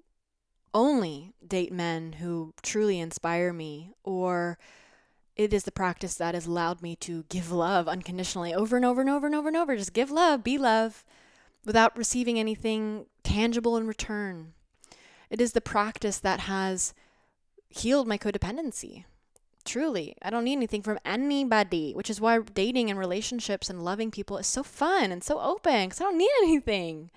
only 0.74 1.34
date 1.46 1.72
men 1.72 2.14
who 2.14 2.54
truly 2.62 3.00
inspire 3.00 3.54
me, 3.54 3.92
or 4.04 4.58
it 5.36 5.54
is 5.54 5.64
the 5.64 5.72
practice 5.72 6.16
that 6.16 6.36
has 6.36 6.46
allowed 6.46 6.82
me 6.82 6.96
to 6.98 7.24
give 7.30 7.52
love 7.52 7.88
unconditionally 7.88 8.54
over 8.54 8.76
and 8.76 8.86
over 8.86 9.02
and 9.02 9.10
over 9.10 9.26
and 9.26 9.36
over 9.36 9.48
and 9.48 9.58
over. 9.58 9.78
Just 9.78 9.94
give 9.94 10.12
love, 10.12 10.44
be 10.44 10.58
love, 10.58 11.06
without 11.66 11.98
receiving 11.98 12.40
anything 12.40 13.06
tangible 13.24 13.78
in 13.78 13.88
return. 13.88 14.54
It 15.30 15.42
is 15.42 15.54
the 15.54 15.62
practice 15.62 16.20
that 16.20 16.42
has 16.42 16.94
healed 17.70 18.08
my 18.08 18.18
codependency. 18.18 19.06
Truly, 19.66 20.16
I 20.22 20.30
don't 20.30 20.44
need 20.44 20.54
anything 20.54 20.84
from 20.84 21.00
anybody, 21.04 21.94
which 21.94 22.10
is 22.10 22.22
why 22.22 22.40
dating 22.40 22.90
and 22.90 23.00
relationships 23.00 23.70
and 23.70 23.84
loving 23.84 24.12
people 24.12 24.38
is 24.38 24.48
so 24.48 24.64
fun 24.64 25.12
and 25.12 25.24
so 25.24 25.40
open 25.40 25.86
because 25.86 26.00
I 26.00 26.06
don't 26.06 26.18
need 26.18 26.32
anything. 26.44 27.10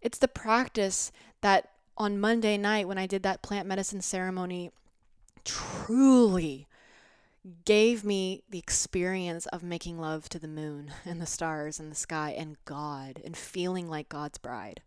It's 0.00 0.18
the 0.18 0.28
practice 0.28 1.10
that 1.40 1.70
on 1.96 2.20
Monday 2.20 2.56
night 2.56 2.88
when 2.88 2.98
I 2.98 3.06
did 3.06 3.22
that 3.24 3.42
plant 3.42 3.66
medicine 3.66 4.00
ceremony 4.00 4.70
truly 5.44 6.66
gave 7.64 8.04
me 8.04 8.42
the 8.48 8.58
experience 8.58 9.46
of 9.46 9.62
making 9.62 9.98
love 9.98 10.28
to 10.30 10.38
the 10.38 10.48
moon 10.48 10.92
and 11.04 11.20
the 11.20 11.26
stars 11.26 11.78
and 11.78 11.90
the 11.90 11.96
sky 11.96 12.34
and 12.36 12.56
God 12.64 13.20
and 13.24 13.36
feeling 13.36 13.88
like 13.88 14.08
God's 14.08 14.38
bride. 14.38 14.80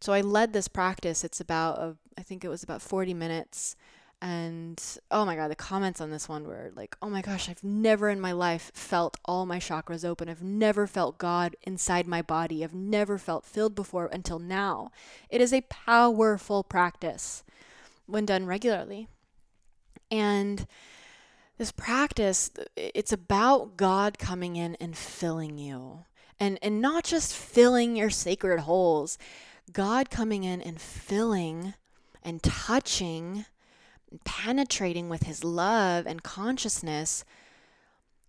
So 0.00 0.12
I 0.12 0.20
led 0.20 0.52
this 0.52 0.66
practice. 0.66 1.22
It's 1.22 1.40
about, 1.40 1.78
a, 1.78 1.96
I 2.18 2.22
think 2.22 2.44
it 2.44 2.48
was 2.48 2.64
about 2.64 2.82
40 2.82 3.14
minutes. 3.14 3.76
And 4.22 4.80
oh 5.10 5.24
my 5.24 5.34
God, 5.34 5.50
the 5.50 5.56
comments 5.56 6.00
on 6.00 6.10
this 6.10 6.28
one 6.28 6.46
were 6.46 6.70
like, 6.76 6.96
oh 7.02 7.10
my 7.10 7.22
gosh, 7.22 7.48
I've 7.48 7.64
never 7.64 8.08
in 8.08 8.20
my 8.20 8.30
life 8.30 8.70
felt 8.72 9.16
all 9.24 9.46
my 9.46 9.58
chakras 9.58 10.04
open. 10.04 10.28
I've 10.28 10.44
never 10.44 10.86
felt 10.86 11.18
God 11.18 11.56
inside 11.62 12.06
my 12.06 12.22
body. 12.22 12.62
I've 12.62 12.72
never 12.72 13.18
felt 13.18 13.44
filled 13.44 13.74
before 13.74 14.06
until 14.06 14.38
now. 14.38 14.92
It 15.28 15.40
is 15.40 15.52
a 15.52 15.62
powerful 15.62 16.62
practice 16.62 17.42
when 18.06 18.24
done 18.24 18.46
regularly. 18.46 19.08
And 20.08 20.68
this 21.58 21.72
practice, 21.72 22.52
it's 22.76 23.12
about 23.12 23.76
God 23.76 24.20
coming 24.20 24.54
in 24.54 24.76
and 24.76 24.96
filling 24.96 25.58
you. 25.58 26.04
And, 26.38 26.60
and 26.62 26.80
not 26.80 27.02
just 27.02 27.34
filling 27.34 27.96
your 27.96 28.10
sacred 28.10 28.60
holes, 28.60 29.18
God 29.72 30.10
coming 30.10 30.44
in 30.44 30.60
and 30.60 30.80
filling 30.80 31.74
and 32.22 32.40
touching, 32.40 33.46
penetrating 34.24 35.08
with 35.08 35.24
his 35.24 35.44
love 35.44 36.06
and 36.06 36.22
consciousness 36.22 37.24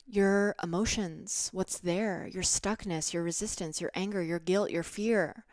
your 0.06 0.54
emotions, 0.62 1.50
what's 1.54 1.80
there, 1.80 2.30
your 2.32 2.44
stuckness, 2.44 3.14
your 3.14 3.24
resistance, 3.24 3.80
your 3.80 3.92
anger, 3.96 4.22
your 4.22 4.40
guilt, 4.40 4.70
your 4.70 4.84
fear. 4.84 5.46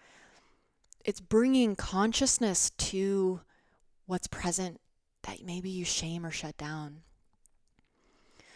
It's 1.04 1.20
bringing 1.20 1.76
consciousness 1.76 2.70
to 2.70 3.40
what's 4.06 4.26
present 4.26 4.80
that 5.22 5.44
maybe 5.44 5.70
you 5.70 5.84
shame 5.84 6.26
or 6.26 6.30
shut 6.30 6.56
down. 6.56 7.02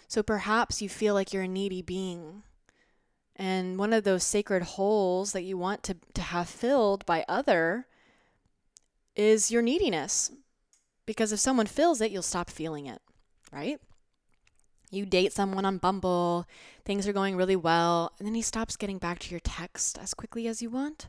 So 0.09 0.23
perhaps 0.23 0.83
you 0.83 0.89
feel 0.89 1.15
like 1.15 1.33
you're 1.33 1.45
a 1.45 1.49
needy 1.49 1.81
being 1.81 2.43
and 3.37 3.79
one 3.79 3.93
of 3.93 4.05
those 4.05 4.23
sacred 4.23 4.63
holes 4.63 5.33
that 5.33 5.43
you 5.43 5.59
want 5.59 5.83
to, 5.85 5.97
to 6.15 6.23
have 6.23 6.49
filled 6.49 7.05
by 7.05 7.25
other 7.29 7.87
is 9.17 9.51
your 9.51 9.63
neediness. 9.63 10.31
Because 11.07 11.33
if 11.33 11.41
someone 11.41 11.67
fills 11.67 12.01
it, 12.01 12.11
you'll 12.11 12.23
stop 12.23 12.51
feeling 12.51 12.87
it, 12.87 13.01
right? 13.53 13.81
You 14.91 15.07
date 15.07 15.33
someone 15.33 15.65
on 15.65 15.79
Bumble, 15.79 16.47
things 16.85 17.07
are 17.07 17.13
going 17.13 17.37
really 17.37 17.57
well, 17.57 18.13
and 18.19 18.27
then 18.27 18.35
he 18.35 18.43
stops 18.43 18.77
getting 18.77 18.99
back 18.99 19.19
to 19.21 19.31
your 19.31 19.41
text 19.41 19.99
as 19.99 20.15
quickly 20.15 20.47
as 20.47 20.63
you 20.63 20.71
want. 20.71 21.09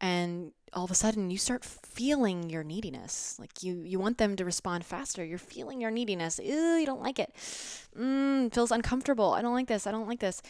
And 0.00 0.52
all 0.72 0.84
of 0.84 0.90
a 0.90 0.96
sudden 0.96 1.30
you 1.30 1.38
start 1.38 1.64
feeling 1.64 2.50
your 2.50 2.64
neediness. 2.64 3.36
Like 3.38 3.62
you 3.62 3.82
you 3.82 3.98
want 3.98 4.18
them 4.18 4.34
to 4.36 4.44
respond 4.44 4.84
faster. 4.84 5.24
You're 5.24 5.38
feeling 5.38 5.80
your 5.80 5.90
neediness. 5.90 6.40
Ew, 6.42 6.54
you 6.54 6.86
don't 6.86 7.02
like 7.02 7.18
it. 7.18 7.32
Mm, 7.96 8.52
feels 8.52 8.72
uncomfortable. 8.72 9.32
I 9.32 9.42
don't 9.42 9.54
like 9.54 9.68
this. 9.68 9.86
I 9.86 9.92
don't 9.92 10.08
like 10.08 10.20
this. 10.20 10.42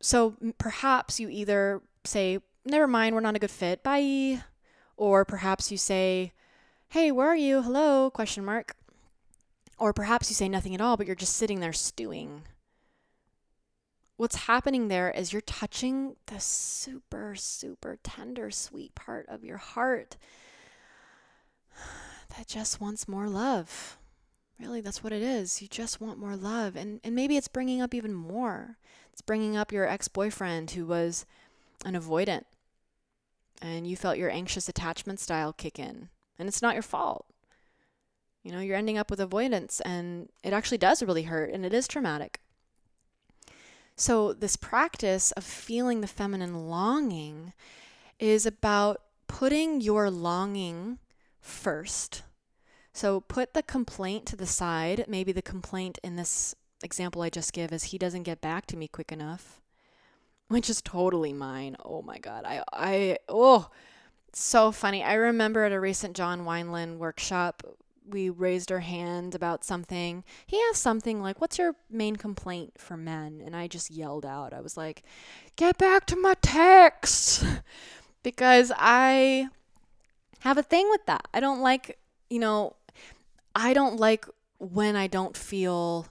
So 0.00 0.34
perhaps 0.58 1.20
you 1.20 1.28
either 1.28 1.80
say, 2.04 2.38
never 2.64 2.86
mind, 2.86 3.14
we're 3.14 3.20
not 3.20 3.36
a 3.36 3.38
good 3.38 3.50
fit, 3.50 3.82
bye. 3.82 4.42
Or 4.96 5.24
perhaps 5.24 5.70
you 5.70 5.78
say, 5.78 6.32
Hey, 6.94 7.10
where 7.10 7.26
are 7.26 7.34
you? 7.34 7.60
Hello? 7.60 8.08
Question 8.08 8.44
mark. 8.44 8.76
Or 9.80 9.92
perhaps 9.92 10.30
you 10.30 10.34
say 10.36 10.48
nothing 10.48 10.76
at 10.76 10.80
all, 10.80 10.96
but 10.96 11.08
you're 11.08 11.16
just 11.16 11.34
sitting 11.34 11.58
there 11.58 11.72
stewing. 11.72 12.42
What's 14.16 14.46
happening 14.46 14.86
there 14.86 15.10
is 15.10 15.32
you're 15.32 15.42
touching 15.42 16.14
the 16.26 16.38
super, 16.38 17.34
super 17.34 17.98
tender, 18.04 18.52
sweet 18.52 18.94
part 18.94 19.26
of 19.28 19.42
your 19.42 19.56
heart 19.56 20.16
that 22.36 22.46
just 22.46 22.80
wants 22.80 23.08
more 23.08 23.28
love. 23.28 23.98
Really, 24.60 24.80
that's 24.80 25.02
what 25.02 25.12
it 25.12 25.20
is. 25.20 25.60
You 25.60 25.66
just 25.66 26.00
want 26.00 26.20
more 26.20 26.36
love. 26.36 26.76
And, 26.76 27.00
and 27.02 27.16
maybe 27.16 27.36
it's 27.36 27.48
bringing 27.48 27.82
up 27.82 27.92
even 27.92 28.14
more. 28.14 28.78
It's 29.12 29.20
bringing 29.20 29.56
up 29.56 29.72
your 29.72 29.88
ex 29.88 30.06
boyfriend 30.06 30.70
who 30.70 30.86
was 30.86 31.26
an 31.84 31.94
avoidant 31.94 32.44
and 33.60 33.84
you 33.84 33.96
felt 33.96 34.16
your 34.16 34.30
anxious 34.30 34.68
attachment 34.68 35.18
style 35.18 35.52
kick 35.52 35.80
in. 35.80 36.08
And 36.38 36.48
it's 36.48 36.62
not 36.62 36.74
your 36.74 36.82
fault. 36.82 37.26
You 38.42 38.52
know, 38.52 38.60
you're 38.60 38.76
ending 38.76 38.98
up 38.98 39.10
with 39.10 39.20
avoidance 39.20 39.80
and 39.80 40.28
it 40.42 40.52
actually 40.52 40.78
does 40.78 41.02
really 41.02 41.22
hurt 41.24 41.50
and 41.50 41.64
it 41.64 41.72
is 41.72 41.88
traumatic. 41.88 42.40
So, 43.96 44.32
this 44.32 44.56
practice 44.56 45.30
of 45.32 45.44
feeling 45.44 46.00
the 46.00 46.08
feminine 46.08 46.68
longing 46.68 47.52
is 48.18 48.44
about 48.44 49.00
putting 49.28 49.80
your 49.80 50.10
longing 50.10 50.98
first. 51.40 52.22
So, 52.92 53.20
put 53.20 53.54
the 53.54 53.62
complaint 53.62 54.26
to 54.26 54.36
the 54.36 54.46
side. 54.46 55.04
Maybe 55.06 55.30
the 55.30 55.42
complaint 55.42 55.98
in 56.02 56.16
this 56.16 56.56
example 56.82 57.22
I 57.22 57.30
just 57.30 57.52
give 57.52 57.72
is 57.72 57.84
he 57.84 57.98
doesn't 57.98 58.24
get 58.24 58.40
back 58.40 58.66
to 58.66 58.76
me 58.76 58.88
quick 58.88 59.12
enough, 59.12 59.60
which 60.48 60.68
is 60.68 60.82
totally 60.82 61.32
mine. 61.32 61.76
Oh 61.84 62.02
my 62.02 62.18
God. 62.18 62.44
I, 62.44 62.62
I, 62.72 63.18
oh, 63.28 63.70
so 64.40 64.72
funny. 64.72 65.02
I 65.02 65.14
remember 65.14 65.64
at 65.64 65.72
a 65.72 65.80
recent 65.80 66.16
John 66.16 66.44
Wineland 66.44 66.98
workshop, 66.98 67.62
we 68.06 68.28
raised 68.28 68.70
our 68.70 68.80
hand 68.80 69.34
about 69.34 69.64
something. 69.64 70.24
He 70.46 70.60
asked 70.70 70.82
something 70.82 71.22
like, 71.22 71.40
What's 71.40 71.58
your 71.58 71.74
main 71.90 72.16
complaint 72.16 72.74
for 72.78 72.96
men? 72.96 73.42
And 73.44 73.56
I 73.56 73.66
just 73.66 73.90
yelled 73.90 74.26
out, 74.26 74.52
I 74.52 74.60
was 74.60 74.76
like, 74.76 75.02
Get 75.56 75.78
back 75.78 76.06
to 76.06 76.16
my 76.16 76.34
text. 76.42 77.44
because 78.24 78.72
I 78.76 79.48
have 80.40 80.58
a 80.58 80.62
thing 80.62 80.88
with 80.90 81.06
that. 81.06 81.28
I 81.32 81.38
don't 81.38 81.60
like, 81.60 81.98
you 82.28 82.40
know, 82.40 82.74
I 83.54 83.72
don't 83.72 84.00
like 84.00 84.26
when 84.58 84.96
I 84.96 85.06
don't 85.06 85.36
feel 85.36 86.08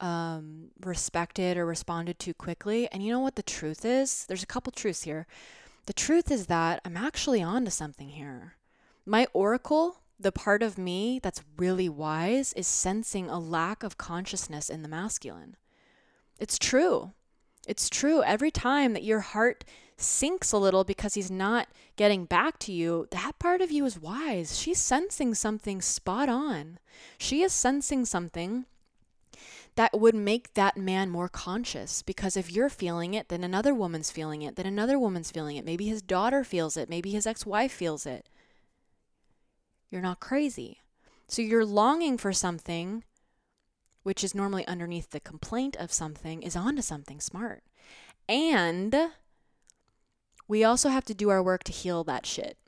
um, 0.00 0.70
respected 0.80 1.56
or 1.58 1.66
responded 1.66 2.18
to 2.20 2.32
quickly. 2.32 2.88
And 2.90 3.02
you 3.02 3.12
know 3.12 3.20
what 3.20 3.36
the 3.36 3.42
truth 3.42 3.84
is? 3.84 4.24
There's 4.26 4.42
a 4.42 4.46
couple 4.46 4.72
truths 4.72 5.02
here. 5.02 5.26
The 5.88 5.94
truth 5.94 6.30
is 6.30 6.48
that 6.48 6.82
I'm 6.84 6.98
actually 6.98 7.42
onto 7.42 7.70
something 7.70 8.10
here. 8.10 8.56
My 9.06 9.26
oracle, 9.32 10.02
the 10.20 10.30
part 10.30 10.62
of 10.62 10.76
me 10.76 11.18
that's 11.18 11.42
really 11.56 11.88
wise, 11.88 12.52
is 12.52 12.66
sensing 12.66 13.30
a 13.30 13.38
lack 13.38 13.82
of 13.82 13.96
consciousness 13.96 14.68
in 14.68 14.82
the 14.82 14.88
masculine. 14.90 15.56
It's 16.38 16.58
true. 16.58 17.12
It's 17.66 17.88
true. 17.88 18.22
Every 18.22 18.50
time 18.50 18.92
that 18.92 19.02
your 19.02 19.20
heart 19.20 19.64
sinks 19.96 20.52
a 20.52 20.58
little 20.58 20.84
because 20.84 21.14
he's 21.14 21.30
not 21.30 21.68
getting 21.96 22.26
back 22.26 22.58
to 22.58 22.72
you, 22.72 23.08
that 23.12 23.38
part 23.38 23.62
of 23.62 23.72
you 23.72 23.86
is 23.86 23.98
wise. 23.98 24.58
She's 24.58 24.78
sensing 24.78 25.32
something 25.34 25.80
spot 25.80 26.28
on. 26.28 26.80
She 27.16 27.40
is 27.40 27.54
sensing 27.54 28.04
something 28.04 28.66
that 29.78 29.96
would 29.96 30.14
make 30.16 30.54
that 30.54 30.76
man 30.76 31.08
more 31.08 31.28
conscious 31.28 32.02
because 32.02 32.36
if 32.36 32.50
you're 32.50 32.68
feeling 32.68 33.14
it, 33.14 33.28
then 33.28 33.44
another 33.44 33.72
woman's 33.72 34.10
feeling 34.10 34.42
it, 34.42 34.56
then 34.56 34.66
another 34.66 34.98
woman's 34.98 35.30
feeling 35.30 35.56
it. 35.56 35.64
Maybe 35.64 35.86
his 35.86 36.02
daughter 36.02 36.42
feels 36.42 36.76
it, 36.76 36.90
maybe 36.90 37.12
his 37.12 37.28
ex 37.28 37.46
wife 37.46 37.70
feels 37.70 38.04
it. 38.04 38.28
You're 39.88 40.02
not 40.02 40.18
crazy. 40.18 40.80
So 41.28 41.42
you're 41.42 41.64
longing 41.64 42.18
for 42.18 42.32
something, 42.32 43.04
which 44.02 44.24
is 44.24 44.34
normally 44.34 44.66
underneath 44.66 45.10
the 45.10 45.20
complaint 45.20 45.76
of 45.76 45.92
something, 45.92 46.42
is 46.42 46.56
onto 46.56 46.82
something 46.82 47.20
smart. 47.20 47.62
And 48.28 49.12
we 50.48 50.64
also 50.64 50.88
have 50.88 51.04
to 51.04 51.14
do 51.14 51.28
our 51.28 51.42
work 51.42 51.62
to 51.64 51.72
heal 51.72 52.02
that 52.02 52.26
shit, 52.26 52.58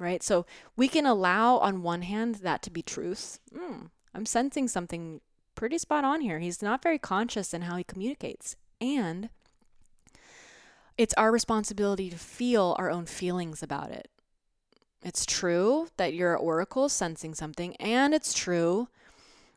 right? 0.00 0.20
So 0.20 0.46
we 0.76 0.88
can 0.88 1.06
allow, 1.06 1.58
on 1.58 1.84
one 1.84 2.02
hand, 2.02 2.40
that 2.42 2.60
to 2.62 2.70
be 2.72 2.82
truth. 2.82 3.38
Mm, 3.56 3.90
I'm 4.12 4.26
sensing 4.26 4.66
something 4.66 5.20
pretty 5.54 5.78
spot 5.78 6.04
on 6.04 6.20
here. 6.20 6.38
He's 6.38 6.62
not 6.62 6.82
very 6.82 6.98
conscious 6.98 7.52
in 7.54 7.62
how 7.62 7.76
he 7.76 7.84
communicates. 7.84 8.56
And 8.80 9.28
it's 10.96 11.14
our 11.14 11.32
responsibility 11.32 12.10
to 12.10 12.18
feel 12.18 12.76
our 12.78 12.90
own 12.90 13.06
feelings 13.06 13.62
about 13.62 13.90
it. 13.90 14.10
It's 15.02 15.24
true 15.24 15.88
that 15.96 16.14
your 16.14 16.36
oracle 16.36 16.86
is 16.86 16.92
sensing 16.92 17.34
something, 17.34 17.74
and 17.76 18.12
it's 18.12 18.34
true 18.34 18.88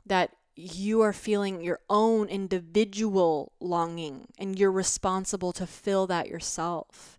that 0.05 0.31
you 0.55 1.01
are 1.01 1.13
feeling 1.13 1.61
your 1.61 1.79
own 1.89 2.27
individual 2.29 3.51
longing 3.59 4.27
and 4.37 4.57
you're 4.59 4.71
responsible 4.71 5.51
to 5.53 5.65
fill 5.65 6.05
that 6.07 6.27
yourself. 6.27 7.17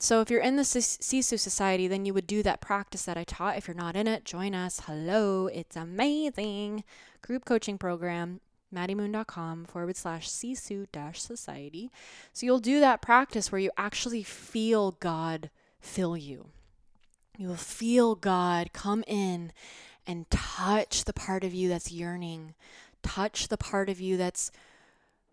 So 0.00 0.20
if 0.20 0.30
you're 0.30 0.40
in 0.40 0.54
the 0.54 0.62
Sisu 0.62 1.38
Society, 1.38 1.88
then 1.88 2.04
you 2.04 2.14
would 2.14 2.28
do 2.28 2.42
that 2.44 2.60
practice 2.60 3.02
that 3.04 3.16
I 3.16 3.24
taught. 3.24 3.56
If 3.56 3.66
you're 3.66 3.74
not 3.74 3.96
in 3.96 4.06
it, 4.06 4.24
join 4.24 4.54
us. 4.54 4.82
Hello, 4.86 5.48
it's 5.48 5.74
amazing 5.74 6.84
group 7.20 7.44
coaching 7.44 7.78
program, 7.78 8.40
maddiemoon.com 8.72 9.64
forward 9.64 9.96
slash 9.96 10.28
sisu 10.28 10.86
dash 10.92 11.20
society. 11.20 11.90
So 12.32 12.46
you'll 12.46 12.60
do 12.60 12.78
that 12.78 13.02
practice 13.02 13.50
where 13.50 13.60
you 13.60 13.72
actually 13.76 14.22
feel 14.22 14.92
God 14.92 15.50
fill 15.80 16.16
you. 16.16 16.50
You 17.36 17.48
will 17.48 17.56
feel 17.56 18.14
God 18.14 18.72
come 18.72 19.02
in 19.08 19.52
and 20.06 20.30
touch 20.30 21.04
the 21.04 21.12
part 21.12 21.42
of 21.42 21.52
you 21.52 21.68
that's 21.68 21.90
yearning, 21.90 22.54
touch 23.02 23.48
the 23.48 23.58
part 23.58 23.88
of 23.88 24.00
you 24.00 24.16
that's 24.16 24.52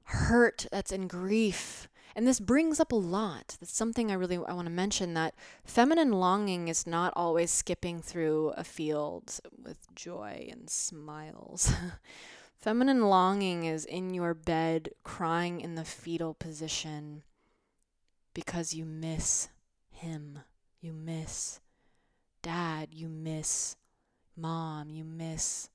hurt, 0.06 0.66
that's 0.72 0.92
in 0.92 1.08
grief. 1.08 1.88
And 2.16 2.26
this 2.26 2.40
brings 2.40 2.80
up 2.80 2.94
a 2.94 2.96
lot. 2.96 3.58
That's 3.60 3.76
something 3.76 4.10
I 4.10 4.14
really 4.14 4.38
I 4.38 4.54
want 4.54 4.68
to 4.68 4.74
mention 4.74 5.14
that 5.16 5.36
feminine 5.66 6.14
longing 6.14 6.70
is 6.70 6.88
not 6.88 7.12
always 7.16 7.52
skipping 7.52 8.02
through 8.02 8.54
a 8.56 8.64
field 8.64 9.40
with 9.62 9.94
joy 9.94 10.48
and 10.50 10.70
smiles. 10.70 11.74
feminine 12.58 13.10
longing 13.10 13.66
is 13.66 13.84
in 13.84 14.14
your 14.14 14.34
bed 14.34 14.92
crying 15.04 15.60
in 15.60 15.76
the 15.76 15.84
fetal 15.84 16.34
position 16.34 17.24
because 18.34 18.74
you 18.74 18.86
miss 18.86 19.50
him. 19.90 20.40
You 20.80 20.94
miss 20.94 21.60
dad, 22.42 22.90
you 22.92 23.10
miss 23.10 23.76
mom, 24.38 24.90
you 24.92 25.04
miss 25.04 25.70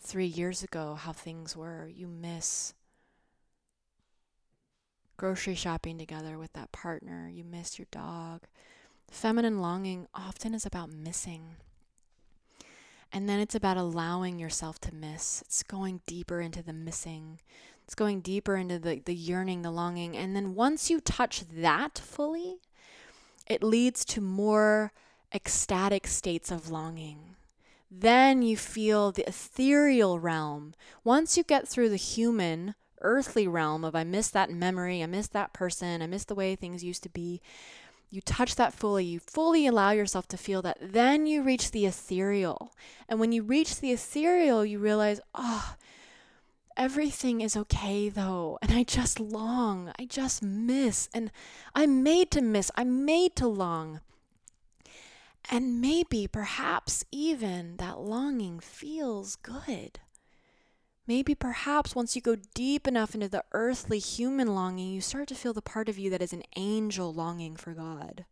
three 0.00 0.26
years 0.26 0.62
ago 0.62 0.94
how 0.94 1.12
things 1.12 1.54
were, 1.54 1.86
you 1.86 2.08
miss 2.08 2.72
grocery 5.22 5.54
shopping 5.54 5.98
together 5.98 6.36
with 6.36 6.52
that 6.52 6.72
partner, 6.72 7.30
you 7.32 7.44
miss 7.44 7.78
your 7.78 7.86
dog. 7.92 8.40
Feminine 9.08 9.60
longing 9.60 10.08
often 10.12 10.52
is 10.52 10.66
about 10.66 10.90
missing. 10.90 11.54
And 13.12 13.28
then 13.28 13.38
it's 13.38 13.54
about 13.54 13.76
allowing 13.76 14.40
yourself 14.40 14.80
to 14.80 14.92
miss. 14.92 15.40
It's 15.42 15.62
going 15.62 16.00
deeper 16.06 16.40
into 16.40 16.60
the 16.60 16.72
missing. 16.72 17.38
It's 17.84 17.94
going 17.94 18.20
deeper 18.22 18.56
into 18.56 18.80
the, 18.80 19.00
the 19.04 19.14
yearning, 19.14 19.62
the 19.62 19.70
longing. 19.70 20.16
And 20.16 20.34
then 20.34 20.56
once 20.56 20.90
you 20.90 21.00
touch 21.00 21.44
that 21.54 22.00
fully, 22.00 22.56
it 23.46 23.62
leads 23.62 24.04
to 24.06 24.20
more 24.20 24.90
ecstatic 25.32 26.08
states 26.08 26.50
of 26.50 26.68
longing. 26.68 27.36
Then 27.88 28.42
you 28.42 28.56
feel 28.56 29.12
the 29.12 29.28
ethereal 29.28 30.18
realm. 30.18 30.74
Once 31.04 31.36
you 31.36 31.44
get 31.44 31.68
through 31.68 31.90
the 31.90 31.96
human, 31.96 32.74
earthly 33.02 33.46
realm 33.46 33.84
of 33.84 33.94
I 33.94 34.04
miss 34.04 34.30
that 34.30 34.50
memory, 34.50 35.02
I 35.02 35.06
miss 35.06 35.28
that 35.28 35.52
person, 35.52 36.02
I 36.02 36.06
miss 36.06 36.24
the 36.24 36.34
way 36.34 36.56
things 36.56 36.82
used 36.84 37.02
to 37.02 37.08
be. 37.08 37.40
You 38.10 38.20
touch 38.20 38.56
that 38.56 38.74
fully, 38.74 39.04
you 39.04 39.20
fully 39.20 39.66
allow 39.66 39.90
yourself 39.90 40.28
to 40.28 40.36
feel 40.36 40.60
that. 40.62 40.78
Then 40.80 41.26
you 41.26 41.42
reach 41.42 41.70
the 41.70 41.86
ethereal. 41.86 42.74
And 43.08 43.18
when 43.18 43.32
you 43.32 43.42
reach 43.42 43.80
the 43.80 43.92
ethereal, 43.92 44.64
you 44.64 44.78
realize, 44.78 45.20
oh, 45.34 45.76
everything 46.76 47.40
is 47.40 47.56
okay 47.56 48.08
though. 48.08 48.58
And 48.60 48.72
I 48.72 48.82
just 48.82 49.18
long, 49.18 49.92
I 49.98 50.04
just 50.04 50.42
miss. 50.42 51.08
And 51.14 51.30
I'm 51.74 52.02
made 52.02 52.30
to 52.32 52.42
miss, 52.42 52.70
I'm 52.76 53.04
made 53.04 53.34
to 53.36 53.48
long. 53.48 54.00
And 55.50 55.80
maybe, 55.80 56.28
perhaps, 56.28 57.04
even 57.10 57.76
that 57.78 57.98
longing 57.98 58.60
feels 58.60 59.36
good. 59.36 59.98
Maybe 61.06 61.34
perhaps 61.34 61.96
once 61.96 62.14
you 62.14 62.22
go 62.22 62.36
deep 62.54 62.86
enough 62.86 63.14
into 63.14 63.28
the 63.28 63.44
earthly 63.52 63.98
human 63.98 64.54
longing, 64.54 64.92
you 64.92 65.00
start 65.00 65.28
to 65.28 65.34
feel 65.34 65.52
the 65.52 65.60
part 65.60 65.88
of 65.88 65.98
you 65.98 66.10
that 66.10 66.22
is 66.22 66.32
an 66.32 66.44
angel 66.56 67.12
longing 67.12 67.56
for 67.56 67.72
God. 67.72 68.24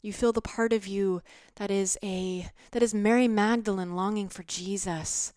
You 0.00 0.12
feel 0.12 0.32
the 0.32 0.42
part 0.42 0.72
of 0.72 0.86
you 0.86 1.22
that 1.56 1.70
is 1.70 1.98
a 2.02 2.50
that 2.72 2.82
is 2.82 2.94
Mary 2.94 3.26
Magdalene 3.26 3.96
longing 3.96 4.28
for 4.28 4.42
Jesus. 4.42 5.32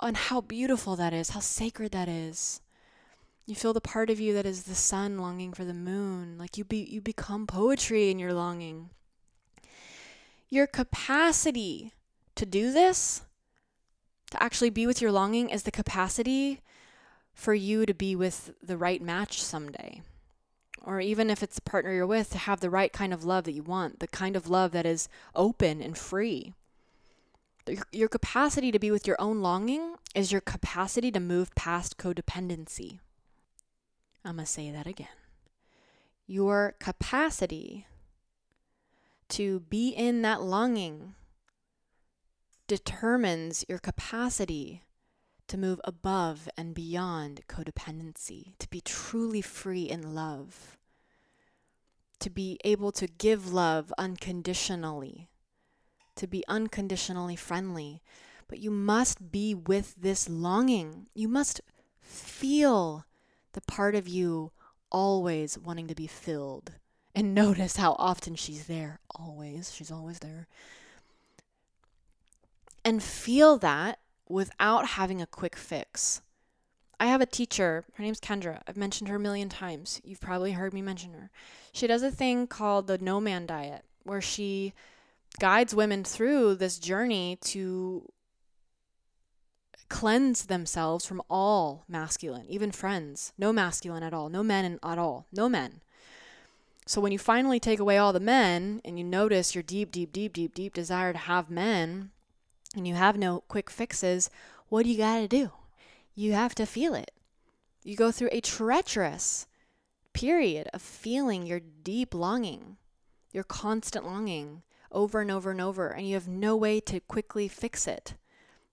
And 0.00 0.16
how 0.16 0.40
beautiful 0.40 0.94
that 0.94 1.12
is, 1.12 1.30
how 1.30 1.40
sacred 1.40 1.90
that 1.90 2.08
is. 2.08 2.60
You 3.44 3.56
feel 3.56 3.72
the 3.72 3.80
part 3.80 4.08
of 4.08 4.20
you 4.20 4.32
that 4.34 4.46
is 4.46 4.62
the 4.62 4.76
sun 4.76 5.18
longing 5.18 5.52
for 5.52 5.64
the 5.64 5.74
moon. 5.74 6.38
Like 6.38 6.56
you 6.56 6.64
be 6.64 6.78
you 6.78 7.00
become 7.00 7.46
poetry 7.46 8.10
in 8.10 8.18
your 8.18 8.32
longing. 8.32 8.90
Your 10.48 10.66
capacity 10.66 11.92
to 12.36 12.46
do 12.46 12.72
this, 12.72 13.22
to 14.30 14.42
actually 14.42 14.70
be 14.70 14.86
with 14.86 15.00
your 15.00 15.12
longing, 15.12 15.48
is 15.50 15.62
the 15.62 15.70
capacity 15.70 16.60
for 17.32 17.54
you 17.54 17.86
to 17.86 17.94
be 17.94 18.16
with 18.16 18.52
the 18.62 18.76
right 18.76 19.00
match 19.00 19.42
someday. 19.42 20.02
Or 20.82 21.00
even 21.00 21.30
if 21.30 21.42
it's 21.42 21.56
the 21.56 21.62
partner 21.62 21.92
you're 21.92 22.06
with, 22.06 22.30
to 22.30 22.38
have 22.38 22.60
the 22.60 22.70
right 22.70 22.92
kind 22.92 23.12
of 23.12 23.24
love 23.24 23.44
that 23.44 23.52
you 23.52 23.62
want, 23.62 24.00
the 24.00 24.08
kind 24.08 24.36
of 24.36 24.48
love 24.48 24.72
that 24.72 24.86
is 24.86 25.08
open 25.34 25.80
and 25.82 25.96
free. 25.96 26.54
Your 27.92 28.08
capacity 28.08 28.72
to 28.72 28.78
be 28.78 28.90
with 28.90 29.06
your 29.06 29.20
own 29.20 29.40
longing 29.40 29.96
is 30.14 30.32
your 30.32 30.40
capacity 30.40 31.10
to 31.10 31.20
move 31.20 31.54
past 31.54 31.98
codependency. 31.98 32.98
I'm 34.24 34.36
going 34.36 34.46
to 34.46 34.50
say 34.50 34.70
that 34.70 34.86
again. 34.86 35.08
Your 36.26 36.74
capacity 36.78 37.86
to 39.30 39.60
be 39.60 39.90
in 39.90 40.22
that 40.22 40.42
longing 40.42 41.14
determines 42.68 43.64
your 43.68 43.78
capacity 43.78 44.84
to 45.48 45.56
move 45.56 45.80
above 45.82 46.48
and 46.56 46.74
beyond 46.74 47.40
codependency, 47.48 48.56
to 48.58 48.68
be 48.68 48.80
truly 48.82 49.40
free 49.40 49.84
in 49.84 50.14
love, 50.14 50.78
to 52.20 52.30
be 52.30 52.58
able 52.64 52.92
to 52.92 53.06
give 53.06 53.52
love 53.52 53.92
unconditionally, 53.98 55.30
to 56.14 56.26
be 56.26 56.44
unconditionally 56.46 57.36
friendly. 57.36 58.02
But 58.46 58.58
you 58.60 58.70
must 58.70 59.32
be 59.32 59.54
with 59.54 59.94
this 59.96 60.28
longing. 60.28 61.08
You 61.14 61.28
must 61.28 61.60
feel 62.00 63.06
the 63.52 63.60
part 63.62 63.94
of 63.94 64.06
you 64.06 64.52
always 64.90 65.58
wanting 65.58 65.86
to 65.88 65.94
be 65.94 66.06
filled. 66.06 66.72
And 67.14 67.34
notice 67.34 67.76
how 67.76 67.92
often 67.98 68.34
she's 68.34 68.66
there. 68.66 69.00
Always. 69.14 69.74
She's 69.74 69.90
always 69.90 70.18
there. 70.18 70.46
And 72.88 73.02
feel 73.02 73.58
that 73.58 73.98
without 74.30 74.86
having 74.86 75.20
a 75.20 75.26
quick 75.26 75.56
fix. 75.56 76.22
I 76.98 77.04
have 77.04 77.20
a 77.20 77.26
teacher, 77.26 77.84
her 77.92 78.02
name's 78.02 78.18
Kendra. 78.18 78.62
I've 78.66 78.78
mentioned 78.78 79.10
her 79.10 79.16
a 79.16 79.20
million 79.20 79.50
times. 79.50 80.00
You've 80.04 80.22
probably 80.22 80.52
heard 80.52 80.72
me 80.72 80.80
mention 80.80 81.12
her. 81.12 81.28
She 81.70 81.86
does 81.86 82.02
a 82.02 82.10
thing 82.10 82.46
called 82.46 82.86
the 82.86 82.96
no 82.96 83.20
man 83.20 83.44
diet, 83.44 83.84
where 84.04 84.22
she 84.22 84.72
guides 85.38 85.74
women 85.74 86.02
through 86.02 86.54
this 86.54 86.78
journey 86.78 87.36
to 87.42 88.10
cleanse 89.90 90.46
themselves 90.46 91.04
from 91.04 91.20
all 91.28 91.84
masculine, 91.88 92.46
even 92.48 92.72
friends. 92.72 93.34
No 93.36 93.52
masculine 93.52 94.02
at 94.02 94.14
all. 94.14 94.30
No 94.30 94.42
men 94.42 94.78
at 94.82 94.98
all. 94.98 95.26
No 95.30 95.50
men. 95.50 95.82
So 96.86 97.02
when 97.02 97.12
you 97.12 97.18
finally 97.18 97.60
take 97.60 97.80
away 97.80 97.98
all 97.98 98.14
the 98.14 98.18
men 98.18 98.80
and 98.82 98.96
you 98.98 99.04
notice 99.04 99.54
your 99.54 99.62
deep, 99.62 99.92
deep, 99.92 100.10
deep, 100.10 100.32
deep, 100.32 100.54
deep 100.54 100.72
desire 100.72 101.12
to 101.12 101.18
have 101.18 101.50
men 101.50 102.12
and 102.78 102.88
you 102.88 102.94
have 102.94 103.16
no 103.16 103.42
quick 103.48 103.70
fixes, 103.70 104.30
what 104.68 104.84
do 104.84 104.90
you 104.90 104.98
got 104.98 105.18
to 105.18 105.28
do? 105.28 105.50
You 106.14 106.32
have 106.32 106.54
to 106.56 106.66
feel 106.66 106.94
it. 106.94 107.10
You 107.84 107.96
go 107.96 108.10
through 108.10 108.30
a 108.32 108.40
treacherous 108.40 109.46
period 110.12 110.68
of 110.72 110.82
feeling 110.82 111.46
your 111.46 111.60
deep 111.60 112.14
longing, 112.14 112.76
your 113.32 113.44
constant 113.44 114.04
longing 114.04 114.62
over 114.90 115.20
and 115.20 115.30
over 115.30 115.50
and 115.50 115.60
over, 115.60 115.88
and 115.88 116.08
you 116.08 116.14
have 116.14 116.28
no 116.28 116.56
way 116.56 116.80
to 116.80 117.00
quickly 117.00 117.48
fix 117.48 117.86
it 117.86 118.14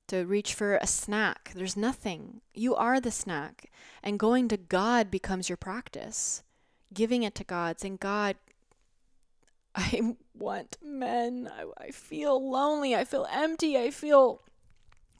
to 0.07 0.25
reach 0.25 0.53
for 0.53 0.77
a 0.77 0.87
snack. 0.87 1.51
There's 1.55 1.75
nothing. 1.75 2.41
You 2.53 2.75
are 2.75 2.99
the 2.99 3.11
snack. 3.11 3.71
And 4.03 4.19
going 4.19 4.47
to 4.49 4.57
God 4.57 5.09
becomes 5.09 5.49
your 5.49 5.57
practice. 5.57 6.43
Giving 6.93 7.23
it 7.23 7.35
to 7.35 7.43
God, 7.43 7.79
saying, 7.79 7.97
God, 7.97 8.35
I 9.75 10.15
want 10.33 10.77
men. 10.83 11.49
I, 11.53 11.65
I 11.85 11.91
feel 11.91 12.49
lonely. 12.49 12.95
I 12.95 13.03
feel 13.03 13.27
empty. 13.31 13.77
I 13.77 13.91
feel 13.91 14.41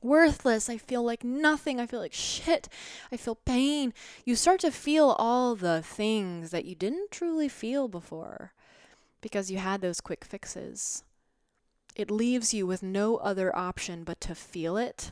worthless. 0.02 0.70
I 0.70 0.78
feel 0.78 1.04
like 1.04 1.24
nothing. 1.24 1.80
I 1.80 1.86
feel 1.86 2.00
like 2.00 2.14
shit. 2.14 2.70
I 3.12 3.18
feel 3.18 3.36
pain. 3.36 3.94
You 4.24 4.36
start 4.36 4.62
to 4.62 4.72
feel 4.72 5.16
all 5.20 5.56
the 5.56 5.82
things 5.82 6.52
that 6.52 6.66
you 6.66 6.76
didn't 6.76 7.12
truly 7.12 7.50
feel 7.50 7.88
before 7.88 8.54
because 9.22 9.52
you 9.52 9.58
had 9.58 9.82
those 9.82 10.02
quick 10.02 10.24
fixes 10.24 11.04
it 11.96 12.12
leaves 12.12 12.54
you 12.54 12.68
with 12.68 12.84
no 12.84 13.16
other 13.18 13.56
option 13.56 14.04
but 14.04 14.20
to 14.22 14.36
feel 14.36 14.76
it, 14.76 15.12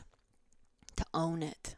to 0.96 1.04
own 1.14 1.42
it. 1.42 1.76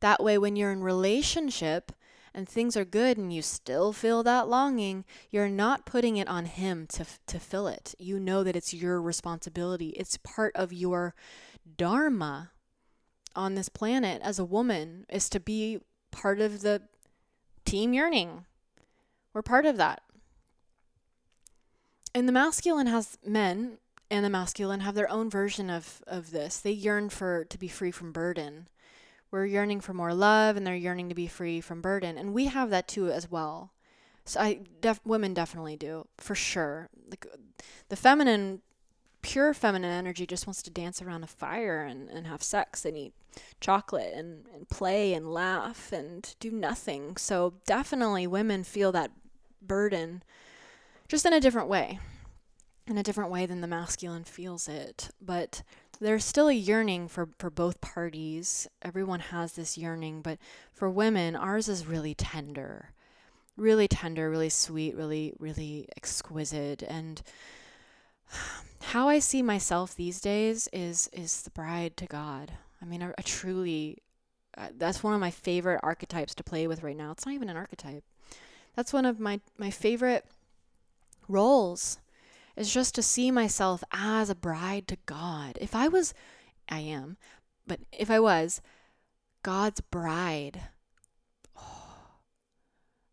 That 0.00 0.22
way, 0.22 0.38
when 0.38 0.56
you're 0.56 0.72
in 0.72 0.82
relationship 0.82 1.92
and 2.34 2.48
things 2.48 2.76
are 2.76 2.84
good 2.84 3.18
and 3.18 3.32
you 3.32 3.42
still 3.42 3.92
feel 3.92 4.22
that 4.22 4.48
longing, 4.48 5.04
you're 5.30 5.48
not 5.48 5.86
putting 5.86 6.16
it 6.16 6.28
on 6.28 6.44
him 6.46 6.86
to, 6.88 7.04
to 7.26 7.38
fill 7.38 7.66
it. 7.66 7.94
You 7.98 8.18
know 8.20 8.42
that 8.44 8.56
it's 8.56 8.74
your 8.74 9.00
responsibility, 9.00 9.90
it's 9.90 10.16
part 10.18 10.54
of 10.54 10.72
your 10.72 11.14
dharma 11.76 12.50
on 13.36 13.54
this 13.54 13.68
planet 13.68 14.20
as 14.22 14.38
a 14.38 14.44
woman 14.44 15.06
is 15.08 15.28
to 15.30 15.40
be 15.40 15.80
part 16.10 16.40
of 16.40 16.62
the 16.62 16.82
team 17.64 17.92
yearning. 17.92 18.44
We're 19.32 19.42
part 19.42 19.66
of 19.66 19.76
that. 19.76 20.02
And 22.14 22.26
the 22.26 22.32
masculine 22.32 22.88
has 22.88 23.18
men 23.24 23.78
and 24.10 24.24
the 24.24 24.30
masculine 24.30 24.80
have 24.80 24.96
their 24.96 25.10
own 25.10 25.30
version 25.30 25.70
of, 25.70 26.02
of 26.06 26.32
this. 26.32 26.58
They 26.58 26.72
yearn 26.72 27.08
for 27.10 27.44
to 27.44 27.58
be 27.58 27.68
free 27.68 27.92
from 27.92 28.10
burden. 28.10 28.66
We're 29.30 29.46
yearning 29.46 29.80
for 29.80 29.94
more 29.94 30.14
love 30.14 30.56
and 30.56 30.66
they're 30.66 30.74
yearning 30.74 31.08
to 31.08 31.14
be 31.14 31.26
free 31.26 31.60
from 31.60 31.80
burden. 31.80 32.18
And 32.18 32.34
we 32.34 32.46
have 32.46 32.70
that 32.70 32.88
too 32.88 33.10
as 33.10 33.30
well. 33.30 33.72
So 34.24 34.40
I 34.40 34.60
def, 34.80 35.00
women 35.04 35.34
definitely 35.34 35.76
do, 35.76 36.06
for 36.18 36.34
sure. 36.34 36.88
Like 37.08 37.26
the 37.88 37.96
feminine 37.96 38.62
pure 39.22 39.52
feminine 39.52 39.90
energy 39.90 40.26
just 40.26 40.46
wants 40.46 40.62
to 40.62 40.70
dance 40.70 41.02
around 41.02 41.22
a 41.22 41.26
fire 41.26 41.82
and, 41.82 42.08
and 42.08 42.26
have 42.26 42.42
sex 42.42 42.84
and 42.84 42.96
eat 42.96 43.12
chocolate 43.60 44.12
and, 44.14 44.46
and 44.54 44.68
play 44.68 45.12
and 45.14 45.32
laugh 45.32 45.92
and 45.92 46.34
do 46.40 46.50
nothing. 46.50 47.16
So 47.16 47.54
definitely 47.66 48.26
women 48.26 48.64
feel 48.64 48.92
that 48.92 49.10
burden 49.62 50.22
just 51.06 51.26
in 51.26 51.32
a 51.32 51.40
different 51.40 51.68
way 51.68 51.98
in 52.90 52.98
a 52.98 53.02
different 53.02 53.30
way 53.30 53.46
than 53.46 53.60
the 53.60 53.66
masculine 53.66 54.24
feels 54.24 54.68
it. 54.68 55.10
But 55.20 55.62
there's 56.00 56.24
still 56.24 56.48
a 56.48 56.54
yearning 56.54 57.08
for, 57.08 57.28
for 57.38 57.50
both 57.50 57.80
parties. 57.80 58.66
Everyone 58.82 59.20
has 59.20 59.52
this 59.52 59.76
yearning, 59.76 60.22
but 60.22 60.38
for 60.72 60.88
women, 60.88 61.36
ours 61.36 61.68
is 61.68 61.86
really 61.86 62.14
tender. 62.14 62.90
Really 63.56 63.86
tender, 63.86 64.30
really 64.30 64.48
sweet, 64.48 64.96
really, 64.96 65.34
really 65.38 65.88
exquisite. 65.96 66.82
And 66.82 67.20
how 68.82 69.08
I 69.08 69.18
see 69.18 69.42
myself 69.42 69.94
these 69.94 70.20
days 70.20 70.68
is 70.72 71.10
is 71.12 71.42
the 71.42 71.50
bride 71.50 71.96
to 71.98 72.06
God. 72.06 72.52
I 72.80 72.86
mean, 72.86 73.02
I, 73.02 73.12
truly, 73.22 73.98
uh, 74.56 74.68
that's 74.78 75.02
one 75.02 75.12
of 75.12 75.20
my 75.20 75.30
favorite 75.30 75.80
archetypes 75.82 76.34
to 76.36 76.44
play 76.44 76.66
with 76.66 76.82
right 76.82 76.96
now. 76.96 77.10
It's 77.10 77.26
not 77.26 77.34
even 77.34 77.50
an 77.50 77.56
archetype. 77.56 78.04
That's 78.74 78.92
one 78.92 79.04
of 79.04 79.20
my 79.20 79.40
my 79.58 79.70
favorite 79.70 80.24
roles 81.28 81.98
is 82.60 82.72
just 82.72 82.94
to 82.94 83.02
see 83.02 83.30
myself 83.30 83.82
as 83.90 84.28
a 84.28 84.34
bride 84.34 84.86
to 84.88 84.98
God. 85.06 85.56
If 85.60 85.74
I 85.74 85.88
was, 85.88 86.12
I 86.68 86.80
am, 86.80 87.16
but 87.66 87.80
if 87.90 88.10
I 88.10 88.20
was 88.20 88.60
God's 89.42 89.80
bride, 89.80 90.60
oh, 91.56 91.94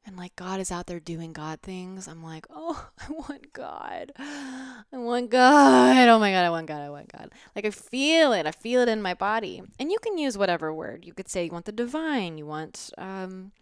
and 0.06 0.18
like 0.18 0.36
God 0.36 0.60
is 0.60 0.70
out 0.70 0.88
there 0.88 1.00
doing 1.00 1.32
God 1.32 1.62
things, 1.62 2.10
I'm 2.10 2.22
like, 2.22 2.46
oh, 2.50 2.90
I 3.00 3.10
want 3.10 3.54
God. 3.54 4.12
I 4.18 4.84
want 4.92 5.30
God. 5.30 6.10
Oh 6.10 6.20
my 6.20 6.32
God, 6.32 6.44
I 6.44 6.50
want 6.50 6.68
God. 6.68 6.82
I 6.82 6.90
want 6.90 7.10
God. 7.10 7.32
Like 7.56 7.66
I 7.66 7.70
feel 7.70 8.34
it. 8.34 8.46
I 8.46 8.52
feel 8.52 8.82
it 8.82 8.90
in 8.90 9.02
my 9.02 9.14
body. 9.14 9.64
And 9.80 9.94
you 9.94 9.98
can 10.00 10.18
use 10.18 10.38
whatever 10.38 10.74
word. 10.74 11.06
You 11.06 11.14
could 11.14 11.30
say 11.30 11.46
you 11.46 11.52
want 11.52 11.66
the 11.66 11.72
divine, 11.72 12.38
you 12.38 12.46
want 12.46 12.92
um, 12.98 13.54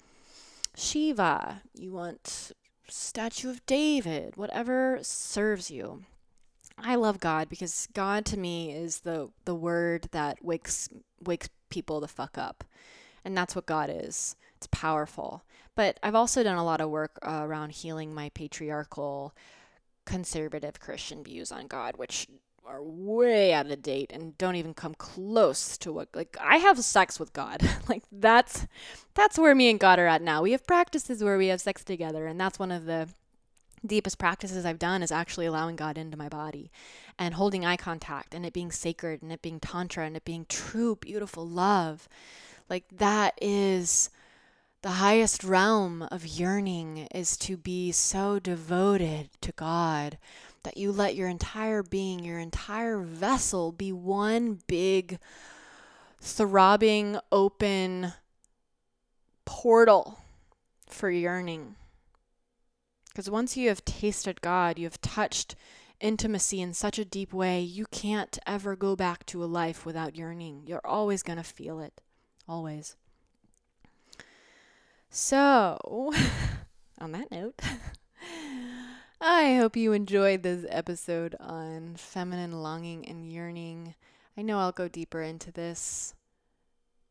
Shiva, 0.75 1.61
you 1.75 1.91
want 1.91 2.53
statue 2.89 3.49
of 3.49 3.65
David, 3.65 4.37
whatever 4.37 4.99
serves 5.01 5.71
you. 5.71 6.03
I 6.77 6.95
love 6.95 7.19
God 7.19 7.49
because 7.49 7.87
God 7.93 8.25
to 8.25 8.37
me 8.37 8.71
is 8.71 8.99
the 8.99 9.29
the 9.45 9.55
word 9.55 10.09
that 10.11 10.43
wakes 10.43 10.89
wakes 11.23 11.49
people 11.69 11.99
the 11.99 12.07
fuck 12.07 12.37
up. 12.37 12.63
And 13.23 13.35
that's 13.35 13.55
what 13.55 13.65
God 13.65 13.89
is. 13.89 14.35
It's 14.57 14.67
powerful. 14.67 15.43
But 15.75 15.99
I've 16.03 16.15
also 16.15 16.43
done 16.43 16.57
a 16.57 16.65
lot 16.65 16.81
of 16.81 16.89
work 16.89 17.17
uh, 17.21 17.41
around 17.43 17.71
healing 17.71 18.13
my 18.13 18.29
patriarchal 18.29 19.33
conservative 20.05 20.79
Christian 20.79 21.23
views 21.23 21.51
on 21.51 21.67
God, 21.67 21.97
which 21.97 22.27
are 22.67 22.81
way 22.81 23.53
out 23.53 23.69
of 23.69 23.81
date 23.81 24.11
and 24.13 24.37
don't 24.37 24.55
even 24.55 24.73
come 24.73 24.95
close 24.95 25.77
to 25.77 25.93
what 25.93 26.09
like 26.15 26.35
I 26.41 26.57
have 26.57 26.83
sex 26.83 27.19
with 27.19 27.33
God. 27.33 27.61
like 27.89 28.03
that's 28.11 28.67
that's 29.13 29.37
where 29.37 29.53
me 29.53 29.69
and 29.69 29.79
God 29.79 29.99
are 29.99 30.07
at 30.07 30.21
now. 30.21 30.41
We 30.41 30.51
have 30.51 30.65
practices 30.65 31.23
where 31.23 31.37
we 31.37 31.47
have 31.47 31.61
sex 31.61 31.83
together 31.83 32.25
and 32.27 32.39
that's 32.39 32.59
one 32.59 32.71
of 32.71 32.85
the 32.85 33.09
deepest 33.85 34.17
practices 34.17 34.65
I've 34.65 34.79
done 34.79 35.03
is 35.03 35.11
actually 35.11 35.45
allowing 35.45 35.75
God 35.75 35.97
into 35.97 36.17
my 36.17 36.27
body 36.27 36.71
and 37.19 37.35
holding 37.35 37.65
eye 37.65 37.77
contact 37.77 38.33
and 38.33 38.45
it 38.45 38.53
being 38.53 38.71
sacred 38.71 39.21
and 39.21 39.31
it 39.31 39.43
being 39.43 39.59
tantra 39.59 40.05
and 40.05 40.17
it 40.17 40.25
being 40.25 40.45
true 40.49 40.95
beautiful 40.95 41.47
love. 41.47 42.09
Like 42.67 42.85
that 42.97 43.37
is 43.39 44.09
the 44.81 44.91
highest 44.91 45.43
realm 45.43 46.07
of 46.11 46.25
yearning 46.25 47.07
is 47.13 47.37
to 47.37 47.57
be 47.57 47.91
so 47.91 48.39
devoted 48.39 49.29
to 49.41 49.51
God 49.51 50.17
that 50.65 50.77
you 50.77 50.91
let 50.91 51.15
your 51.15 51.29
entire 51.29 51.81
being, 51.81 52.23
your 52.23 52.37
entire 52.39 52.99
vessel 52.99 53.71
be 53.71 53.91
one 53.91 54.59
big, 54.67 55.17
throbbing, 56.19 57.17
open 57.31 58.13
portal 59.45 60.19
for 60.87 61.09
yearning. 61.09 61.75
Because 63.07 63.29
once 63.29 63.55
you 63.55 63.69
have 63.69 63.85
tasted 63.85 64.41
God, 64.41 64.77
you 64.77 64.85
have 64.85 64.99
touched 64.99 65.55
intimacy 65.99 66.61
in 66.61 66.73
such 66.73 66.99
a 66.99 67.05
deep 67.05 67.33
way, 67.33 67.61
you 67.61 67.85
can't 67.85 68.37
ever 68.45 68.75
go 68.75 68.95
back 68.95 69.25
to 69.27 69.43
a 69.43 69.45
life 69.45 69.85
without 69.85 70.15
yearning. 70.15 70.63
You're 70.65 70.85
always 70.85 71.23
going 71.23 71.37
to 71.37 71.43
feel 71.43 71.79
it. 71.79 72.01
Always. 72.47 72.95
So, 75.09 75.79
on 76.99 77.11
that 77.13 77.31
note, 77.31 77.59
I 79.21 79.55
hope 79.55 79.77
you 79.77 79.93
enjoyed 79.93 80.43
this 80.43 80.65
episode 80.69 81.35
on 81.39 81.95
feminine 81.95 82.61
longing 82.61 83.07
and 83.07 83.25
yearning. 83.25 83.95
I 84.37 84.41
know 84.41 84.59
I'll 84.59 84.73
go 84.73 84.89
deeper 84.89 85.21
into 85.21 85.53
this 85.53 86.13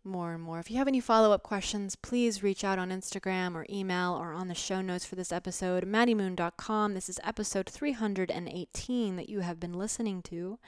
more 0.05 0.35
and 0.35 0.43
more. 0.43 0.59
If 0.59 0.71
you 0.71 0.77
have 0.77 0.87
any 0.87 1.01
follow 1.01 1.33
up 1.33 1.43
questions, 1.43 1.97
please 1.97 2.43
reach 2.43 2.63
out 2.63 2.79
on 2.79 2.91
Instagram 2.91 3.55
or 3.55 3.65
email 3.71 4.13
or 4.13 4.35
on 4.35 4.49
the 4.49 4.55
show 4.55 4.83
notes 4.83 5.07
for 5.07 5.15
this 5.15 5.33
episode, 5.33 5.87
maddiemoon.com. 5.87 6.93
This 6.93 7.09
is 7.09 7.19
episode 7.25 7.71
318 7.71 9.17
that 9.17 9.31
you 9.31 9.41
have 9.41 9.59
been 9.59 9.73
listening 9.73 10.21
to. 10.25 10.59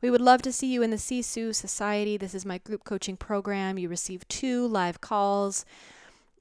We 0.00 0.10
would 0.10 0.20
love 0.20 0.40
to 0.42 0.52
see 0.52 0.72
you 0.72 0.82
in 0.82 0.90
the 0.90 0.96
Sisu 0.96 1.52
Society. 1.52 2.16
This 2.16 2.34
is 2.34 2.46
my 2.46 2.58
group 2.58 2.84
coaching 2.84 3.16
program. 3.16 3.76
You 3.76 3.88
receive 3.88 4.26
two 4.28 4.68
live 4.68 5.00
calls 5.00 5.64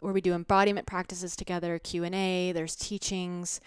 where 0.02 0.14
we 0.14 0.22
do 0.22 0.34
embodiment 0.34 0.86
practices 0.86 1.36
together, 1.36 1.78
Q&A, 1.80 2.52
there's 2.54 2.76
teachings. 2.76 3.60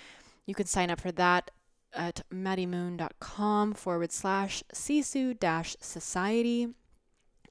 You 0.47 0.55
can 0.55 0.67
sign 0.67 0.91
up 0.91 1.01
for 1.01 1.13
that 1.13 1.51
at 1.95 2.23
maddiemoon.com 2.33 3.75
forward 3.75 4.13
slash 4.13 4.63
sisu 4.73 5.39
dash 5.39 5.77
society. 5.81 6.69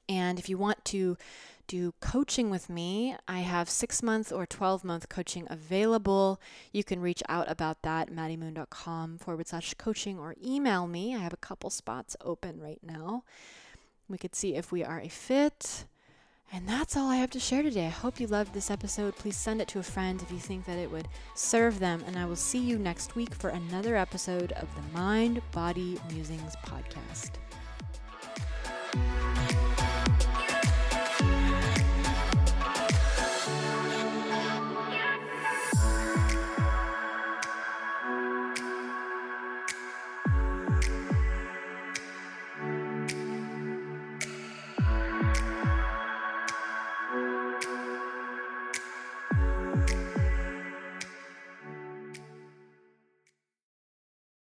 And 0.08 0.38
if 0.38 0.48
you 0.48 0.58
want 0.58 0.84
to 0.86 1.16
do 1.68 1.94
coaching 2.00 2.50
with 2.50 2.68
me, 2.68 3.16
I 3.28 3.40
have 3.40 3.70
six 3.70 4.02
month 4.02 4.32
or 4.32 4.44
12 4.44 4.84
month 4.84 5.08
coaching 5.08 5.46
available. 5.48 6.40
You 6.72 6.84
can 6.84 7.00
reach 7.00 7.22
out 7.28 7.50
about 7.50 7.82
that, 7.82 8.10
maddiemoon.com 8.10 9.18
forward 9.18 9.48
slash 9.48 9.74
coaching, 9.74 10.18
or 10.18 10.34
email 10.44 10.86
me. 10.86 11.14
I 11.14 11.20
have 11.20 11.32
a 11.32 11.38
couple 11.38 11.70
spots 11.70 12.16
open 12.20 12.60
right 12.60 12.80
now. 12.82 13.24
We 14.08 14.18
could 14.18 14.34
see 14.34 14.54
if 14.54 14.72
we 14.72 14.84
are 14.84 15.00
a 15.00 15.08
fit. 15.08 15.86
And 16.54 16.68
that's 16.68 16.98
all 16.98 17.08
I 17.08 17.16
have 17.16 17.30
to 17.30 17.40
share 17.40 17.62
today. 17.62 17.86
I 17.86 17.90
hope 17.90 18.20
you 18.20 18.26
loved 18.26 18.52
this 18.52 18.70
episode. 18.70 19.16
Please 19.16 19.38
send 19.38 19.62
it 19.62 19.68
to 19.68 19.78
a 19.78 19.82
friend 19.82 20.20
if 20.20 20.30
you 20.30 20.38
think 20.38 20.66
that 20.66 20.76
it 20.76 20.90
would 20.90 21.08
serve 21.34 21.78
them. 21.78 22.04
And 22.06 22.18
I 22.18 22.26
will 22.26 22.36
see 22.36 22.58
you 22.58 22.78
next 22.78 23.16
week 23.16 23.34
for 23.34 23.48
another 23.48 23.96
episode 23.96 24.52
of 24.52 24.68
the 24.74 24.82
Mind 24.98 25.40
Body 25.50 25.98
Musings 26.10 26.54
podcast. 26.66 27.30